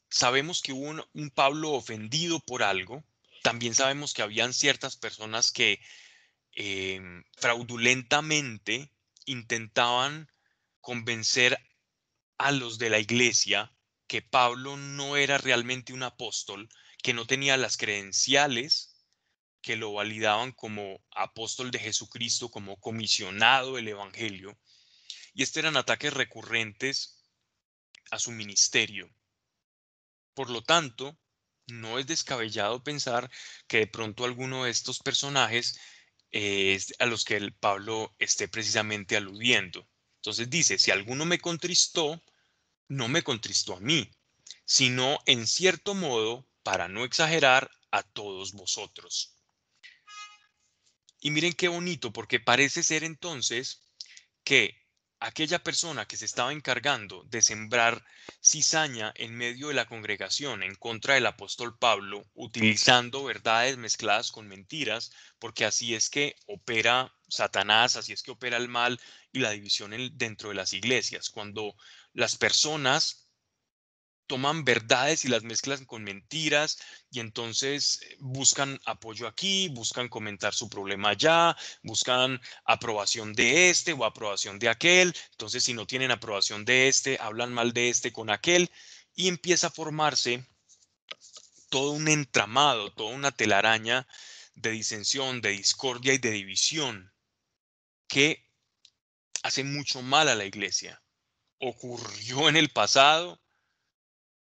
sabemos 0.10 0.62
que 0.62 0.72
hubo 0.72 1.06
un, 1.14 1.30
Pablo 1.32 1.72
ofendido 1.72 2.39
por 2.39 2.64
algo. 2.64 3.04
También 3.44 3.76
sabemos 3.76 4.14
que 4.14 4.22
habían 4.22 4.54
ciertas 4.54 4.96
personas 4.96 5.52
que 5.52 5.82
em, 6.54 7.24
fraudulentamente 7.36 8.92
intentaban 9.26 10.30
convencer 10.80 11.58
a 12.38 12.52
los 12.52 12.78
de 12.78 12.89
la 12.89 13.00
iglesia 13.00 13.74
que 14.08 14.22
Pablo 14.22 14.78
no 14.78 15.18
era 15.18 15.38
realmente 15.38 15.94
un 15.94 16.04
apóstol, 16.04 16.70
que 17.02 17.14
no 17.14 17.26
tenía 17.26 17.58
las 17.58 17.78
credenciales 17.78 18.92
que 19.62 19.76
lo 19.76 19.94
validaban 19.94 20.52
como 20.52 21.00
apóstol 21.12 21.72
de 21.72 21.80
Jesucristo, 21.80 22.50
como 22.50 22.78
comisionado 22.78 23.76
del 23.76 23.88
Evangelio. 23.88 24.58
Y 25.34 25.43
estos 25.43 25.57
eran 25.57 25.77
ataques 25.77 26.13
recurrentes 26.13 27.25
a 28.11 28.19
su 28.19 28.32
ministerio. 28.32 29.09
Por 30.34 30.49
lo 30.49 30.61
tanto, 30.61 31.17
no 31.67 31.99
es 31.99 32.07
descabellado 32.07 32.84
pensar 32.84 33.29
que 33.67 33.77
de 33.77 33.88
pronto 33.88 34.25
alguno 34.25 34.65
de 34.65 34.71
estos 34.71 34.99
personajes 34.99 35.79
es 36.32 36.93
a 36.99 37.05
los 37.05 37.25
que 37.25 37.36
el 37.36 37.53
Pablo 37.53 38.15
esté 38.19 38.47
precisamente 38.47 39.17
aludiendo. 39.17 39.88
Entonces 40.17 40.49
dice, 40.49 40.77
si 40.77 40.91
alguno 40.91 41.25
me 41.25 41.39
contristó, 41.39 42.23
no 42.88 43.07
me 43.07 43.23
contristó 43.23 43.75
a 43.75 43.79
mí, 43.79 44.11
sino 44.65 45.19
en 45.25 45.47
cierto 45.47 45.93
modo, 45.93 46.47
para 46.63 46.88
no 46.88 47.03
exagerar, 47.03 47.71
a 47.91 48.03
todos 48.03 48.53
vosotros. 48.53 49.36
Y 51.19 51.32
miren 51.32 51.53
qué 51.53 51.67
bonito, 51.67 52.13
porque 52.13 52.39
parece 52.39 52.84
ser 52.84 53.03
entonces 53.03 53.82
que 54.43 54.80
aquella 55.22 55.59
persona 55.59 56.07
que 56.07 56.17
se 56.17 56.26
estaba 56.26 56.51
encargando 56.51 57.24
de 57.30 57.43
sembrar 57.43 58.03
cizaña 58.43 59.13
en 59.15 59.36
medio 59.36 59.67
de 59.67 59.76
la 59.76 59.86
congregación 59.86 60.63
en 60.63 60.74
contra 60.76 61.13
del 61.13 61.28
apóstol 61.28 61.78
Pablo, 61.78 62.26
utilizando 62.34 63.24
verdades 63.24 63.78
mezcladas 63.78 64.32
con 64.32 64.47
mentiras, 64.47 65.11
porque 65.38 65.63
así 65.63 65.93
es 65.93 66.09
que 66.09 66.36
opera 66.47 67.13
Satanás, 67.30 67.95
así 67.95 68.13
es 68.13 68.24
que 68.24 68.32
opera 68.32 68.57
el 68.57 68.67
mal 68.67 68.99
y 69.32 69.39
la 69.39 69.51
división 69.51 69.93
dentro 70.13 70.49
de 70.49 70.55
las 70.55 70.74
iglesias. 70.74 71.30
Cuando 71.30 71.76
las 72.13 72.36
personas 72.36 73.30
toman 74.32 74.63
verdades 74.63 75.25
y 75.25 75.27
las 75.27 75.43
mezclan 75.43 75.84
con 75.84 76.05
mentiras 76.05 76.79
y 77.11 77.19
entonces 77.19 77.99
eh, 78.01 78.15
buscan 78.21 78.79
apoyo 78.86 79.27
aquí, 79.27 79.67
buscan 79.67 80.07
comentar 80.07 80.53
su 80.53 80.69
problema 80.69 81.09
allá, 81.09 81.57
buscan 81.84 82.39
aprobación 82.63 83.34
de 83.34 83.69
este 83.69 83.91
o 83.91 84.05
aprobación 84.05 84.57
de 84.57 84.69
aquel. 84.69 85.13
Entonces, 85.32 85.65
si 85.65 85.73
no 85.73 85.86
tienen 85.86 86.11
aprobación 86.11 86.63
de 86.63 86.88
este, 86.88 87.17
hablan 87.19 87.51
mal 87.51 87.73
de 87.73 87.89
este 87.89 88.13
con 88.13 88.29
aquel 88.29 88.71
y 89.15 89.27
empieza 89.27 89.67
a 89.67 89.71
formarse 89.71 90.47
todo 91.69 91.91
un 91.91 92.07
entramado, 92.07 92.93
toda 92.93 93.13
una 93.13 93.32
telaraña 93.32 94.07
de 94.55 94.71
disensión, 94.71 95.41
de 95.41 95.49
discordia 95.49 96.13
y 96.13 96.19
de 96.19 96.32
división 96.32 97.11
que 98.07 98.49
hace 99.43 99.65
mucho 99.65 100.01
mal 100.01 100.29
a 100.29 100.36
la 100.36 100.45
iglesia. 100.45 101.03
Ocurrió 101.59 102.47
en 102.47 102.55
el 102.55 102.69
pasado 102.69 103.41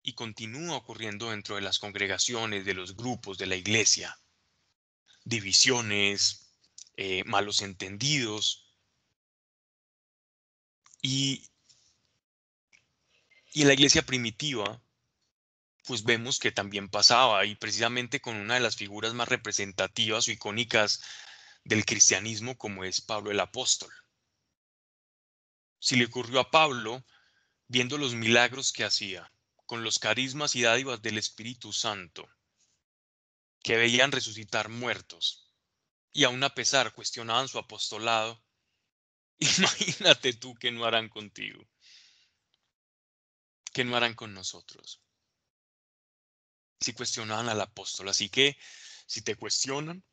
y 0.06 0.12
continúa 0.12 0.76
ocurriendo 0.76 1.30
dentro 1.30 1.56
de 1.56 1.62
las 1.62 1.80
congregaciones, 1.80 2.64
de 2.64 2.74
los 2.74 2.96
grupos, 2.96 3.38
de 3.38 3.46
la 3.46 3.56
iglesia. 3.56 4.16
Divisiones, 5.24 6.54
eh, 6.96 7.24
malos 7.24 7.60
entendidos. 7.60 8.72
Y, 11.02 11.50
y 13.52 13.62
en 13.62 13.66
la 13.66 13.74
iglesia 13.74 14.02
primitiva, 14.02 14.80
pues 15.84 16.04
vemos 16.04 16.38
que 16.38 16.52
también 16.52 16.88
pasaba, 16.88 17.44
y 17.44 17.56
precisamente 17.56 18.20
con 18.20 18.36
una 18.36 18.54
de 18.54 18.60
las 18.60 18.76
figuras 18.76 19.12
más 19.12 19.28
representativas 19.28 20.28
o 20.28 20.30
icónicas 20.30 21.02
del 21.64 21.84
cristianismo, 21.84 22.56
como 22.56 22.84
es 22.84 23.00
Pablo 23.00 23.32
el 23.32 23.40
apóstol. 23.40 23.92
Si 25.80 25.96
le 25.96 26.04
ocurrió 26.04 26.38
a 26.38 26.50
Pablo, 26.52 27.04
viendo 27.66 27.98
los 27.98 28.14
milagros 28.14 28.72
que 28.72 28.84
hacía, 28.84 29.32
con 29.66 29.82
los 29.82 29.98
carismas 29.98 30.54
y 30.54 30.62
dádivas 30.62 31.02
del 31.02 31.18
Espíritu 31.18 31.72
Santo, 31.72 32.28
que 33.62 33.76
veían 33.76 34.12
resucitar 34.12 34.68
muertos 34.68 35.52
y 36.12 36.24
aún 36.24 36.42
a 36.44 36.54
pesar 36.54 36.94
cuestionaban 36.94 37.48
su 37.48 37.58
apostolado, 37.58 38.42
imagínate 39.38 40.32
tú 40.34 40.54
que 40.54 40.70
no 40.70 40.84
harán 40.84 41.08
contigo, 41.08 41.62
que 43.72 43.84
no 43.84 43.96
harán 43.96 44.14
con 44.14 44.32
nosotros. 44.32 45.02
Si 46.80 46.92
cuestionaban 46.92 47.48
al 47.48 47.60
apóstol, 47.60 48.08
así 48.08 48.28
que 48.28 48.56
si 49.06 49.22
te 49.22 49.34
cuestionan, 49.34 50.04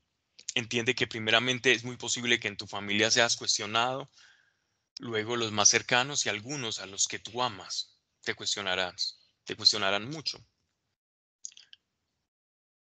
entiende 0.56 0.96
que 0.96 1.08
primeramente 1.08 1.72
es 1.72 1.84
muy 1.84 1.98
posible 1.98 2.40
que 2.40 2.48
en 2.48 2.58
tu 2.58 2.68
familia 2.68 3.12
seas 3.12 3.38
cuestionado, 3.38 4.10
luego 5.00 5.36
los 5.36 5.52
más 5.52 5.70
cercanos 5.70 6.26
y 6.26 6.30
algunos 6.30 6.80
a 6.80 6.86
los 6.86 7.08
que 7.08 7.20
tú 7.20 7.42
amas 7.42 8.00
te 8.22 8.36
cuestionarán 8.36 8.96
te 9.44 9.56
cuestionarán 9.56 10.10
mucho. 10.10 10.44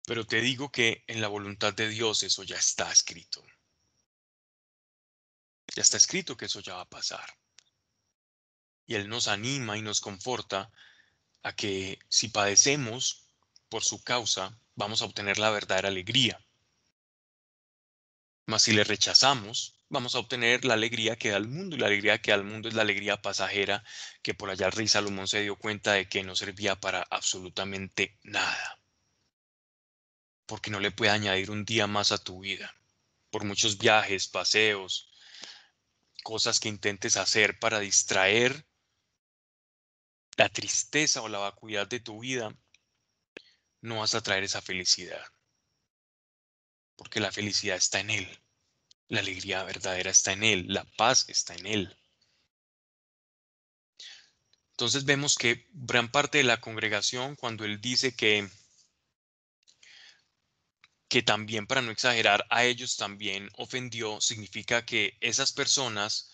Pero 0.06 0.26
te 0.26 0.42
digo 0.42 0.72
que 0.72 1.04
en 1.08 1.22
la 1.22 1.28
voluntad 1.28 1.74
de 1.74 1.88
Dios 1.88 2.24
eso 2.24 2.44
ya 2.44 2.58
está 2.58 2.92
escrito. 2.92 3.44
Ya 5.76 5.82
está 5.82 5.98
escrito 5.98 6.36
que 6.36 6.46
eso 6.46 6.60
ya 6.60 6.76
va 6.76 6.82
a 6.82 6.90
pasar. 6.90 7.26
Y 8.86 8.96
Él 8.96 9.08
nos 9.08 9.28
anima 9.28 9.78
y 9.78 9.82
nos 9.82 10.02
conforta 10.02 10.72
a 11.42 11.56
que 11.56 12.00
si 12.10 12.28
padecemos 12.28 13.30
por 13.70 13.84
su 13.84 14.04
causa, 14.04 14.60
vamos 14.76 15.02
a 15.02 15.06
obtener 15.06 15.40
la 15.40 15.50
verdadera 15.50 15.88
alegría. 15.88 16.46
Mas 18.46 18.64
si 18.64 18.74
le 18.74 18.84
rechazamos, 18.84 19.83
vamos 19.94 20.16
a 20.16 20.20
obtener 20.20 20.66
la 20.66 20.74
alegría 20.74 21.16
que 21.18 21.30
da 21.30 21.38
el 21.38 21.48
mundo. 21.48 21.76
Y 21.76 21.80
la 21.80 21.86
alegría 21.86 22.20
que 22.20 22.32
da 22.32 22.38
el 22.38 22.44
mundo 22.44 22.68
es 22.68 22.74
la 22.74 22.82
alegría 22.82 23.22
pasajera 23.22 23.84
que 24.22 24.34
por 24.34 24.50
allá 24.50 24.66
el 24.66 24.72
rey 24.72 24.88
Salomón 24.88 25.28
se 25.28 25.42
dio 25.42 25.56
cuenta 25.56 25.94
de 25.94 26.10
que 26.10 26.24
no 26.24 26.36
servía 26.36 26.80
para 26.80 27.04
absolutamente 27.04 28.18
nada. 28.24 28.82
Porque 30.48 30.72
no 30.72 30.80
le 30.80 30.92
puede 30.92 31.12
añadir 31.12 31.52
un 31.52 31.64
día 31.64 31.88
más 31.88 32.12
a 32.12 32.18
tu 32.18 32.42
vida. 32.42 32.74
Por 33.30 33.46
muchos 33.46 33.78
viajes, 33.78 34.28
paseos, 34.28 35.10
cosas 36.24 36.60
que 36.60 36.70
intentes 36.70 37.16
hacer 37.16 37.60
para 37.60 37.80
distraer 37.80 38.66
la 40.38 40.50
tristeza 40.50 41.22
o 41.22 41.30
la 41.30 41.38
vacuidad 41.38 41.88
de 41.88 42.00
tu 42.00 42.20
vida, 42.20 42.52
no 43.82 44.00
vas 44.00 44.16
a 44.16 44.22
traer 44.22 44.44
esa 44.44 44.62
felicidad. 44.62 45.24
Porque 46.96 47.20
la 47.20 47.32
felicidad 47.32 47.78
está 47.78 48.00
en 48.00 48.10
Él. 48.10 48.43
La 49.14 49.20
alegría 49.20 49.64
verdadera 49.64 50.10
está 50.10 50.32
en 50.32 50.44
Él, 50.44 50.66
la 50.70 50.86
paz 50.98 51.26
está 51.30 51.54
en 51.54 51.68
Él. 51.68 51.98
Entonces 54.72 55.06
vemos 55.06 55.36
que 55.36 55.68
gran 55.72 56.10
parte 56.10 56.40
de 56.40 56.44
la 56.46 56.60
congregación, 56.60 57.36
cuando 57.36 57.64
Él 57.64 57.80
dice 57.80 58.16
que, 58.16 58.50
que 61.08 61.22
también, 61.22 61.68
para 61.68 61.84
no 61.84 61.92
exagerar, 61.92 62.48
a 62.50 62.64
ellos 62.64 62.98
también 62.98 63.52
ofendió, 63.54 64.20
significa 64.20 64.84
que 64.84 65.16
esas 65.22 65.52
personas 65.52 66.32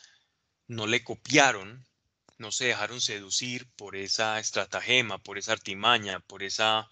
no 0.68 0.88
le 0.88 1.04
copiaron, 1.04 1.86
no 2.38 2.50
se 2.54 2.68
dejaron 2.68 3.02
seducir 3.02 3.70
por 3.76 3.98
esa 3.98 4.40
estratagema, 4.40 5.22
por 5.22 5.38
esa 5.38 5.52
artimaña, 5.52 6.22
por 6.22 6.44
esa 6.44 6.88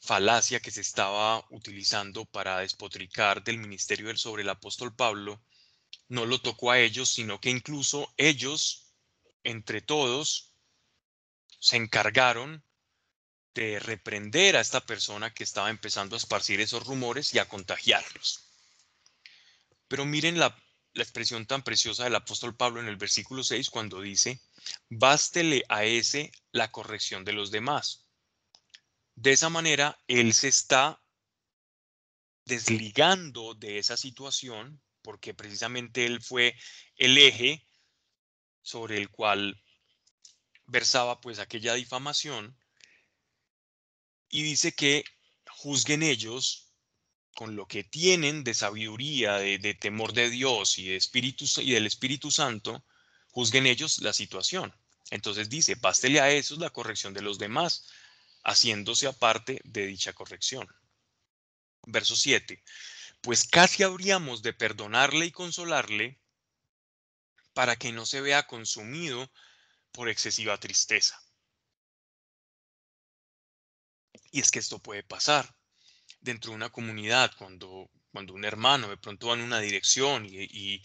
falacia 0.00 0.60
que 0.60 0.70
se 0.70 0.80
estaba 0.80 1.44
utilizando 1.50 2.24
para 2.24 2.60
despotricar 2.60 3.42
del 3.42 3.58
ministerio 3.58 4.16
sobre 4.16 4.42
el 4.42 4.48
apóstol 4.48 4.94
Pablo, 4.94 5.40
no 6.08 6.26
lo 6.26 6.40
tocó 6.40 6.70
a 6.70 6.78
ellos, 6.78 7.08
sino 7.08 7.40
que 7.40 7.50
incluso 7.50 8.12
ellos, 8.16 8.92
entre 9.42 9.80
todos, 9.80 10.52
se 11.58 11.76
encargaron 11.76 12.62
de 13.54 13.80
reprender 13.80 14.56
a 14.56 14.60
esta 14.60 14.84
persona 14.84 15.32
que 15.32 15.42
estaba 15.42 15.70
empezando 15.70 16.14
a 16.14 16.18
esparcir 16.18 16.60
esos 16.60 16.84
rumores 16.84 17.34
y 17.34 17.38
a 17.38 17.48
contagiarlos. 17.48 18.44
Pero 19.88 20.04
miren 20.04 20.38
la, 20.38 20.56
la 20.92 21.02
expresión 21.02 21.46
tan 21.46 21.62
preciosa 21.62 22.04
del 22.04 22.14
apóstol 22.14 22.54
Pablo 22.54 22.80
en 22.80 22.88
el 22.88 22.96
versículo 22.96 23.42
6 23.42 23.70
cuando 23.70 24.00
dice, 24.00 24.40
bástele 24.90 25.64
a 25.68 25.84
ese 25.84 26.30
la 26.52 26.70
corrección 26.70 27.24
de 27.24 27.32
los 27.32 27.50
demás 27.50 28.05
de 29.16 29.32
esa 29.32 29.48
manera, 29.48 29.98
él 30.06 30.32
se 30.34 30.48
está 30.48 31.02
desligando 32.44 33.54
de 33.54 33.78
esa 33.78 33.96
situación 33.96 34.80
porque 35.02 35.34
precisamente 35.34 36.06
él 36.06 36.22
fue 36.22 36.54
el 36.96 37.18
eje 37.18 37.66
sobre 38.62 38.98
el 38.98 39.10
cual 39.10 39.60
versaba 40.66 41.20
pues 41.20 41.38
aquella 41.38 41.74
difamación 41.74 42.56
y 44.28 44.42
dice 44.42 44.72
que 44.72 45.04
juzguen 45.48 46.02
ellos 46.02 46.72
con 47.34 47.56
lo 47.56 47.66
que 47.66 47.84
tienen 47.84 48.44
de 48.44 48.54
sabiduría, 48.54 49.36
de, 49.38 49.74
temor 49.74 50.12
de 50.12 50.30
Dios 50.30 50.78
y, 50.78 50.88
de 50.88 50.96
espíritu, 50.96 51.44
y 51.60 51.72
del 51.72 51.86
Espíritu 51.86 52.30
Santo, 52.30 52.84
juzguen 53.30 53.66
ellos 53.66 53.98
la 53.98 54.12
situación. 54.12 54.74
Entonces 55.10 55.48
dice, 55.48 55.74
bástele 55.76 56.20
a 56.20 56.30
esos 56.30 56.58
la 56.58 56.70
corrección 56.70 57.14
de 57.14 57.22
los 57.22 57.38
demás, 57.38 57.86
haciéndose 58.46 59.08
aparte 59.08 59.60
de 59.64 59.86
dicha 59.86 60.12
corrección. 60.12 60.66
Verso 61.86 62.16
7. 62.16 62.62
Pues 63.20 63.44
casi 63.44 63.82
habríamos 63.82 64.42
de 64.42 64.52
perdonarle 64.52 65.26
y 65.26 65.32
consolarle 65.32 66.20
para 67.52 67.76
que 67.76 67.90
no 67.90 68.06
se 68.06 68.20
vea 68.20 68.46
consumido 68.46 69.30
por 69.90 70.08
excesiva 70.08 70.58
tristeza. 70.60 71.20
Y 74.30 74.40
es 74.40 74.50
que 74.50 74.60
esto 74.60 74.78
puede 74.78 75.02
pasar 75.02 75.56
dentro 76.20 76.50
de 76.50 76.56
una 76.56 76.70
comunidad 76.70 77.32
cuando, 77.36 77.90
cuando 78.12 78.34
un 78.34 78.44
hermano 78.44 78.88
de 78.88 78.96
pronto 78.96 79.28
va 79.28 79.34
en 79.34 79.40
una 79.40 79.58
dirección 79.58 80.24
y, 80.28 80.82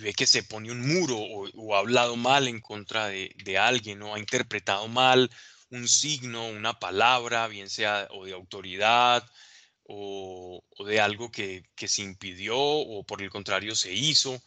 ve 0.00 0.12
que 0.14 0.26
se 0.26 0.42
pone 0.42 0.70
un 0.70 0.80
muro 0.86 1.18
o, 1.18 1.74
ha 1.74 1.78
hablado 1.78 2.16
mal 2.16 2.48
en 2.48 2.60
contra 2.60 3.08
de, 3.08 3.58
alguien 3.58 4.02
o 4.02 4.14
ha 4.14 4.18
interpretado 4.18 4.88
mal 4.88 5.30
un 5.70 5.88
signo, 5.88 6.46
una 6.48 6.78
palabra, 6.78 7.48
bien 7.48 7.70
sea 7.70 8.08
o 8.10 8.26
de 8.26 8.32
autoridad 8.32 9.26
o, 9.84 10.62
de 10.86 11.00
algo 11.00 11.30
que, 11.30 11.64
que, 11.74 11.88
se 11.88 12.02
impidió 12.02 12.56
o 12.58 13.04
por 13.04 13.22
el 13.22 13.30
contrario 13.30 13.74
se 13.74 13.92
hizo. 13.92 14.42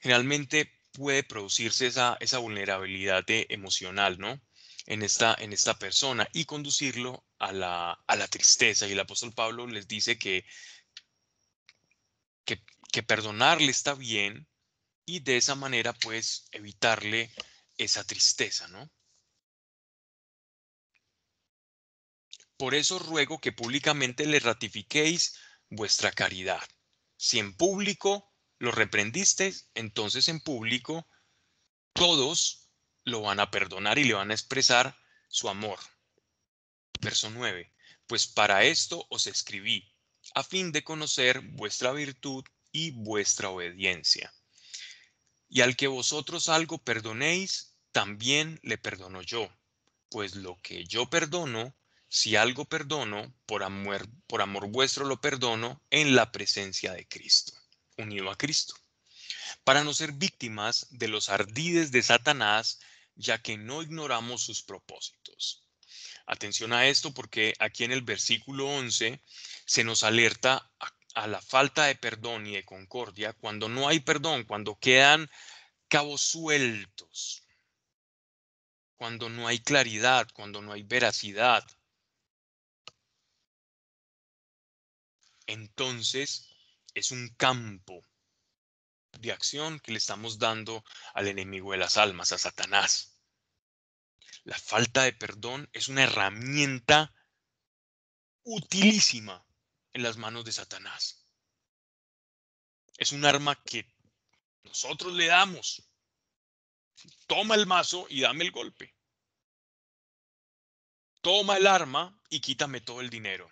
Generalmente 0.00 0.72
puede 0.92 1.22
producirse 1.22 1.86
esa, 1.86 2.16
esa 2.20 2.38
vulnerabilidad 2.38 3.24
emocional, 3.28 4.18
¿no? 4.18 4.40
En 4.86 5.02
esta, 5.02 5.36
en 5.38 5.52
esta 5.52 5.78
persona 5.78 6.28
y 6.32 6.44
conducirlo 6.44 7.24
a 7.38 7.52
la, 7.52 7.92
a 8.06 8.16
la 8.16 8.26
tristeza. 8.28 8.86
Y 8.88 8.92
el 8.92 9.00
apóstol 9.00 9.32
Pablo 9.32 9.66
les 9.66 9.86
dice 9.86 10.18
que, 10.18 10.44
que, 12.92 13.02
perdonarle 13.02 13.70
está 13.70 13.94
bien 13.94 14.46
y 15.04 15.20
de 15.20 15.36
esa 15.36 15.54
manera 15.54 15.92
pues 15.92 16.46
evitarle 16.52 17.34
esa 17.76 18.04
tristeza, 18.04 18.68
¿no? 18.68 18.90
Por 22.56 22.74
eso 22.74 23.00
ruego 23.00 23.40
que 23.40 23.50
públicamente 23.50 24.24
le 24.24 24.38
ratifiquéis 24.38 25.34
vuestra 25.68 26.12
caridad. 26.12 26.62
Si 27.16 27.40
en 27.40 27.56
público 27.56 28.32
lo 28.58 28.70
reprendisteis, 28.70 29.68
entonces 29.74 30.28
en 30.28 30.38
público 30.38 31.08
todos 31.92 32.70
lo 33.04 33.22
van 33.22 33.40
a 33.40 33.50
perdonar 33.50 33.98
y 33.98 34.04
le 34.04 34.14
van 34.14 34.30
a 34.30 34.34
expresar 34.34 34.96
su 35.28 35.48
amor. 35.48 35.80
Verso 37.00 37.30
9. 37.30 37.74
Pues 38.06 38.28
para 38.28 38.62
esto 38.64 39.06
os 39.10 39.26
escribí, 39.26 39.92
a 40.34 40.44
fin 40.44 40.70
de 40.70 40.84
conocer 40.84 41.40
vuestra 41.40 41.90
virtud 41.90 42.44
y 42.72 42.90
vuestra 42.90 43.50
obediencia. 43.50 44.32
Y 45.48 45.60
al 45.60 45.76
que 45.76 45.86
vosotros 45.86 46.48
algo 46.48 46.78
perdonéis, 46.78 47.76
también 47.92 48.58
le 48.62 48.78
perdono 48.78 49.20
yo, 49.20 49.54
pues 50.08 50.34
lo 50.34 50.58
que 50.62 50.84
yo 50.86 51.08
perdono, 51.10 51.76
si 52.08 52.36
algo 52.36 52.64
perdono, 52.64 53.34
por 53.46 53.62
amor, 53.62 54.08
por 54.26 54.42
amor 54.42 54.68
vuestro 54.68 55.04
lo 55.04 55.20
perdono 55.20 55.82
en 55.90 56.16
la 56.16 56.32
presencia 56.32 56.92
de 56.92 57.06
Cristo, 57.06 57.52
unido 57.98 58.30
a 58.30 58.36
Cristo, 58.36 58.74
para 59.64 59.84
no 59.84 59.94
ser 59.94 60.12
víctimas 60.12 60.86
de 60.90 61.08
los 61.08 61.28
ardides 61.28 61.92
de 61.92 62.02
Satanás, 62.02 62.80
ya 63.14 63.40
que 63.42 63.56
no 63.56 63.82
ignoramos 63.82 64.42
sus 64.42 64.62
propósitos. 64.62 65.66
Atención 66.26 66.72
a 66.72 66.86
esto 66.88 67.12
porque 67.12 67.54
aquí 67.58 67.84
en 67.84 67.92
el 67.92 68.02
versículo 68.02 68.68
11 68.68 69.20
se 69.66 69.84
nos 69.84 70.02
alerta 70.02 70.70
a, 70.78 70.92
a 71.14 71.26
la 71.26 71.40
falta 71.40 71.84
de 71.84 71.96
perdón 71.96 72.46
y 72.46 72.54
de 72.54 72.64
concordia 72.64 73.32
cuando 73.32 73.68
no 73.68 73.88
hay 73.88 74.00
perdón, 74.00 74.44
cuando 74.44 74.76
quedan 74.76 75.30
cabos 75.88 76.22
sueltos, 76.22 77.44
cuando 78.96 79.28
no 79.28 79.46
hay 79.46 79.58
claridad, 79.58 80.28
cuando 80.32 80.62
no 80.62 80.72
hay 80.72 80.82
veracidad, 80.82 81.64
entonces 85.46 86.48
es 86.94 87.10
un 87.10 87.28
campo 87.36 88.04
de 89.18 89.32
acción 89.32 89.80
que 89.80 89.92
le 89.92 89.98
estamos 89.98 90.38
dando 90.38 90.84
al 91.14 91.28
enemigo 91.28 91.72
de 91.72 91.78
las 91.78 91.96
almas, 91.96 92.32
a 92.32 92.38
Satanás. 92.38 93.18
La 94.44 94.58
falta 94.58 95.04
de 95.04 95.12
perdón 95.12 95.68
es 95.72 95.88
una 95.88 96.04
herramienta 96.04 97.12
utilísima 98.44 99.44
en 99.92 100.02
las 100.02 100.16
manos 100.16 100.44
de 100.44 100.52
Satanás. 100.52 101.26
Es 102.96 103.12
un 103.12 103.24
arma 103.24 103.60
que 103.64 103.86
nosotros 104.64 105.12
le 105.12 105.26
damos. 105.26 105.82
Toma 107.26 107.54
el 107.54 107.66
mazo 107.66 108.06
y 108.08 108.20
dame 108.20 108.44
el 108.44 108.50
golpe. 108.50 108.94
Toma 111.20 111.56
el 111.56 111.66
arma 111.66 112.20
y 112.28 112.40
quítame 112.40 112.80
todo 112.80 113.00
el 113.00 113.10
dinero 113.10 113.50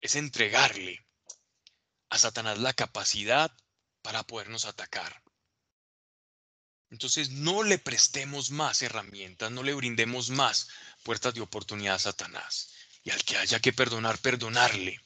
es 0.00 0.16
entregarle 0.16 1.06
a 2.08 2.18
Satanás 2.18 2.58
la 2.58 2.72
capacidad 2.72 3.54
para 4.02 4.26
podernos 4.26 4.64
atacar. 4.64 5.22
Entonces 6.90 7.30
no 7.30 7.62
le 7.62 7.78
prestemos 7.78 8.50
más 8.50 8.82
herramientas, 8.82 9.50
no 9.52 9.62
le 9.62 9.74
brindemos 9.74 10.30
más 10.30 10.68
puertas 11.04 11.34
de 11.34 11.40
oportunidad 11.40 11.96
a 11.96 12.00
Satanás. 12.00 12.74
Y 13.02 13.10
al 13.10 13.24
que 13.24 13.36
haya 13.36 13.60
que 13.60 13.72
perdonar, 13.72 14.18
perdonarle. 14.18 14.98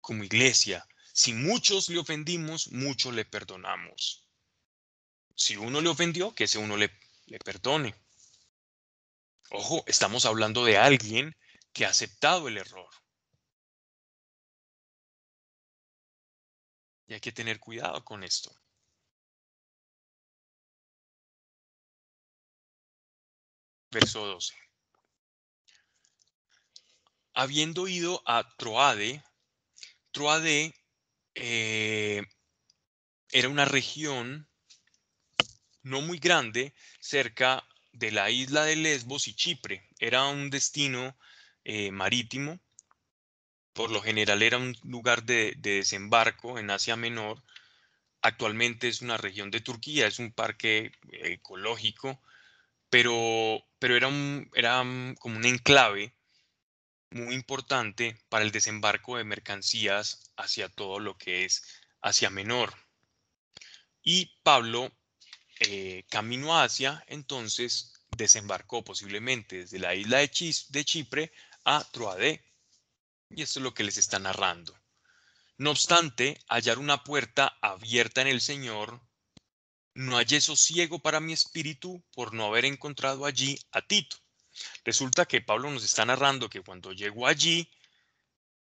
Como 0.00 0.24
iglesia, 0.24 0.86
si 1.12 1.32
muchos 1.32 1.88
le 1.88 1.98
ofendimos, 1.98 2.72
mucho 2.72 3.10
le 3.10 3.24
perdonamos. 3.24 4.26
Si 5.36 5.56
uno 5.56 5.80
le 5.80 5.88
ofendió, 5.88 6.34
que 6.34 6.44
ese 6.44 6.58
uno 6.58 6.76
le, 6.76 6.90
le 7.26 7.38
perdone. 7.38 7.94
Ojo, 9.50 9.84
estamos 9.86 10.26
hablando 10.26 10.64
de 10.64 10.76
alguien 10.76 11.36
que 11.72 11.86
ha 11.86 11.90
aceptado 11.90 12.48
el 12.48 12.58
error. 12.58 12.90
Y 17.06 17.14
hay 17.14 17.20
que 17.20 17.32
tener 17.32 17.60
cuidado 17.60 18.04
con 18.04 18.24
esto. 18.24 18.50
Verso 23.90 24.26
12. 24.26 24.63
Habiendo 27.34 27.88
ido 27.88 28.22
a 28.26 28.48
Troade, 28.56 29.20
Troade 30.12 30.72
eh, 31.34 32.22
era 33.32 33.48
una 33.48 33.64
región 33.64 34.48
no 35.82 36.00
muy 36.00 36.18
grande 36.18 36.72
cerca 37.00 37.66
de 37.92 38.12
la 38.12 38.30
isla 38.30 38.64
de 38.64 38.76
Lesbos 38.76 39.26
y 39.26 39.34
Chipre. 39.34 39.88
Era 39.98 40.26
un 40.26 40.48
destino 40.48 41.16
eh, 41.64 41.90
marítimo. 41.90 42.60
Por 43.72 43.90
lo 43.90 44.00
general 44.00 44.42
era 44.42 44.58
un 44.58 44.76
lugar 44.84 45.24
de, 45.24 45.54
desembarco 45.58 46.60
en 46.60 46.70
Asia 46.70 46.94
Menor. 46.94 47.42
Actualmente 48.22 48.86
es 48.86 49.02
una 49.02 49.16
región 49.16 49.50
de 49.50 49.60
Turquía, 49.60 50.06
es 50.06 50.20
un 50.20 50.32
parque 50.32 50.92
ecológico, 51.10 52.22
pero, 52.88 53.66
pero 53.80 53.96
era, 53.96 54.06
un, 54.06 54.48
era 54.54 54.78
como 55.18 55.36
un 55.36 55.44
enclave 55.44 56.13
muy 57.14 57.34
importante 57.34 58.18
para 58.28 58.44
el 58.44 58.50
desembarco 58.50 59.16
de 59.16 59.24
mercancías 59.24 60.32
hacia 60.36 60.68
todo 60.68 60.98
lo 60.98 61.16
que 61.16 61.44
es 61.44 61.62
Asia 62.00 62.28
Menor. 62.28 62.74
Y 64.02 64.36
Pablo, 64.42 64.92
eh, 65.60 66.04
camino 66.10 66.58
a 66.58 66.68
entonces 67.06 67.92
desembarcó 68.16 68.82
posiblemente 68.82 69.58
desde 69.58 69.78
la 69.78 69.94
isla 69.94 70.18
de, 70.18 70.54
de 70.70 70.84
Chipre 70.84 71.32
a 71.64 71.84
Troade. 71.84 72.42
Y 73.30 73.42
esto 73.42 73.60
es 73.60 73.62
lo 73.62 73.74
que 73.74 73.84
les 73.84 73.96
está 73.96 74.18
narrando. 74.18 74.76
No 75.56 75.70
obstante, 75.70 76.40
hallar 76.48 76.80
una 76.80 77.04
puerta 77.04 77.56
abierta 77.62 78.22
en 78.22 78.26
el 78.26 78.40
Señor, 78.40 79.00
no 79.94 80.16
hallé 80.16 80.40
sosiego 80.40 80.98
para 80.98 81.20
mi 81.20 81.32
espíritu 81.32 82.04
por 82.12 82.34
no 82.34 82.46
haber 82.46 82.64
encontrado 82.64 83.24
allí 83.24 83.56
a 83.70 83.82
Tito. 83.82 84.23
Resulta 84.84 85.26
que 85.26 85.40
Pablo 85.40 85.70
nos 85.70 85.84
está 85.84 86.04
narrando 86.04 86.50
que 86.50 86.62
cuando 86.62 86.92
llegó 86.92 87.26
allí, 87.26 87.70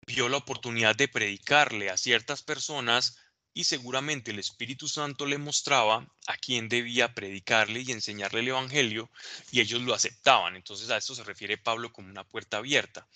vio 0.06 0.28
la 0.28 0.36
oportunidad 0.36 0.94
de 0.96 1.08
predicarle 1.08 1.90
a 1.90 1.96
ciertas 1.96 2.42
personas 2.42 3.16
y 3.54 3.64
seguramente 3.64 4.32
el 4.32 4.40
Espíritu 4.40 4.88
Santo 4.88 5.26
le 5.26 5.38
mostraba 5.38 6.06
a 6.26 6.36
quién 6.36 6.68
debía 6.68 7.14
predicarle 7.14 7.82
y 7.82 7.92
enseñarle 7.92 8.40
el 8.40 8.48
Evangelio 8.48 9.10
y 9.52 9.60
ellos 9.60 9.80
lo 9.80 9.94
aceptaban. 9.94 10.56
Entonces 10.56 10.90
a 10.90 10.96
esto 10.96 11.14
se 11.14 11.22
refiere 11.22 11.56
Pablo 11.56 11.92
como 11.92 12.08
una 12.08 12.24
puerta 12.24 12.56
abierta. 12.56 13.06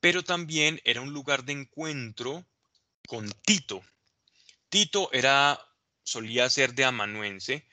Pero 0.00 0.24
también 0.24 0.80
era 0.84 1.02
un 1.02 1.12
lugar 1.12 1.44
de 1.44 1.52
encuentro 1.52 2.46
con 3.06 3.30
Tito. 3.44 3.84
Tito 4.70 5.12
era, 5.12 5.60
solía 6.02 6.48
ser 6.48 6.74
de 6.74 6.86
amanuense, 6.86 7.54
es 7.54 7.64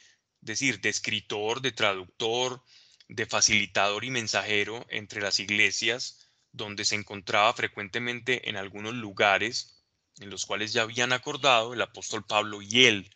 decir, 0.42 0.82
de 0.82 0.90
escritor, 0.90 1.62
de 1.62 1.72
traductor, 1.72 2.62
de 3.08 3.26
facilitador 3.26 4.04
y 4.04 4.12
mensajero 4.12 4.86
entre 4.90 5.22
las 5.22 5.40
iglesias, 5.40 6.30
donde 6.52 6.86
se 6.86 6.96
encontraba 6.96 7.54
frecuentemente 7.54 8.50
en 8.50 8.58
algunos 8.58 8.94
lugares 8.94 9.78
en 10.20 10.30
los 10.30 10.46
cuales 10.46 10.74
ya 10.74 10.82
habían 10.84 11.14
acordado 11.14 11.74
el 11.74 11.82
apóstol 11.82 12.26
Pablo 12.26 12.62
y 12.62 12.86
él. 12.86 13.16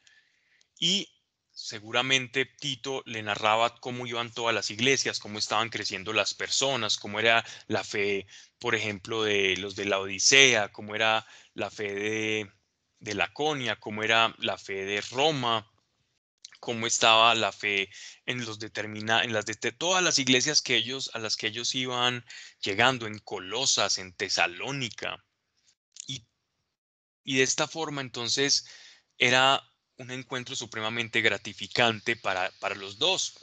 Y 0.79 1.09
seguramente 1.51 2.45
Tito 2.45 3.03
le 3.05 3.23
narraba 3.23 3.75
cómo 3.79 4.07
iban 4.07 4.31
todas 4.31 4.53
las 4.53 4.71
iglesias, 4.71 5.19
cómo 5.19 5.39
estaban 5.39 5.69
creciendo 5.69 6.13
las 6.13 6.33
personas, 6.33 6.97
cómo 6.97 7.19
era 7.19 7.43
la 7.67 7.83
fe, 7.83 8.27
por 8.59 8.75
ejemplo, 8.75 9.23
de 9.23 9.57
los 9.57 9.75
de 9.75 9.85
la 9.85 9.99
Odisea, 9.99 10.71
cómo 10.71 10.95
era 10.95 11.25
la 11.53 11.69
fe 11.69 11.93
de, 11.93 12.51
de 12.99 13.15
Laconia, 13.15 13.79
cómo 13.79 14.03
era 14.03 14.33
la 14.37 14.57
fe 14.57 14.85
de 14.85 15.01
Roma, 15.01 15.70
cómo 16.61 16.87
estaba 16.87 17.35
la 17.35 17.51
fe 17.51 17.89
en 18.25 18.45
los 18.45 18.57
determina, 18.59 19.25
en 19.25 19.33
las 19.33 19.45
de 19.45 19.55
todas 19.73 20.01
las 20.01 20.17
iglesias 20.17 20.61
que 20.61 20.77
ellos 20.77 21.11
a 21.13 21.19
las 21.19 21.35
que 21.35 21.47
ellos 21.47 21.75
iban 21.75 22.23
llegando 22.63 23.05
en 23.07 23.19
Colosas, 23.19 23.97
en 23.97 24.13
Tesalónica, 24.13 25.17
y 27.23 27.35
de 27.35 27.43
esta 27.43 27.67
forma 27.67 28.01
entonces 28.01 28.65
era 29.17 29.61
un 29.97 30.11
encuentro 30.11 30.55
supremamente 30.55 31.21
gratificante 31.21 32.15
para, 32.15 32.51
para 32.59 32.75
los 32.75 32.97
dos. 32.97 33.39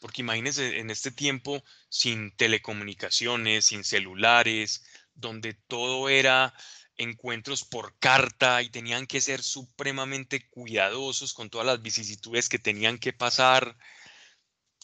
Porque 0.00 0.22
imagínense 0.22 0.78
en 0.78 0.90
este 0.90 1.10
tiempo 1.10 1.62
sin 1.88 2.34
telecomunicaciones, 2.36 3.66
sin 3.66 3.84
celulares, 3.84 4.84
donde 5.14 5.54
todo 5.54 6.08
era 6.08 6.54
encuentros 7.02 7.64
por 7.64 7.98
carta 7.98 8.62
y 8.62 8.70
tenían 8.70 9.06
que 9.06 9.20
ser 9.20 9.42
supremamente 9.42 10.48
cuidadosos 10.48 11.34
con 11.34 11.50
todas 11.50 11.66
las 11.66 11.82
vicisitudes 11.82 12.48
que 12.48 12.58
tenían 12.58 12.98
que 12.98 13.12
pasar, 13.12 13.76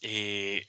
eh, 0.02 0.66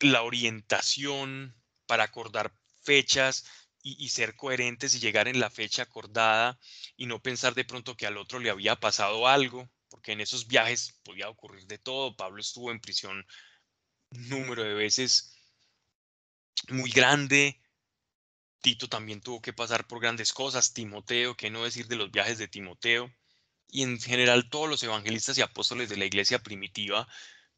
la 0.00 0.22
orientación 0.22 1.56
para 1.86 2.04
acordar 2.04 2.52
fechas 2.82 3.44
y, 3.82 4.08
ser 4.10 4.36
coherentes 4.36 4.94
y 4.94 5.00
llegar 5.00 5.28
en 5.28 5.40
la 5.40 5.50
fecha 5.50 5.82
acordada 5.82 6.58
y 6.96 7.06
no 7.06 7.22
pensar 7.22 7.54
de 7.54 7.64
pronto 7.64 7.96
que 7.96 8.06
al 8.06 8.18
otro 8.18 8.38
le 8.38 8.50
había 8.50 8.76
pasado 8.76 9.26
algo, 9.26 9.70
porque 9.88 10.12
en 10.12 10.20
esos 10.20 10.46
viajes 10.46 11.00
podía 11.04 11.28
ocurrir 11.28 11.66
de 11.66 11.78
todo. 11.78 12.16
Pablo 12.16 12.40
estuvo 12.40 12.70
en 12.70 12.80
prisión 12.80 13.24
número 14.10 14.62
de 14.62 14.74
veces 14.74 15.38
muy 16.68 16.90
grande. 16.90 17.60
Tito 18.60 18.88
también 18.88 19.20
tuvo 19.20 19.40
que 19.40 19.52
pasar 19.52 19.86
por 19.86 20.00
grandes 20.00 20.32
cosas. 20.32 20.72
Timoteo, 20.72 21.36
qué 21.36 21.50
no 21.50 21.64
decir 21.64 21.86
de 21.86 21.96
los 21.96 22.10
viajes 22.10 22.38
de 22.38 22.48
Timoteo. 22.48 23.12
Y 23.70 23.82
en 23.82 24.00
general 24.00 24.48
todos 24.48 24.68
los 24.68 24.82
evangelistas 24.82 25.38
y 25.38 25.42
apóstoles 25.42 25.88
de 25.88 25.96
la 25.96 26.06
iglesia 26.06 26.38
primitiva 26.38 27.06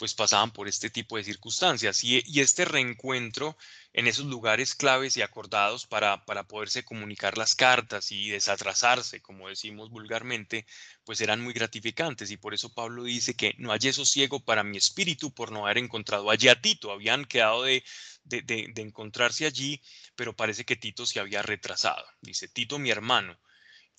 pues 0.01 0.15
pasaban 0.15 0.51
por 0.51 0.67
este 0.67 0.89
tipo 0.89 1.19
de 1.19 1.25
circunstancias. 1.25 2.03
Y, 2.05 2.41
este 2.41 2.65
reencuentro 2.65 3.55
en 3.93 4.07
esos 4.07 4.25
lugares 4.25 4.75
claves 4.75 5.15
y 5.19 5.21
acordados 5.21 5.87
para, 5.87 6.25
para, 6.25 6.45
poderse 6.45 6.85
comunicar 6.85 7.37
las 7.37 7.55
cartas 7.55 8.11
y 8.11 8.31
desatrasarse, 8.31 9.21
como 9.21 9.51
decimos 9.51 9.91
vulgarmente, 9.91 10.65
pues 11.05 11.21
eran 11.21 11.43
muy 11.43 11.53
gratificantes. 11.53 12.31
Y 12.31 12.39
por 12.39 12.55
eso 12.55 12.73
Pablo 12.73 13.05
dice 13.05 13.35
que 13.35 13.55
no 13.59 13.73
hallé 13.73 13.93
sosiego 13.93 14.41
para 14.41 14.65
mi 14.65 14.79
espíritu 14.79 15.35
por 15.35 15.53
no 15.53 15.67
haber 15.67 15.77
encontrado 15.77 16.31
allí 16.31 16.49
a 16.49 16.59
Tito. 16.59 16.93
Habían 16.93 17.27
quedado 17.27 17.65
de, 17.65 17.85
de, 18.25 18.41
de 18.41 18.83
encontrarse 18.83 19.45
allí, 19.45 19.83
pero 20.17 20.35
parece 20.35 20.65
que 20.65 20.77
Tito 20.77 21.05
se 21.05 21.21
había 21.21 21.43
retrasado. 21.43 22.07
Dice, 22.23 22.49
Tito 22.49 22.79
mi 22.79 22.89
hermano. 22.91 23.39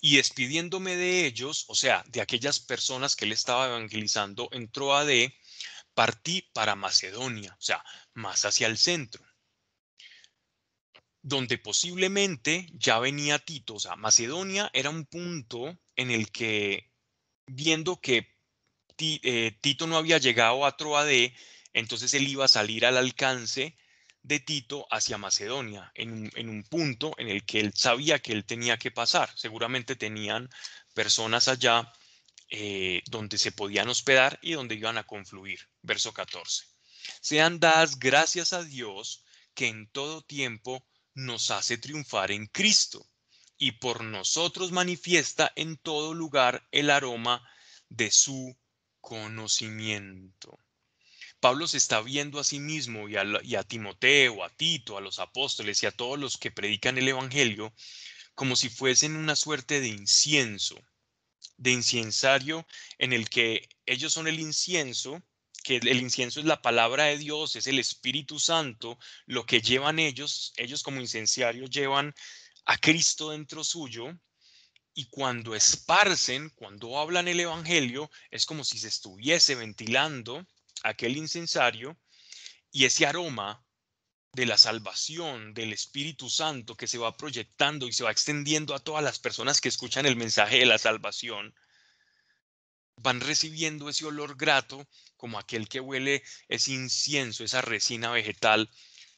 Y 0.00 0.16
despidiéndome 0.16 0.96
de 0.96 1.26
ellos, 1.26 1.64
o 1.68 1.76
sea, 1.76 2.02
de 2.08 2.20
aquellas 2.20 2.58
personas 2.58 3.14
que 3.14 3.24
él 3.24 3.30
estaba 3.30 3.68
evangelizando, 3.68 4.48
entró 4.50 4.96
a 4.96 5.04
de 5.04 5.32
partí 5.94 6.50
para 6.52 6.74
Macedonia, 6.74 7.56
o 7.58 7.62
sea, 7.62 7.84
más 8.14 8.44
hacia 8.44 8.66
el 8.66 8.78
centro, 8.78 9.24
donde 11.22 11.58
posiblemente 11.58 12.66
ya 12.72 12.98
venía 12.98 13.38
Tito, 13.38 13.74
o 13.74 13.80
sea, 13.80 13.96
Macedonia 13.96 14.70
era 14.72 14.90
un 14.90 15.06
punto 15.06 15.78
en 15.96 16.10
el 16.10 16.30
que, 16.30 16.90
viendo 17.46 18.00
que 18.00 18.36
eh, 18.98 19.58
Tito 19.60 19.86
no 19.86 19.96
había 19.96 20.18
llegado 20.18 20.66
a 20.66 20.76
Troade, 20.76 21.34
entonces 21.72 22.12
él 22.14 22.28
iba 22.28 22.44
a 22.44 22.48
salir 22.48 22.84
al 22.84 22.96
alcance 22.96 23.76
de 24.22 24.40
Tito 24.40 24.86
hacia 24.90 25.18
Macedonia, 25.18 25.90
en 25.94 26.12
un, 26.12 26.30
en 26.34 26.48
un, 26.48 26.62
punto 26.62 27.12
en 27.18 27.28
el 27.28 27.44
que 27.44 27.60
él 27.60 27.72
sabía 27.74 28.20
que 28.20 28.32
él 28.32 28.44
tenía 28.44 28.76
que 28.76 28.92
pasar. 28.92 29.30
Seguramente 29.36 29.96
tenían 29.96 30.48
personas 30.94 31.48
allá 31.48 31.92
eh, 32.54 33.02
donde 33.06 33.38
se 33.38 33.50
podían 33.50 33.88
hospedar 33.88 34.38
y 34.42 34.52
donde 34.52 34.74
iban 34.74 34.98
a 34.98 35.04
confluir. 35.04 35.58
Verso 35.80 36.12
14. 36.12 36.66
Sean 37.22 37.58
dadas 37.58 37.98
gracias 37.98 38.52
a 38.52 38.62
Dios 38.62 39.24
que 39.54 39.68
en 39.68 39.90
todo 39.90 40.20
tiempo 40.20 40.86
nos 41.14 41.50
hace 41.50 41.78
triunfar 41.78 42.30
en 42.30 42.46
Cristo 42.48 43.06
y 43.56 43.72
por 43.72 44.04
nosotros 44.04 44.70
manifiesta 44.70 45.50
en 45.56 45.78
todo 45.78 46.12
lugar 46.12 46.68
el 46.72 46.90
aroma 46.90 47.42
de 47.88 48.10
su 48.10 48.54
conocimiento. 49.00 50.58
Pablo 51.40 51.66
se 51.66 51.78
está 51.78 52.02
viendo 52.02 52.38
a 52.38 52.44
sí 52.44 52.60
mismo 52.60 53.08
y 53.08 53.16
a, 53.16 53.24
y 53.42 53.54
a, 53.54 53.62
Timoteo, 53.62 54.44
a 54.44 54.50
Tito, 54.50 54.98
a 54.98 55.00
los 55.00 55.20
apóstoles 55.20 55.82
y 55.82 55.86
a 55.86 55.90
todos 55.90 56.18
los 56.18 56.36
que 56.36 56.50
predican 56.50 56.98
el 56.98 57.08
Evangelio 57.08 57.72
como 58.34 58.56
si 58.56 58.68
fuesen 58.68 59.16
una 59.16 59.36
suerte 59.36 59.80
de 59.80 59.88
incienso 59.88 60.78
de 61.56 61.72
inciensario 61.72 62.66
en 62.98 63.12
el 63.12 63.28
que 63.28 63.68
ellos 63.86 64.12
son 64.12 64.28
el 64.28 64.40
incienso, 64.40 65.22
que 65.62 65.76
el 65.76 66.00
incienso 66.00 66.40
es 66.40 66.46
la 66.46 66.60
palabra 66.60 67.04
de 67.04 67.18
Dios, 67.18 67.56
es 67.56 67.66
el 67.66 67.78
Espíritu 67.78 68.40
Santo, 68.40 68.98
lo 69.26 69.46
que 69.46 69.60
llevan 69.60 69.98
ellos, 69.98 70.52
ellos 70.56 70.82
como 70.82 71.00
incenciarios 71.00 71.70
llevan 71.70 72.14
a 72.64 72.76
Cristo 72.78 73.30
dentro 73.30 73.62
suyo, 73.62 74.12
y 74.94 75.06
cuando 75.06 75.54
esparcen, 75.54 76.50
cuando 76.50 76.98
hablan 76.98 77.28
el 77.28 77.40
Evangelio, 77.40 78.10
es 78.30 78.44
como 78.44 78.62
si 78.64 78.78
se 78.78 78.88
estuviese 78.88 79.54
ventilando 79.54 80.46
aquel 80.82 81.16
incensario 81.16 81.98
y 82.70 82.84
ese 82.84 83.06
aroma 83.06 83.64
de 84.34 84.46
la 84.46 84.56
salvación, 84.56 85.52
del 85.52 85.74
Espíritu 85.74 86.30
Santo 86.30 86.74
que 86.74 86.86
se 86.86 86.96
va 86.96 87.16
proyectando 87.18 87.86
y 87.86 87.92
se 87.92 88.04
va 88.04 88.10
extendiendo 88.10 88.74
a 88.74 88.78
todas 88.78 89.04
las 89.04 89.18
personas 89.18 89.60
que 89.60 89.68
escuchan 89.68 90.06
el 90.06 90.16
mensaje 90.16 90.58
de 90.58 90.66
la 90.66 90.78
salvación, 90.78 91.54
van 92.96 93.20
recibiendo 93.20 93.90
ese 93.90 94.06
olor 94.06 94.36
grato 94.36 94.88
como 95.18 95.38
aquel 95.38 95.68
que 95.68 95.80
huele 95.80 96.22
ese 96.48 96.72
incienso, 96.72 97.44
esa 97.44 97.60
resina 97.60 98.10
vegetal 98.10 98.70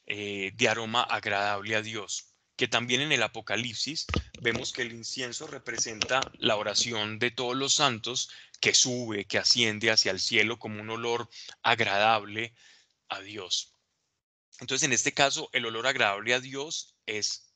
eh, 0.05 0.51
de 0.55 0.67
aroma 0.67 1.03
agradable 1.03 1.75
a 1.75 1.81
Dios. 1.81 2.33
Que 2.57 2.67
también 2.67 3.01
en 3.01 3.11
el 3.11 3.23
Apocalipsis 3.23 4.05
vemos 4.39 4.73
que 4.73 4.81
el 4.81 4.91
incienso 4.91 5.47
representa 5.47 6.29
la 6.39 6.57
oración 6.57 7.19
de 7.19 7.31
todos 7.31 7.55
los 7.55 7.73
santos 7.73 8.29
que 8.59 8.73
sube, 8.73 9.25
que 9.25 9.37
asciende 9.37 9.91
hacia 9.91 10.11
el 10.11 10.19
cielo 10.19 10.59
como 10.59 10.81
un 10.81 10.89
olor 10.89 11.29
agradable 11.61 12.53
a 13.09 13.21
Dios. 13.21 13.74
Entonces, 14.59 14.85
en 14.85 14.93
este 14.93 15.13
caso, 15.13 15.49
el 15.51 15.65
olor 15.65 15.87
agradable 15.87 16.33
a 16.33 16.39
Dios 16.39 16.95
es 17.05 17.53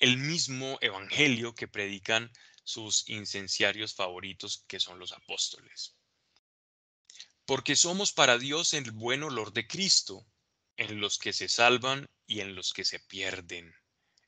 el 0.00 0.16
mismo 0.16 0.78
evangelio 0.80 1.54
que 1.54 1.68
predican 1.68 2.32
sus 2.64 3.08
incenciarios 3.08 3.94
favoritos, 3.94 4.64
que 4.66 4.80
son 4.80 4.98
los 4.98 5.12
apóstoles. 5.12 5.94
Porque 7.44 7.76
somos 7.76 8.12
para 8.12 8.38
Dios 8.38 8.74
el 8.74 8.90
buen 8.90 9.22
olor 9.22 9.52
de 9.52 9.66
Cristo, 9.66 10.26
en 10.76 11.00
los 11.00 11.18
que 11.18 11.32
se 11.32 11.48
salvan 11.48 12.08
y 12.26 12.40
en 12.40 12.54
los 12.54 12.72
que 12.72 12.84
se 12.84 12.98
pierden. 12.98 13.74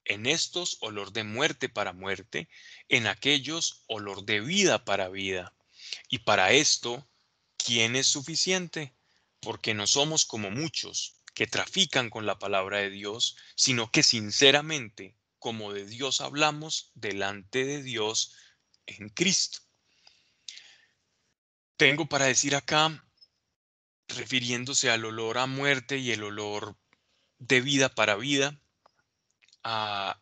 En 0.04 0.26
estos 0.26 0.78
olor 0.80 1.12
de 1.12 1.24
muerte 1.24 1.68
para 1.68 1.92
muerte, 1.92 2.48
en 2.88 3.06
aquellos 3.06 3.84
olor 3.86 4.24
de 4.24 4.40
vida 4.40 4.84
para 4.84 5.08
vida. 5.08 5.54
Y 6.08 6.18
para 6.20 6.52
esto, 6.52 7.08
¿quién 7.56 7.96
es 7.96 8.08
suficiente? 8.08 8.94
Porque 9.40 9.74
no 9.74 9.86
somos 9.86 10.24
como 10.24 10.50
muchos 10.50 11.21
que 11.34 11.46
trafican 11.46 12.10
con 12.10 12.26
la 12.26 12.38
palabra 12.38 12.78
de 12.78 12.90
Dios, 12.90 13.36
sino 13.54 13.90
que 13.90 14.02
sinceramente, 14.02 15.16
como 15.38 15.72
de 15.72 15.86
Dios 15.86 16.20
hablamos, 16.20 16.90
delante 16.94 17.64
de 17.64 17.82
Dios 17.82 18.36
en 18.86 19.08
Cristo. 19.08 19.60
Tengo 21.76 22.06
para 22.06 22.26
decir 22.26 22.54
acá, 22.54 23.04
refiriéndose 24.08 24.90
al 24.90 25.04
olor 25.04 25.38
a 25.38 25.46
muerte 25.46 25.98
y 25.98 26.12
el 26.12 26.22
olor 26.22 26.76
de 27.38 27.60
vida 27.60 27.88
para 27.88 28.16
vida, 28.16 28.60
a 29.64 30.20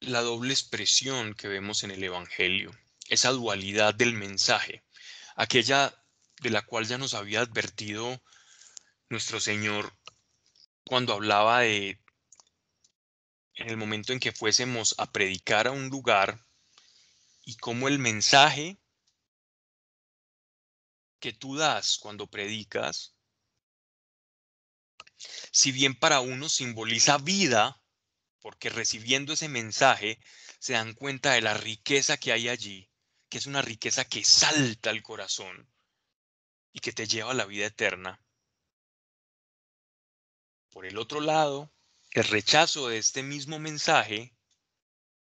la 0.00 0.22
doble 0.22 0.52
expresión 0.52 1.34
que 1.34 1.48
vemos 1.48 1.84
en 1.84 1.90
el 1.90 2.02
Evangelio, 2.02 2.72
esa 3.08 3.30
dualidad 3.30 3.94
del 3.94 4.14
mensaje, 4.14 4.82
aquella 5.36 5.94
de 6.40 6.50
la 6.50 6.62
cual 6.62 6.86
ya 6.86 6.98
nos 6.98 7.14
había 7.14 7.40
advertido 7.40 8.22
nuestro 9.10 9.40
Señor 9.40 9.92
cuando 10.84 11.12
hablaba 11.12 11.60
de 11.60 12.00
en 13.54 13.68
el 13.68 13.76
momento 13.76 14.12
en 14.12 14.20
que 14.20 14.32
fuésemos 14.32 14.94
a 14.98 15.12
predicar 15.12 15.66
a 15.66 15.70
un 15.70 15.88
lugar 15.88 16.46
y 17.44 17.56
cómo 17.56 17.88
el 17.88 17.98
mensaje 17.98 18.78
que 21.20 21.32
tú 21.34 21.56
das 21.56 21.98
cuando 21.98 22.26
predicas, 22.26 23.14
si 25.52 25.72
bien 25.72 25.94
para 25.94 26.20
uno 26.20 26.48
simboliza 26.48 27.18
vida, 27.18 27.82
porque 28.40 28.70
recibiendo 28.70 29.34
ese 29.34 29.48
mensaje 29.48 30.18
se 30.58 30.72
dan 30.72 30.94
cuenta 30.94 31.32
de 31.32 31.42
la 31.42 31.54
riqueza 31.54 32.16
que 32.16 32.32
hay 32.32 32.48
allí, 32.48 32.90
que 33.28 33.38
es 33.38 33.46
una 33.46 33.60
riqueza 33.60 34.06
que 34.06 34.24
salta 34.24 34.88
al 34.88 35.02
corazón 35.02 35.70
y 36.72 36.80
que 36.80 36.92
te 36.92 37.06
lleva 37.06 37.32
a 37.32 37.34
la 37.34 37.44
vida 37.44 37.66
eterna. 37.66 38.24
Por 40.70 40.86
el 40.86 40.98
otro 40.98 41.20
lado, 41.20 41.72
el 42.12 42.24
rechazo 42.24 42.88
de 42.88 42.98
este 42.98 43.22
mismo 43.22 43.58
mensaje 43.58 44.34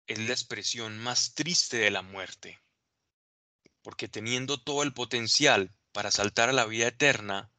es 0.07 0.19
la 0.19 0.33
expresión 0.33 0.99
más 0.99 1.35
triste 1.35 1.77
de 1.77 1.91
la 1.91 2.03
muerte, 2.03 2.61
porque 3.83 4.09
teniendo 4.09 4.61
todo 4.61 4.83
el 4.83 4.93
potencial 4.93 5.75
para 5.93 6.11
saltar 6.11 6.49
a 6.49 6.53
la 6.53 6.65
vida 6.65 6.89
eterna, 6.89 7.53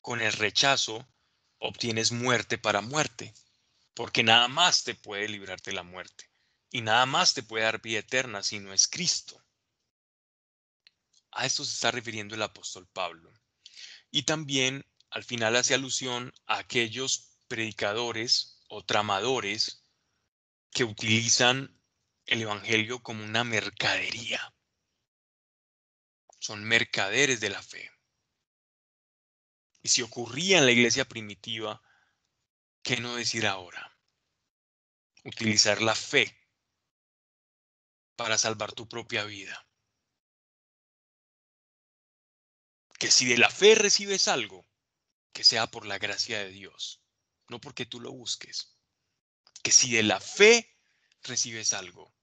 con 0.00 0.20
el 0.20 0.32
rechazo 0.32 1.06
obtienes 1.58 2.10
muerte 2.10 2.58
para 2.58 2.80
muerte, 2.80 3.34
porque 3.94 4.22
nada 4.22 4.48
más 4.48 4.84
te 4.84 4.94
puede 4.94 5.28
librarte 5.28 5.70
de 5.70 5.76
la 5.76 5.82
muerte 5.82 6.30
y 6.70 6.80
nada 6.80 7.04
más 7.06 7.34
te 7.34 7.42
puede 7.42 7.64
dar 7.64 7.82
vida 7.82 7.98
eterna 7.98 8.42
si 8.42 8.60
no 8.60 8.72
es 8.72 8.88
Cristo. 8.88 9.42
A 11.32 11.46
esto 11.46 11.64
se 11.64 11.74
está 11.74 11.90
refiriendo 11.90 12.34
el 12.34 12.42
apóstol 12.42 12.88
Pablo. 12.88 13.32
Y 14.10 14.22
también 14.22 14.84
al 15.10 15.24
final 15.24 15.56
hace 15.56 15.74
alusión 15.74 16.32
a 16.46 16.58
aquellos 16.58 17.36
predicadores 17.48 18.62
o 18.68 18.84
tramadores 18.84 19.84
que 20.70 20.84
utilizan 20.84 21.80
el 22.26 22.42
Evangelio 22.42 23.02
como 23.02 23.24
una 23.24 23.42
mercadería. 23.42 24.54
Son 26.38 26.62
mercaderes 26.64 27.40
de 27.40 27.50
la 27.50 27.60
fe. 27.60 27.90
Y 29.82 29.88
si 29.88 30.02
ocurría 30.02 30.58
en 30.58 30.66
la 30.66 30.72
iglesia 30.72 31.04
primitiva, 31.06 31.82
¿qué 32.82 33.00
no 33.00 33.16
decir 33.16 33.46
ahora? 33.46 33.98
Utilizar 35.24 35.82
la 35.82 35.96
fe 35.96 36.36
para 38.14 38.38
salvar 38.38 38.72
tu 38.72 38.88
propia 38.88 39.24
vida. 39.24 39.66
Que 42.98 43.10
si 43.10 43.26
de 43.26 43.38
la 43.38 43.50
fe 43.50 43.74
recibes 43.74 44.28
algo, 44.28 44.69
que 45.32 45.44
sea 45.44 45.66
por 45.66 45.86
la 45.86 45.98
gracia 45.98 46.40
de 46.40 46.50
Dios, 46.50 47.02
no 47.48 47.60
porque 47.60 47.86
tú 47.86 48.00
lo 48.00 48.12
busques. 48.12 48.76
Que 49.62 49.72
si 49.72 49.92
de 49.92 50.02
la 50.02 50.20
fe 50.20 50.76
recibes 51.22 51.72
algo, 51.72 52.14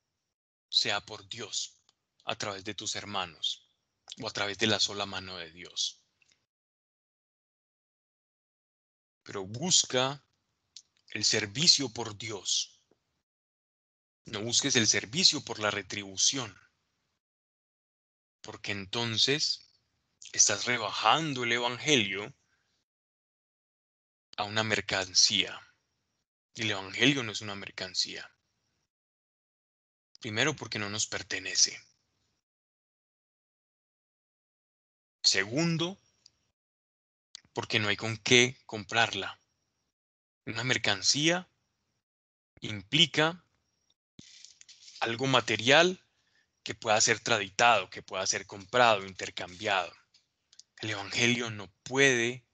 sea 0.69 1.01
por 1.05 1.27
Dios, 1.27 1.77
a 2.25 2.35
través 2.35 2.63
de 2.65 2.73
tus 2.73 2.95
hermanos 2.95 3.71
o 4.21 4.27
a 4.27 4.31
través 4.31 4.57
de 4.57 4.67
la 4.67 4.79
sola 4.79 5.05
mano 5.05 5.37
de 5.37 5.51
Dios. 5.51 6.03
Pero 9.23 9.45
busca 9.45 10.23
el 11.09 11.23
servicio 11.23 11.89
por 11.89 12.17
Dios. 12.17 12.81
No 14.25 14.41
busques 14.41 14.75
el 14.75 14.87
servicio 14.87 15.43
por 15.43 15.59
la 15.59 15.71
retribución. 15.71 16.57
Porque 18.41 18.71
entonces 18.71 19.69
estás 20.33 20.65
rebajando 20.65 21.43
el 21.43 21.53
Evangelio 21.53 22.33
a 24.37 24.43
una 24.43 24.63
mercancía. 24.63 25.59
Y 26.53 26.61
el 26.61 26.71
Evangelio 26.71 27.23
no 27.23 27.31
es 27.31 27.41
una 27.41 27.55
mercancía. 27.55 28.31
Primero 30.19 30.55
porque 30.55 30.79
no 30.79 30.89
nos 30.89 31.07
pertenece. 31.07 31.79
Segundo, 35.21 35.99
porque 37.53 37.79
no 37.79 37.89
hay 37.89 37.97
con 37.97 38.17
qué 38.17 38.57
comprarla. 38.65 39.39
Una 40.45 40.63
mercancía 40.63 41.49
implica 42.61 43.43
algo 45.01 45.27
material 45.27 46.03
que 46.63 46.75
pueda 46.75 46.99
ser 47.01 47.19
traditado, 47.19 47.89
que 47.89 48.01
pueda 48.01 48.25
ser 48.25 48.45
comprado, 48.45 49.05
intercambiado. 49.05 49.93
El 50.79 50.91
Evangelio 50.91 51.49
no 51.49 51.71
puede 51.83 52.46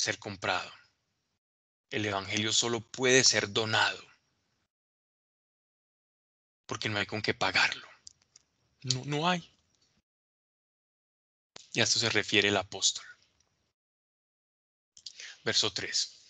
ser 0.00 0.18
comprado. 0.18 0.72
El 1.90 2.06
Evangelio 2.06 2.52
solo 2.52 2.80
puede 2.80 3.24
ser 3.24 3.52
donado 3.52 4.10
porque 6.66 6.88
no 6.88 6.98
hay 6.98 7.06
con 7.06 7.20
qué 7.20 7.34
pagarlo. 7.34 7.88
No, 8.82 9.02
no 9.04 9.28
hay. 9.28 9.52
Y 11.72 11.80
a 11.80 11.82
esto 11.84 11.98
se 11.98 12.08
refiere 12.10 12.48
el 12.48 12.56
apóstol. 12.56 13.04
Verso 15.44 15.72
3. 15.72 16.20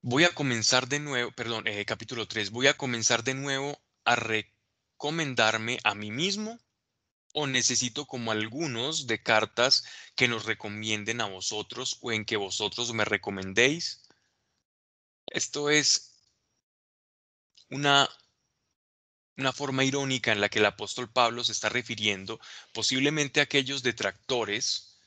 Voy 0.00 0.24
a 0.24 0.34
comenzar 0.34 0.88
de 0.88 0.98
nuevo, 0.98 1.30
perdón, 1.32 1.66
eh, 1.66 1.84
capítulo 1.84 2.26
3, 2.26 2.50
voy 2.50 2.66
a 2.68 2.76
comenzar 2.76 3.22
de 3.22 3.34
nuevo 3.34 3.78
a 4.04 4.16
recomendarme 4.16 5.78
a 5.84 5.94
mí 5.94 6.10
mismo 6.10 6.58
o 7.32 7.46
necesito 7.46 8.06
como 8.06 8.30
algunos 8.30 9.06
de 9.06 9.22
cartas 9.22 9.84
que 10.16 10.28
nos 10.28 10.44
recomienden 10.44 11.20
a 11.20 11.26
vosotros 11.26 11.98
o 12.02 12.12
en 12.12 12.24
que 12.24 12.36
vosotros 12.36 12.92
me 12.92 13.04
recomendéis. 13.04 14.02
Esto 15.26 15.70
es 15.70 16.14
una 17.70 18.08
una 19.36 19.52
forma 19.52 19.84
irónica 19.84 20.32
en 20.32 20.40
la 20.40 20.48
que 20.48 20.58
el 20.58 20.66
apóstol 20.66 21.10
Pablo 21.10 21.42
se 21.42 21.52
está 21.52 21.68
refiriendo 21.68 22.38
posiblemente 22.72 23.40
a 23.40 23.44
aquellos 23.44 23.82
detractores 23.82 24.98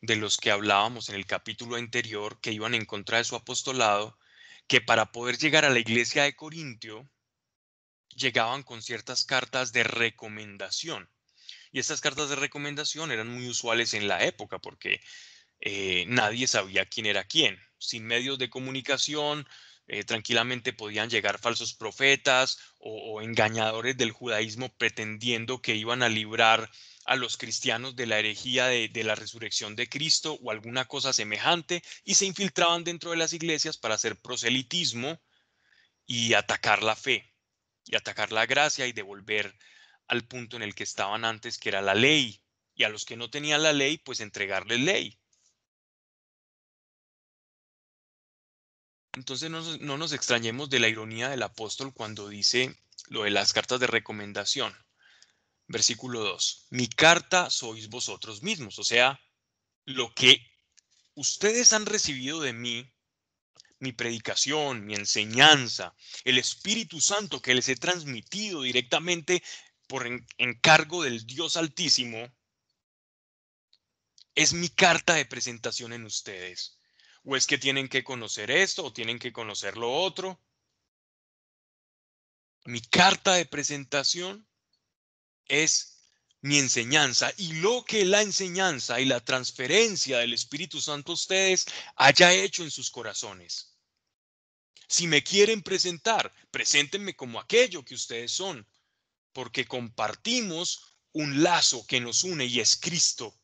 de 0.00 0.16
los 0.16 0.36
que 0.36 0.50
hablábamos 0.50 1.08
en 1.08 1.14
el 1.14 1.26
capítulo 1.26 1.76
anterior 1.76 2.40
que 2.40 2.52
iban 2.52 2.74
en 2.74 2.84
contra 2.84 3.18
de 3.18 3.24
su 3.24 3.36
apostolado, 3.36 4.18
que 4.66 4.80
para 4.80 5.12
poder 5.12 5.38
llegar 5.38 5.64
a 5.64 5.70
la 5.70 5.78
iglesia 5.78 6.24
de 6.24 6.36
Corintio 6.36 7.08
llegaban 8.14 8.62
con 8.62 8.82
ciertas 8.82 9.24
cartas 9.24 9.72
de 9.72 9.84
recomendación. 9.84 11.08
Y 11.72 11.80
estas 11.80 12.00
cartas 12.00 12.28
de 12.30 12.36
recomendación 12.36 13.12
eran 13.12 13.28
muy 13.28 13.48
usuales 13.48 13.94
en 13.94 14.08
la 14.08 14.24
época 14.24 14.58
porque 14.58 15.00
eh, 15.60 16.04
nadie 16.08 16.46
sabía 16.46 16.86
quién 16.86 17.06
era 17.06 17.24
quién. 17.24 17.58
Sin 17.78 18.06
medios 18.06 18.38
de 18.38 18.50
comunicación, 18.50 19.46
eh, 19.90 20.04
tranquilamente 20.04 20.74
podían 20.74 21.08
llegar 21.08 21.38
falsos 21.38 21.72
profetas 21.72 22.58
o, 22.78 23.22
engañadores 23.22 23.96
del 23.96 24.12
judaísmo 24.12 24.68
pretendiendo 24.76 25.62
que 25.62 25.76
iban 25.76 26.02
a 26.02 26.10
librar 26.10 26.70
a 27.06 27.16
los 27.16 27.38
cristianos 27.38 27.96
de 27.96 28.06
la 28.06 28.18
herejía 28.18 28.66
de, 28.66 28.88
de, 28.88 29.04
la 29.04 29.14
resurrección 29.14 29.76
de 29.76 29.88
Cristo 29.88 30.38
o 30.42 30.50
alguna 30.50 30.84
cosa 30.84 31.14
semejante 31.14 31.82
y 32.04 32.14
se 32.16 32.26
infiltraban 32.26 32.84
dentro 32.84 33.12
de 33.12 33.16
las 33.16 33.32
iglesias 33.32 33.78
para 33.78 33.94
hacer 33.94 34.20
proselitismo 34.20 35.18
y 36.06 36.34
atacar 36.34 36.82
la 36.82 36.94
fe 36.94 37.32
y 37.86 37.96
atacar 37.96 38.30
la 38.30 38.44
gracia 38.44 38.86
y 38.86 38.92
devolver 38.92 39.54
al 40.08 40.26
punto 40.26 40.56
en 40.56 40.62
el 40.62 40.74
que 40.74 40.84
estaban 40.84 41.24
antes, 41.24 41.58
que 41.58 41.68
era 41.68 41.82
la 41.82 41.94
ley. 41.94 42.40
Y 42.74 42.84
a 42.84 42.88
los 42.88 43.04
que 43.04 43.16
no 43.16 43.30
tenían 43.30 43.62
la 43.62 43.72
ley, 43.72 43.98
pues 43.98 44.20
entregarles 44.20 44.80
ley. 44.80 45.18
Entonces 49.18 49.50
no, 49.50 49.98
nos 49.98 50.12
extrañemos 50.12 50.70
de 50.70 50.78
la 50.78 50.88
ironía 50.88 51.28
del 51.28 51.42
apóstol 51.42 51.92
cuando 51.92 52.28
dice 52.28 52.76
lo 53.08 53.24
de 53.24 53.30
las 53.30 53.52
cartas 53.52 53.80
de 53.80 53.88
recomendación. 53.88 54.72
Versículo 55.66 56.20
2. 56.20 56.68
Mi 56.70 56.86
carta 56.86 57.50
sois 57.50 57.88
vosotros 57.88 58.42
mismos, 58.42 58.78
o 58.78 58.84
sea, 58.84 59.20
lo 59.84 60.14
que 60.14 60.40
ustedes 61.14 61.72
han 61.72 61.84
recibido 61.84 62.40
de 62.40 62.52
mí, 62.52 62.90
mi 63.80 63.92
predicación, 63.92 64.86
mi 64.86 64.94
enseñanza, 64.94 65.94
el 66.24 66.38
Espíritu 66.38 67.00
Santo 67.00 67.42
que 67.42 67.54
les 67.54 67.68
he 67.68 67.76
transmitido 67.76 68.62
directamente 68.62 69.42
por 69.88 70.06
encargo 70.36 71.02
del 71.02 71.26
Dios 71.26 71.56
Altísimo, 71.56 72.30
es 74.34 74.52
mi 74.52 74.68
carta 74.68 75.14
de 75.14 75.24
presentación 75.24 75.92
en 75.92 76.04
ustedes 76.04 76.78
o 77.24 77.36
es 77.36 77.46
que 77.46 77.58
tienen 77.58 77.88
que 77.88 78.04
conocer 78.04 78.50
esto 78.50 78.84
o 78.84 78.92
tienen 78.92 79.18
que 79.18 79.32
conocer 79.32 79.76
lo 79.76 79.92
otro. 79.92 80.40
Mi 82.64 82.80
carta 82.80 83.34
de 83.34 83.46
presentación 83.46 84.46
es 85.46 85.98
mi 86.40 86.58
enseñanza 86.58 87.32
y 87.36 87.54
lo 87.54 87.84
que 87.84 88.04
la 88.04 88.22
enseñanza 88.22 89.00
y 89.00 89.06
la 89.06 89.24
transferencia 89.24 90.18
del 90.18 90.34
Espíritu 90.34 90.80
Santo 90.80 91.12
a 91.12 91.14
ustedes 91.14 91.66
haya 91.96 92.32
hecho 92.32 92.62
en 92.62 92.70
sus 92.70 92.90
corazones. 92.90 93.76
Si 94.86 95.06
me 95.06 95.22
quieren 95.22 95.62
presentar, 95.62 96.32
preséntenme 96.50 97.16
como 97.16 97.40
aquello 97.40 97.84
que 97.84 97.94
ustedes 97.94 98.32
son, 98.32 98.66
porque 99.32 99.66
compartimos 99.66 100.96
un 101.12 101.42
lazo 101.42 101.86
que 101.86 102.00
nos 102.00 102.24
une 102.24 102.46
y 102.46 102.60
es 102.60 102.76
Cristo. 102.76 103.34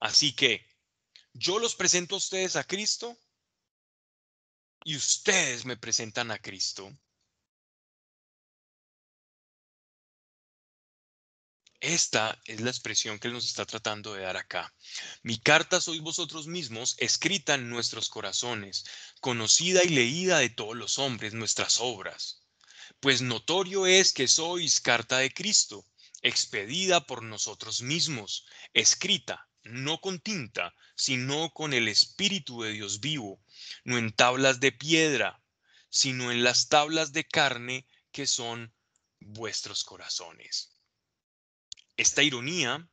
Así 0.00 0.34
que 0.34 0.66
yo 1.32 1.58
los 1.58 1.74
presento 1.74 2.14
a 2.14 2.18
ustedes 2.18 2.56
a 2.56 2.64
Cristo 2.64 3.18
y 4.84 4.96
ustedes 4.96 5.64
me 5.64 5.76
presentan 5.76 6.30
a 6.30 6.38
Cristo. 6.38 6.96
Esta 11.80 12.40
es 12.46 12.60
la 12.60 12.70
expresión 12.70 13.18
que 13.18 13.28
nos 13.28 13.44
está 13.44 13.66
tratando 13.66 14.14
de 14.14 14.22
dar 14.22 14.36
acá. 14.36 14.74
Mi 15.22 15.38
carta 15.38 15.80
sois 15.80 16.00
vosotros 16.00 16.46
mismos, 16.46 16.96
escrita 16.98 17.54
en 17.54 17.68
nuestros 17.68 18.08
corazones, 18.08 18.84
conocida 19.20 19.84
y 19.84 19.90
leída 19.90 20.38
de 20.38 20.48
todos 20.48 20.74
los 20.74 20.98
hombres, 20.98 21.34
nuestras 21.34 21.78
obras. 21.80 22.45
Pues 23.00 23.20
notorio 23.22 23.86
es 23.86 24.12
que 24.12 24.28
sois 24.28 24.80
carta 24.80 25.18
de 25.18 25.32
Cristo, 25.32 25.86
expedida 26.22 27.06
por 27.06 27.22
nosotros 27.22 27.82
mismos, 27.82 28.46
escrita 28.72 29.48
no 29.66 30.00
con 30.00 30.20
tinta, 30.20 30.74
sino 30.94 31.50
con 31.50 31.72
el 31.72 31.88
Espíritu 31.88 32.62
de 32.62 32.72
Dios 32.72 33.00
vivo, 33.00 33.40
no 33.84 33.98
en 33.98 34.12
tablas 34.12 34.60
de 34.60 34.72
piedra, 34.72 35.42
sino 35.90 36.30
en 36.30 36.44
las 36.44 36.68
tablas 36.68 37.12
de 37.12 37.24
carne 37.24 37.86
que 38.12 38.26
son 38.26 38.72
vuestros 39.20 39.84
corazones. 39.84 40.70
Esta 41.96 42.22
ironía 42.22 42.88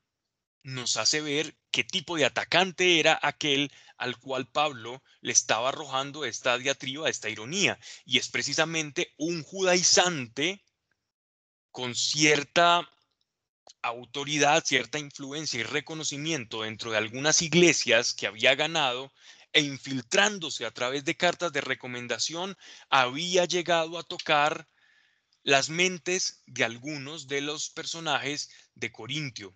nos 0.64 0.98
hace 0.98 1.22
ver 1.22 1.56
qué 1.72 1.84
tipo 1.84 2.16
de 2.16 2.26
atacante 2.26 3.00
era 3.00 3.20
aquel 3.22 3.72
al 3.98 4.18
cual 4.18 4.48
Pablo 4.48 5.04
le 5.22 5.32
estaba 5.32 5.70
arrojando 5.70 6.26
esta 6.26 6.58
diatriba, 6.58 7.10
esta 7.10 7.30
ironía, 7.30 7.80
y 8.06 8.18
es 8.18 8.30
precisamente 8.30 9.14
un 9.18 9.44
judaizante 9.44 10.64
con 11.72 11.96
cierta 11.96 12.90
autoridad, 13.82 14.64
cierta 14.64 15.00
influencia 15.00 15.60
y 15.60 15.64
reconocimiento 15.64 16.62
dentro 16.62 16.92
de 16.92 16.98
algunas 16.98 17.42
iglesias 17.42 18.14
que 18.14 18.28
había 18.28 18.56
ganado 18.56 19.12
e 19.52 19.62
infiltrándose 19.62 20.66
a 20.66 20.72
través 20.72 21.06
de 21.06 21.16
cartas 21.16 21.52
de 21.52 21.62
recomendación, 21.62 22.58
había 22.90 23.46
llegado 23.46 24.00
a 24.00 24.04
tocar 24.04 24.68
las 25.44 25.70
mentes 25.70 26.42
de 26.48 26.64
algunos 26.64 27.28
de 27.28 27.42
los 27.42 27.70
personajes 27.70 28.50
de 28.74 28.92
Corintio. 28.92 29.54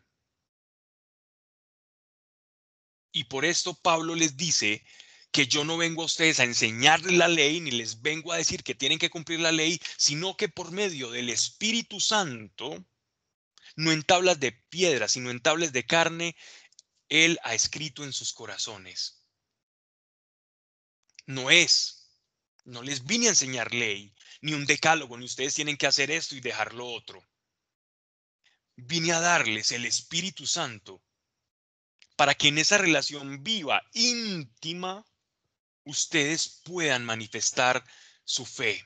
Y 3.11 3.25
por 3.25 3.45
esto 3.45 3.73
Pablo 3.73 4.15
les 4.15 4.37
dice 4.37 4.83
que 5.31 5.47
yo 5.47 5.63
no 5.63 5.77
vengo 5.77 6.01
a 6.01 6.05
ustedes 6.05 6.39
a 6.39 6.45
enseñarles 6.45 7.13
la 7.13 7.27
ley, 7.27 7.59
ni 7.59 7.71
les 7.71 8.01
vengo 8.01 8.31
a 8.31 8.37
decir 8.37 8.63
que 8.63 8.75
tienen 8.75 8.99
que 8.99 9.09
cumplir 9.09 9.39
la 9.39 9.51
ley, 9.51 9.79
sino 9.97 10.35
que 10.35 10.49
por 10.49 10.71
medio 10.71 11.11
del 11.11 11.29
Espíritu 11.29 11.99
Santo, 11.99 12.85
no 13.75 13.91
en 13.91 14.03
tablas 14.03 14.39
de 14.39 14.51
piedra, 14.51 15.07
sino 15.07 15.29
en 15.29 15.41
tablas 15.41 15.71
de 15.73 15.85
carne, 15.85 16.35
Él 17.09 17.39
ha 17.43 17.53
escrito 17.53 18.03
en 18.03 18.13
sus 18.13 18.33
corazones. 18.33 19.23
No 21.25 21.51
es, 21.51 22.09
no 22.63 22.81
les 22.81 23.05
vine 23.05 23.27
a 23.27 23.29
enseñar 23.29 23.73
ley, 23.73 24.15
ni 24.41 24.53
un 24.53 24.65
decálogo, 24.65 25.17
ni 25.17 25.25
ustedes 25.25 25.53
tienen 25.53 25.77
que 25.77 25.87
hacer 25.87 26.09
esto 26.09 26.35
y 26.35 26.39
dejar 26.39 26.73
lo 26.73 26.87
otro. 26.87 27.23
Vine 28.75 29.13
a 29.13 29.19
darles 29.19 29.71
el 29.71 29.85
Espíritu 29.85 30.45
Santo 30.47 31.03
para 32.17 32.33
que 32.33 32.49
en 32.49 32.57
esa 32.57 32.79
relación 32.79 33.43
viva, 33.43 33.83
íntima, 33.93 35.05
ustedes 35.85 36.61
puedan 36.65 37.05
manifestar 37.05 37.85
su 38.25 38.45
fe. 38.45 38.83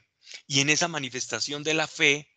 Y 0.48 0.60
en 0.60 0.70
esa 0.70 0.90
manifestación 0.90 1.64
de 1.64 1.74
la 1.74 1.88
fe, 1.88 2.30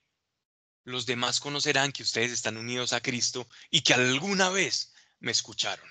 los 0.85 1.05
demás 1.05 1.41
conocerán 1.41 1.91
que 1.91 2.05
ustedes 2.05 2.31
están 2.31 2.57
unidos 2.57 2.93
a 2.93 3.01
Cristo 3.01 3.49
y 3.71 3.83
que 3.83 3.93
alguna 3.93 4.51
vez 4.51 4.95
me 5.19 5.33
escucharon. 5.33 5.89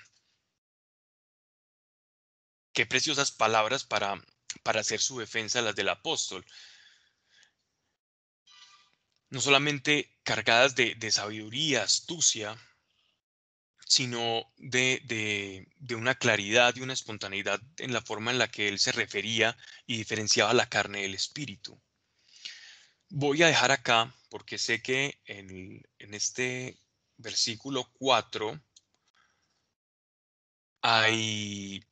Qué 2.72 2.86
preciosas 2.86 3.30
palabras 3.30 3.84
para, 3.84 4.24
para 4.62 4.80
hacer 4.80 5.00
su 5.00 5.18
defensa 5.18 5.60
las 5.60 5.76
del 5.76 5.90
apóstol. 5.90 6.46
No 9.28 9.40
solamente 9.42 10.18
cargadas 10.22 10.74
de, 10.74 10.94
de 10.94 11.12
sabiduría, 11.12 11.82
astucia, 11.82 12.56
sino 13.86 14.50
de, 14.56 15.68
una 15.96 16.14
claridad 16.14 16.74
y 16.76 16.80
una 16.80 16.92
espontaneidad 16.92 17.60
en 17.78 17.92
la 17.92 18.02
forma 18.02 18.30
en 18.30 18.38
la 18.38 18.50
que 18.50 18.68
él 18.68 18.78
se 18.78 18.92
refería 18.92 19.56
y 19.86 19.96
diferenciaba 19.98 20.52
la 20.54 20.68
carne 20.68 21.02
del 21.02 21.14
espíritu. 21.14 21.80
Voy 23.10 23.42
a 23.42 23.48
dejar 23.48 23.70
acá, 23.70 24.14
porque 24.30 24.58
sé 24.58 24.82
que 24.82 25.20
en, 25.26 25.82
en 25.98 26.14
este 26.14 26.78
versículo 27.16 27.90
4 27.94 28.60
hay, 30.82 31.84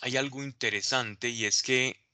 hay 0.00 0.16
algo 0.16 0.42
interesante 0.42 1.28
y 1.28 1.44
es 1.44 1.62
que 1.62 2.04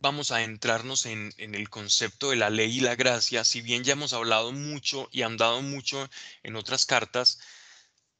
vamos 0.00 0.30
a 0.30 0.42
entrarnos 0.42 1.06
en, 1.06 1.32
en, 1.38 1.54
el 1.54 1.68
concepto 1.68 2.30
de 2.30 2.36
la 2.36 2.50
ley 2.50 2.78
y 2.78 2.80
la 2.80 2.94
gracia, 2.94 3.44
si 3.44 3.60
bien 3.60 3.84
ya 3.84 3.92
hemos 3.92 4.12
hablado 4.12 4.52
mucho 4.52 5.08
y 5.12 5.22
andado 5.22 5.60
mucho 5.60 6.08
en 6.42 6.56
otras 6.56 6.86
cartas, 6.86 7.38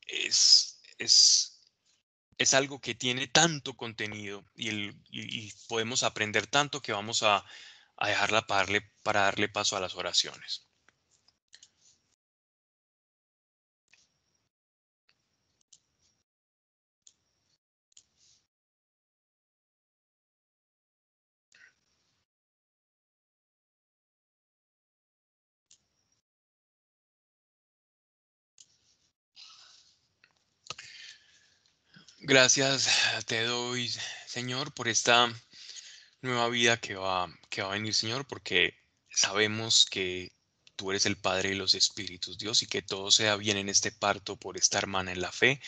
es, 0.09 0.81
es, 0.99 1.61
es 2.39 2.55
algo 2.55 2.81
que 2.81 2.95
tiene 2.95 3.29
tanto 3.29 3.75
contenido 3.75 4.45
y, 4.57 5.53
podemos 5.69 6.03
aprender 6.03 6.47
tanto 6.47 6.81
que 6.81 6.93
vamos 6.93 7.23
a, 7.23 7.45
a 7.97 8.09
dejarla 8.09 8.47
para 8.47 9.21
darle 9.23 9.49
paso 9.49 9.77
a 9.77 9.81
las 9.81 9.95
oraciones. 9.95 10.68
Gracias 32.21 32.89
te 33.27 33.45
doy, 33.45 33.89
Señor, 34.27 34.75
por 34.75 34.89
esta 34.89 35.33
nueva 36.21 36.49
vida 36.49 36.77
que 36.77 36.97
va, 36.97 37.33
que 37.49 37.63
va 37.63 37.69
a 37.69 37.75
venir, 37.75 37.95
Señor, 37.95 38.27
porque 38.27 38.77
sabemos 39.09 39.87
que 39.87 40.33
tú 40.75 40.91
eres 40.91 41.07
el 41.07 41.17
Padre 41.17 41.51
de 41.51 41.55
los 41.55 41.75
Espíritus, 41.75 42.37
Dios, 42.37 42.63
y 42.65 42.67
que 42.67 42.83
todo 42.83 43.13
sea 43.13 43.37
bien 43.37 43.57
en 43.57 43.69
este 43.69 43.93
parto 43.93 44.37
por 44.37 44.57
esta 44.57 44.79
hermana 44.79 45.13
en 45.13 45.21
la 45.21 45.31
fe. 45.31 45.61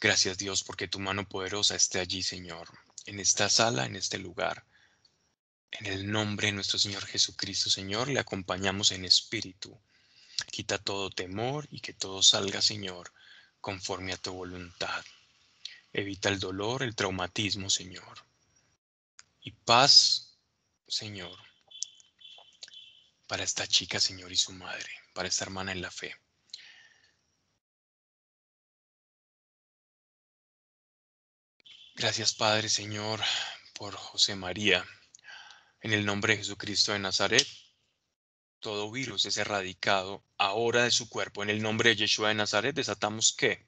Gracias, 0.00 0.38
Dios, 0.38 0.64
porque 0.64 0.88
tu 0.88 0.98
mano 0.98 1.28
poderosa 1.28 1.76
esté 1.76 2.00
allí, 2.00 2.24
Señor, 2.24 2.68
en 3.06 3.20
esta 3.20 3.48
sala, 3.48 3.86
en 3.86 3.94
este 3.94 4.18
lugar. 4.18 4.66
En 5.70 5.86
el 5.86 6.10
nombre 6.10 6.48
de 6.48 6.52
nuestro 6.52 6.80
Señor 6.80 7.06
Jesucristo, 7.06 7.70
Señor, 7.70 8.08
le 8.08 8.18
acompañamos 8.18 8.90
en 8.90 9.04
espíritu. 9.04 9.80
Quita 10.50 10.78
todo 10.78 11.10
temor 11.10 11.68
y 11.70 11.78
que 11.78 11.92
todo 11.92 12.24
salga, 12.24 12.60
Señor, 12.60 13.12
conforme 13.60 14.12
a 14.12 14.16
tu 14.16 14.32
voluntad. 14.32 15.04
Evita 15.92 16.28
el 16.28 16.38
dolor, 16.38 16.82
el 16.82 16.94
traumatismo, 16.94 17.68
Señor. 17.68 18.24
Y 19.40 19.52
paz, 19.52 20.38
Señor, 20.86 21.36
para 23.26 23.44
esta 23.44 23.66
chica, 23.66 23.98
Señor, 23.98 24.30
y 24.32 24.36
su 24.36 24.52
madre, 24.52 24.90
para 25.14 25.28
esta 25.28 25.44
hermana 25.44 25.72
en 25.72 25.82
la 25.82 25.90
fe. 25.90 26.14
Gracias, 31.94 32.34
Padre, 32.34 32.68
Señor, 32.68 33.20
por 33.74 33.94
José 33.94 34.34
María. 34.34 34.86
En 35.80 35.92
el 35.92 36.04
nombre 36.04 36.32
de 36.32 36.38
Jesucristo 36.38 36.92
de 36.92 36.98
Nazaret, 36.98 37.46
todo 38.58 38.90
virus 38.90 39.26
es 39.26 39.36
erradicado 39.36 40.24
ahora 40.38 40.84
de 40.84 40.90
su 40.90 41.08
cuerpo. 41.08 41.42
En 41.42 41.50
el 41.50 41.62
nombre 41.62 41.90
de 41.90 41.96
Yeshua 41.96 42.28
de 42.28 42.34
Nazaret 42.34 42.74
desatamos 42.74 43.32
que 43.32 43.66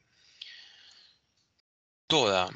Toda 2.12 2.50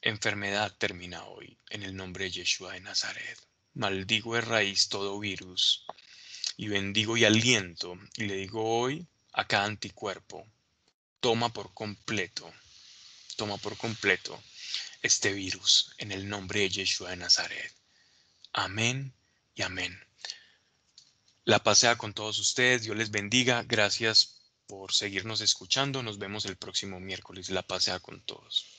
enfermedad 0.00 0.74
termina 0.78 1.26
hoy 1.26 1.58
en 1.68 1.82
el 1.82 1.94
nombre 1.94 2.24
de 2.24 2.30
Yeshua 2.30 2.72
de 2.72 2.80
Nazaret. 2.80 3.38
Maldigo 3.74 4.34
de 4.34 4.40
raíz 4.40 4.88
todo 4.88 5.20
virus 5.20 5.84
y 6.56 6.68
bendigo 6.68 7.18
y 7.18 7.26
aliento 7.26 7.98
y 8.16 8.24
le 8.24 8.36
digo 8.36 8.64
hoy 8.64 9.06
a 9.34 9.46
cada 9.46 9.66
anticuerpo, 9.66 10.46
toma 11.20 11.52
por 11.52 11.74
completo, 11.74 12.50
toma 13.36 13.58
por 13.58 13.76
completo 13.76 14.42
este 15.02 15.34
virus 15.34 15.92
en 15.98 16.12
el 16.12 16.30
nombre 16.30 16.60
de 16.60 16.70
Yeshua 16.70 17.10
de 17.10 17.16
Nazaret. 17.18 17.74
Amén 18.54 19.12
y 19.54 19.60
amén. 19.60 20.00
La 21.44 21.62
pasea 21.62 21.98
con 21.98 22.14
todos 22.14 22.38
ustedes, 22.38 22.84
Dios 22.84 22.96
les 22.96 23.10
bendiga, 23.10 23.64
gracias 23.64 24.35
por 24.66 24.92
seguirnos 24.92 25.40
escuchando. 25.40 26.02
Nos 26.02 26.18
vemos 26.18 26.44
el 26.44 26.56
próximo 26.56 27.00
miércoles. 27.00 27.50
La 27.50 27.62
pasea 27.62 28.00
con 28.00 28.20
todos. 28.20 28.75